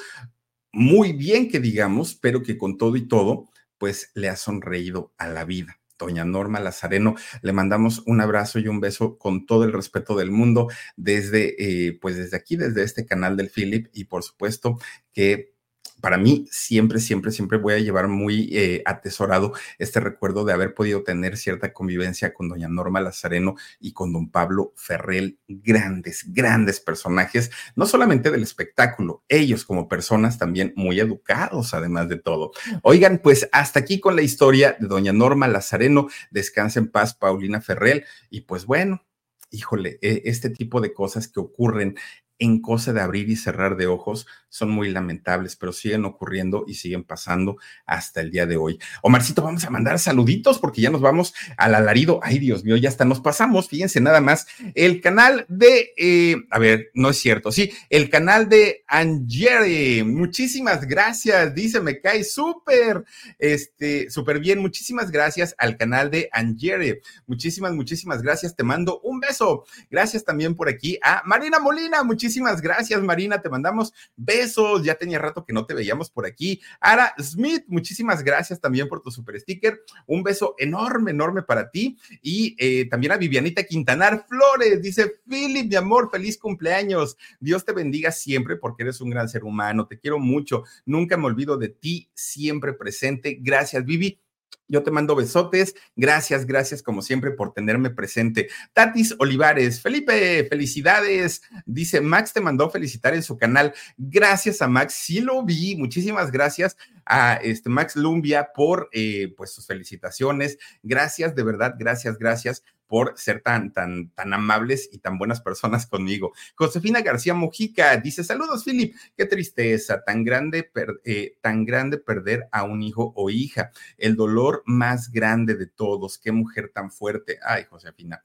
muy 0.71 1.13
bien 1.13 1.49
que 1.49 1.59
digamos, 1.59 2.15
pero 2.15 2.43
que 2.43 2.57
con 2.57 2.77
todo 2.77 2.95
y 2.95 3.07
todo, 3.07 3.49
pues 3.77 4.11
le 4.15 4.29
ha 4.29 4.35
sonreído 4.35 5.13
a 5.17 5.27
la 5.27 5.45
vida. 5.45 5.79
Doña 5.97 6.25
Norma 6.25 6.59
Lazareno, 6.59 7.15
le 7.41 7.53
mandamos 7.53 8.03
un 8.05 8.21
abrazo 8.21 8.59
y 8.59 8.67
un 8.67 8.79
beso 8.79 9.17
con 9.17 9.45
todo 9.45 9.63
el 9.63 9.73
respeto 9.73 10.15
del 10.15 10.31
mundo 10.31 10.67
desde, 10.95 11.87
eh, 11.87 11.97
pues 11.99 12.17
desde 12.17 12.37
aquí, 12.37 12.55
desde 12.55 12.83
este 12.83 13.05
canal 13.05 13.35
del 13.35 13.49
Philip 13.49 13.87
y 13.93 14.05
por 14.05 14.23
supuesto 14.23 14.77
que 15.11 15.56
para 16.01 16.17
mí 16.17 16.47
siempre, 16.51 16.99
siempre, 16.99 17.31
siempre 17.31 17.57
voy 17.57 17.73
a 17.73 17.79
llevar 17.79 18.07
muy 18.07 18.49
eh, 18.51 18.83
atesorado 18.85 19.53
este 19.79 19.99
recuerdo 19.99 20.45
de 20.45 20.53
haber 20.53 20.73
podido 20.73 21.03
tener 21.03 21.37
cierta 21.37 21.73
convivencia 21.73 22.33
con 22.33 22.49
doña 22.49 22.67
Norma 22.67 23.01
Lazareno 23.01 23.55
y 23.79 23.93
con 23.93 24.13
don 24.13 24.29
Pablo 24.29 24.73
Ferrell, 24.75 25.39
grandes, 25.47 26.25
grandes 26.27 26.79
personajes, 26.79 27.51
no 27.75 27.85
solamente 27.85 28.31
del 28.31 28.43
espectáculo, 28.43 29.23
ellos 29.27 29.65
como 29.65 29.87
personas 29.87 30.37
también 30.37 30.73
muy 30.75 30.99
educados, 30.99 31.73
además 31.73 32.09
de 32.09 32.17
todo. 32.17 32.51
Oigan, 32.83 33.19
pues 33.23 33.49
hasta 33.51 33.79
aquí 33.79 33.99
con 33.99 34.15
la 34.15 34.21
historia 34.21 34.77
de 34.79 34.87
doña 34.87 35.13
Norma 35.13 35.47
Lazareno, 35.47 36.07
descansa 36.31 36.79
en 36.79 36.87
paz 36.87 37.15
Paulina 37.15 37.61
Ferrell, 37.61 38.05
y 38.29 38.41
pues 38.41 38.65
bueno, 38.65 39.03
híjole, 39.49 39.97
e, 40.01 40.23
este 40.25 40.49
tipo 40.49 40.81
de 40.81 40.93
cosas 40.93 41.27
que 41.27 41.39
ocurren 41.39 41.95
en 42.39 42.61
cosa 42.61 42.93
de 42.93 43.01
abrir 43.01 43.29
y 43.29 43.35
cerrar 43.35 43.77
de 43.77 43.87
ojos 43.87 44.27
son 44.49 44.69
muy 44.69 44.89
lamentables, 44.89 45.55
pero 45.55 45.73
siguen 45.73 46.05
ocurriendo 46.05 46.65
y 46.67 46.75
siguen 46.75 47.03
pasando 47.03 47.57
hasta 47.85 48.21
el 48.21 48.31
día 48.31 48.45
de 48.45 48.57
hoy. 48.57 48.79
Omarcito, 49.01 49.41
vamos 49.41 49.65
a 49.65 49.69
mandar 49.69 49.99
saluditos 49.99 50.59
porque 50.59 50.81
ya 50.81 50.89
nos 50.89 51.01
vamos 51.01 51.33
al 51.57 51.75
alarido. 51.75 52.19
Ay, 52.23 52.39
Dios 52.39 52.63
mío, 52.63 52.77
ya 52.77 52.89
hasta 52.89 53.05
nos 53.05 53.19
pasamos. 53.19 53.67
Fíjense 53.67 53.99
nada 53.99 54.21
más. 54.21 54.47
El 54.73 55.01
canal 55.01 55.45
de, 55.49 55.91
eh, 55.97 56.37
a 56.49 56.59
ver, 56.59 56.91
no 56.93 57.09
es 57.09 57.17
cierto, 57.17 57.51
sí, 57.51 57.71
el 57.89 58.09
canal 58.09 58.49
de 58.49 58.83
Angere. 58.87 60.03
Muchísimas 60.03 60.87
gracias. 60.87 61.53
Dice, 61.53 61.81
me 61.81 61.99
cae 61.99 62.23
súper, 62.23 63.03
este, 63.39 64.09
súper 64.09 64.39
bien. 64.39 64.59
Muchísimas 64.59 65.11
gracias 65.11 65.55
al 65.57 65.77
canal 65.77 66.09
de 66.09 66.29
Angere. 66.31 67.01
Muchísimas, 67.25 67.73
muchísimas 67.73 68.21
gracias. 68.21 68.55
Te 68.55 68.63
mando 68.63 68.99
un 69.01 69.19
beso. 69.19 69.65
Gracias 69.89 70.23
también 70.23 70.55
por 70.55 70.69
aquí 70.69 70.97
a 71.01 71.21
Marina 71.25 71.59
Molina. 71.59 72.03
Muchísimas 72.03 72.26
gracias, 72.61 73.01
Marina. 73.01 73.41
Te 73.41 73.49
mandamos 73.49 73.93
besos. 74.15 74.83
Ya 74.83 74.95
tenía 74.95 75.19
rato 75.19 75.45
que 75.45 75.53
no 75.53 75.65
te 75.65 75.73
veíamos 75.73 76.09
por 76.09 76.25
aquí. 76.25 76.61
Ara 76.79 77.13
Smith, 77.19 77.63
muchísimas 77.67 78.23
gracias 78.23 78.59
también 78.59 78.87
por 78.87 79.01
tu 79.01 79.11
super 79.11 79.39
sticker. 79.39 79.81
Un 80.05 80.23
beso 80.23 80.55
enorme, 80.57 81.11
enorme 81.11 81.43
para 81.43 81.69
ti. 81.69 81.97
Y 82.21 82.55
eh, 82.59 82.87
también 82.89 83.13
a 83.13 83.17
Vivianita 83.17 83.63
Quintanar 83.63 84.25
Flores. 84.27 84.81
Dice, 84.81 85.21
Philip, 85.27 85.69
mi 85.69 85.75
amor, 85.75 86.09
feliz 86.11 86.37
cumpleaños. 86.37 87.17
Dios 87.39 87.65
te 87.65 87.73
bendiga 87.73 88.11
siempre 88.11 88.57
porque 88.57 88.83
eres 88.83 89.01
un 89.01 89.09
gran 89.09 89.29
ser 89.29 89.43
humano. 89.43 89.87
Te 89.87 89.99
quiero 89.99 90.19
mucho. 90.19 90.63
Nunca 90.85 91.17
me 91.17 91.25
olvido 91.25 91.57
de 91.57 91.69
ti, 91.69 92.09
siempre 92.13 92.73
presente. 92.73 93.37
Gracias, 93.41 93.83
Vivi. 93.85 94.19
Yo 94.67 94.83
te 94.83 94.91
mando 94.91 95.15
besotes. 95.15 95.75
Gracias, 95.95 96.45
gracias 96.45 96.83
como 96.83 97.01
siempre 97.01 97.31
por 97.31 97.53
tenerme 97.53 97.89
presente. 97.89 98.49
Tatis 98.73 99.15
Olivares, 99.19 99.81
Felipe, 99.81 100.45
felicidades. 100.49 101.41
Dice 101.65 102.01
Max 102.01 102.33
te 102.33 102.41
mandó 102.41 102.69
felicitar 102.69 103.13
en 103.13 103.23
su 103.23 103.37
canal. 103.37 103.73
Gracias 103.97 104.61
a 104.61 104.67
Max, 104.67 104.93
sí 104.93 105.21
lo 105.21 105.43
vi. 105.43 105.75
Muchísimas 105.75 106.31
gracias 106.31 106.77
a 107.07 107.35
este 107.35 107.69
Max 107.69 107.95
Lumbia 107.95 108.51
por 108.53 108.89
eh, 108.91 109.33
pues 109.35 109.51
sus 109.51 109.65
felicitaciones. 109.65 110.57
Gracias, 110.83 111.35
de 111.35 111.43
verdad, 111.43 111.75
gracias, 111.77 112.17
gracias 112.17 112.63
por 112.87 113.17
ser 113.17 113.41
tan, 113.41 113.73
tan, 113.73 114.09
tan 114.11 114.33
amables 114.33 114.89
y 114.91 114.99
tan 114.99 115.17
buenas 115.17 115.41
personas 115.41 115.85
conmigo. 115.85 116.33
Josefina 116.55 117.01
García 117.01 117.33
Mojica 117.33 117.97
dice, 117.97 118.23
saludos, 118.23 118.63
Philip, 118.63 118.95
qué 119.15 119.25
tristeza, 119.25 120.03
tan 120.03 120.23
grande, 120.23 120.71
eh, 121.03 121.37
tan 121.41 121.65
grande 121.65 121.97
perder 121.97 122.47
a 122.51 122.63
un 122.63 122.81
hijo 122.81 123.13
o 123.15 123.29
hija, 123.29 123.71
el 123.97 124.15
dolor 124.15 124.63
más 124.65 125.11
grande 125.11 125.55
de 125.55 125.67
todos, 125.67 126.17
qué 126.17 126.31
mujer 126.31 126.71
tan 126.73 126.91
fuerte. 126.91 127.39
Ay, 127.43 127.65
Josefina. 127.69 128.23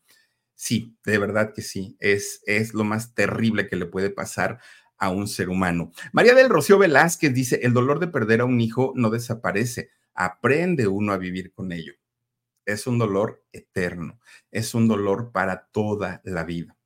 Sí, 0.55 0.97
de 1.05 1.19
verdad 1.19 1.53
que 1.53 1.63
sí, 1.63 1.97
es, 1.99 2.43
es 2.47 2.73
lo 2.73 2.85
más 2.85 3.15
terrible 3.15 3.67
que 3.67 3.75
le 3.75 3.87
puede 3.87 4.11
pasar 4.11 4.61
a 5.03 5.11
un 5.11 5.29
ser 5.29 5.49
humano. 5.49 5.93
María 6.12 6.35
del 6.35 6.49
Rocío 6.49 6.79
Velázquez 6.79 7.35
dice, 7.35 7.61
el 7.62 7.73
dolor 7.73 7.99
de 7.99 8.09
perder 8.09 8.41
a 8.41 8.45
un 8.45 8.61
hijo 8.61 8.93
no 8.97 9.11
desaparece, 9.11 9.91
aprende 10.15 10.87
uno 10.87 11.12
a 11.12 11.19
vivir 11.19 11.53
con 11.53 11.73
ello 11.73 11.95
es 12.65 12.87
un 12.87 12.99
dolor 12.99 13.45
eterno, 13.53 14.20
es 14.51 14.74
un 14.74 14.89
dolor 14.89 15.33
para 15.33 15.66
toda 15.66 16.20
la 16.24 16.45
vida. 16.45 16.77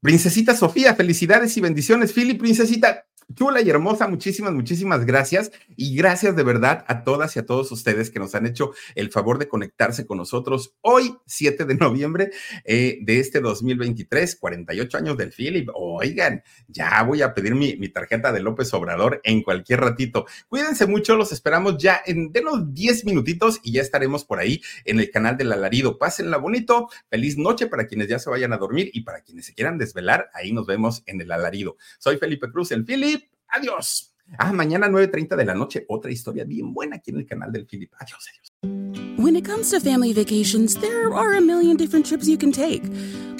Princesita 0.00 0.54
Sofía, 0.54 0.94
felicidades 0.94 1.56
y 1.56 1.60
bendiciones. 1.60 2.12
Philip, 2.12 2.38
princesita, 2.38 3.05
chula 3.34 3.60
y 3.60 3.70
hermosa, 3.70 4.08
muchísimas, 4.08 4.52
muchísimas 4.52 5.04
gracias. 5.04 5.50
Y 5.76 5.96
gracias 5.96 6.36
de 6.36 6.42
verdad 6.42 6.84
a 6.88 7.04
todas 7.04 7.36
y 7.36 7.38
a 7.38 7.46
todos 7.46 7.72
ustedes 7.72 8.10
que 8.10 8.18
nos 8.18 8.34
han 8.34 8.46
hecho 8.46 8.72
el 8.94 9.10
favor 9.10 9.38
de 9.38 9.48
conectarse 9.48 10.06
con 10.06 10.18
nosotros 10.18 10.74
hoy, 10.80 11.14
7 11.26 11.64
de 11.64 11.74
noviembre 11.74 12.30
eh, 12.64 12.98
de 13.02 13.20
este 13.20 13.40
2023, 13.40 14.36
48 14.36 14.98
años 14.98 15.16
del 15.16 15.32
Philip. 15.32 15.68
Oigan, 15.74 16.42
ya 16.68 17.02
voy 17.02 17.22
a 17.22 17.34
pedir 17.34 17.54
mi, 17.54 17.76
mi, 17.76 17.88
tarjeta 17.88 18.32
de 18.32 18.40
López 18.40 18.72
Obrador 18.74 19.20
en 19.24 19.42
cualquier 19.42 19.80
ratito. 19.80 20.26
Cuídense 20.48 20.86
mucho, 20.86 21.16
los 21.16 21.32
esperamos 21.32 21.76
ya 21.78 22.00
en 22.04 22.32
de 22.32 22.42
los 22.42 22.72
10 22.74 23.04
minutitos 23.04 23.60
y 23.62 23.72
ya 23.72 23.82
estaremos 23.82 24.24
por 24.24 24.38
ahí 24.38 24.60
en 24.84 25.00
el 25.00 25.10
canal 25.10 25.36
del 25.36 25.52
alarido. 25.52 25.98
Pásenla 25.98 26.36
bonito, 26.36 26.88
feliz 27.08 27.36
noche 27.38 27.66
para 27.66 27.86
quienes 27.86 28.08
ya 28.08 28.18
se 28.18 28.30
vayan 28.30 28.52
a 28.52 28.58
dormir 28.58 28.90
y 28.92 29.02
para 29.02 29.20
quienes 29.22 29.46
se 29.46 29.54
quieran 29.54 29.78
desvelar, 29.78 30.30
ahí 30.34 30.52
nos 30.52 30.66
vemos 30.66 31.02
en 31.06 31.20
el 31.20 31.32
alarido. 31.32 31.76
Soy 31.98 32.18
Felipe 32.18 32.50
Cruz, 32.50 32.72
el 32.72 32.84
Philip. 32.84 33.15
Adiós. 33.48 34.12
Ah, 34.38 34.52
mañana 34.52 34.88
9.30 34.88 35.36
de 35.36 35.44
la 35.44 35.54
noche, 35.54 35.84
otra 35.88 36.10
historia 36.10 36.44
bien 36.44 36.74
buena 36.74 36.96
aquí 36.96 37.10
en 37.10 37.18
el 37.18 37.26
canal 37.26 37.52
del 37.52 37.66
Philip. 37.66 37.92
Adiós, 38.00 38.24
adiós. 38.28 39.18
When 39.18 39.36
it 39.36 39.44
comes 39.44 39.70
to 39.70 39.80
family 39.80 40.12
vacations, 40.12 40.74
there 40.74 41.12
are 41.14 41.34
a 41.34 41.40
million 41.40 41.76
different 41.76 42.06
trips 42.06 42.28
you 42.28 42.36
can 42.36 42.52
take. 42.52 42.82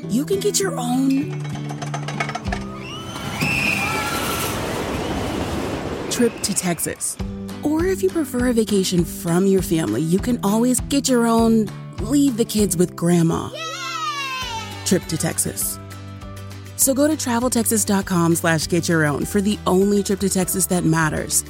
You 0.09 0.25
can 0.25 0.41
get 0.41 0.61
your 0.61 0.79
own 0.79 1.31
trip 6.11 6.33
to 6.43 6.55
Texas. 6.55 7.17
Or 7.63 7.85
if 7.85 8.03
you 8.03 8.09
prefer 8.09 8.49
a 8.49 8.53
vacation 8.53 9.05
from 9.05 9.47
your 9.47 9.63
family, 9.63 10.01
you 10.01 10.19
can 10.19 10.39
always 10.45 10.81
get 10.89 11.09
your 11.09 11.27
own 11.27 11.67
leave 12.01 12.37
the 12.37 12.45
kids 12.45 12.77
with 12.77 12.95
grandma 12.95 13.51
trip 14.85 15.05
to 15.07 15.17
Texas. 15.17 15.79
So 16.77 16.95
go 16.95 17.07
to 17.07 17.15
traveltexas.com 17.15 18.37
slash 18.37 18.69
get 18.69 18.89
your 18.89 19.05
own 19.05 19.25
for 19.25 19.41
the 19.41 19.59
only 19.67 20.03
trip 20.03 20.21
to 20.21 20.29
Texas 20.29 20.67
that 20.67 20.85
matters. 20.85 21.45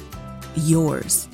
Yours. 0.55 1.29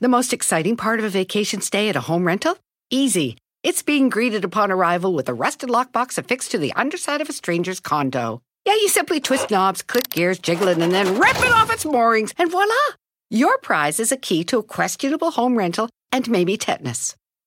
The 0.00 0.08
most 0.08 0.32
exciting 0.32 0.76
part 0.76 0.98
of 0.98 1.04
a 1.04 1.08
vacation 1.08 1.60
stay 1.60 1.88
at 1.88 1.96
a 1.96 2.00
home 2.00 2.26
rental? 2.26 2.58
Easy. 2.90 3.38
It's 3.62 3.82
being 3.82 4.10
greeted 4.10 4.44
upon 4.44 4.70
arrival 4.70 5.14
with 5.14 5.28
a 5.28 5.34
rusted 5.34 5.70
lockbox 5.70 6.18
affixed 6.18 6.50
to 6.50 6.58
the 6.58 6.74
underside 6.74 7.22
of 7.22 7.30
a 7.30 7.32
stranger's 7.32 7.80
condo. 7.80 8.42
Yeah, 8.66 8.74
you 8.74 8.88
simply 8.88 9.20
twist 9.20 9.50
knobs, 9.50 9.82
click 9.82 10.10
gears, 10.10 10.38
jiggle 10.38 10.68
it, 10.68 10.78
and 10.78 10.92
then 10.92 11.18
rip 11.18 11.36
it 11.36 11.52
off 11.52 11.72
its 11.72 11.86
moorings, 11.86 12.34
and 12.36 12.50
voila! 12.50 12.74
Your 13.30 13.56
prize 13.58 14.00
is 14.00 14.12
a 14.12 14.16
key 14.16 14.44
to 14.44 14.58
a 14.58 14.62
questionable 14.62 15.30
home 15.30 15.56
rental 15.56 15.88
and 16.12 16.28
maybe 16.28 16.56
tetanus. 16.56 17.16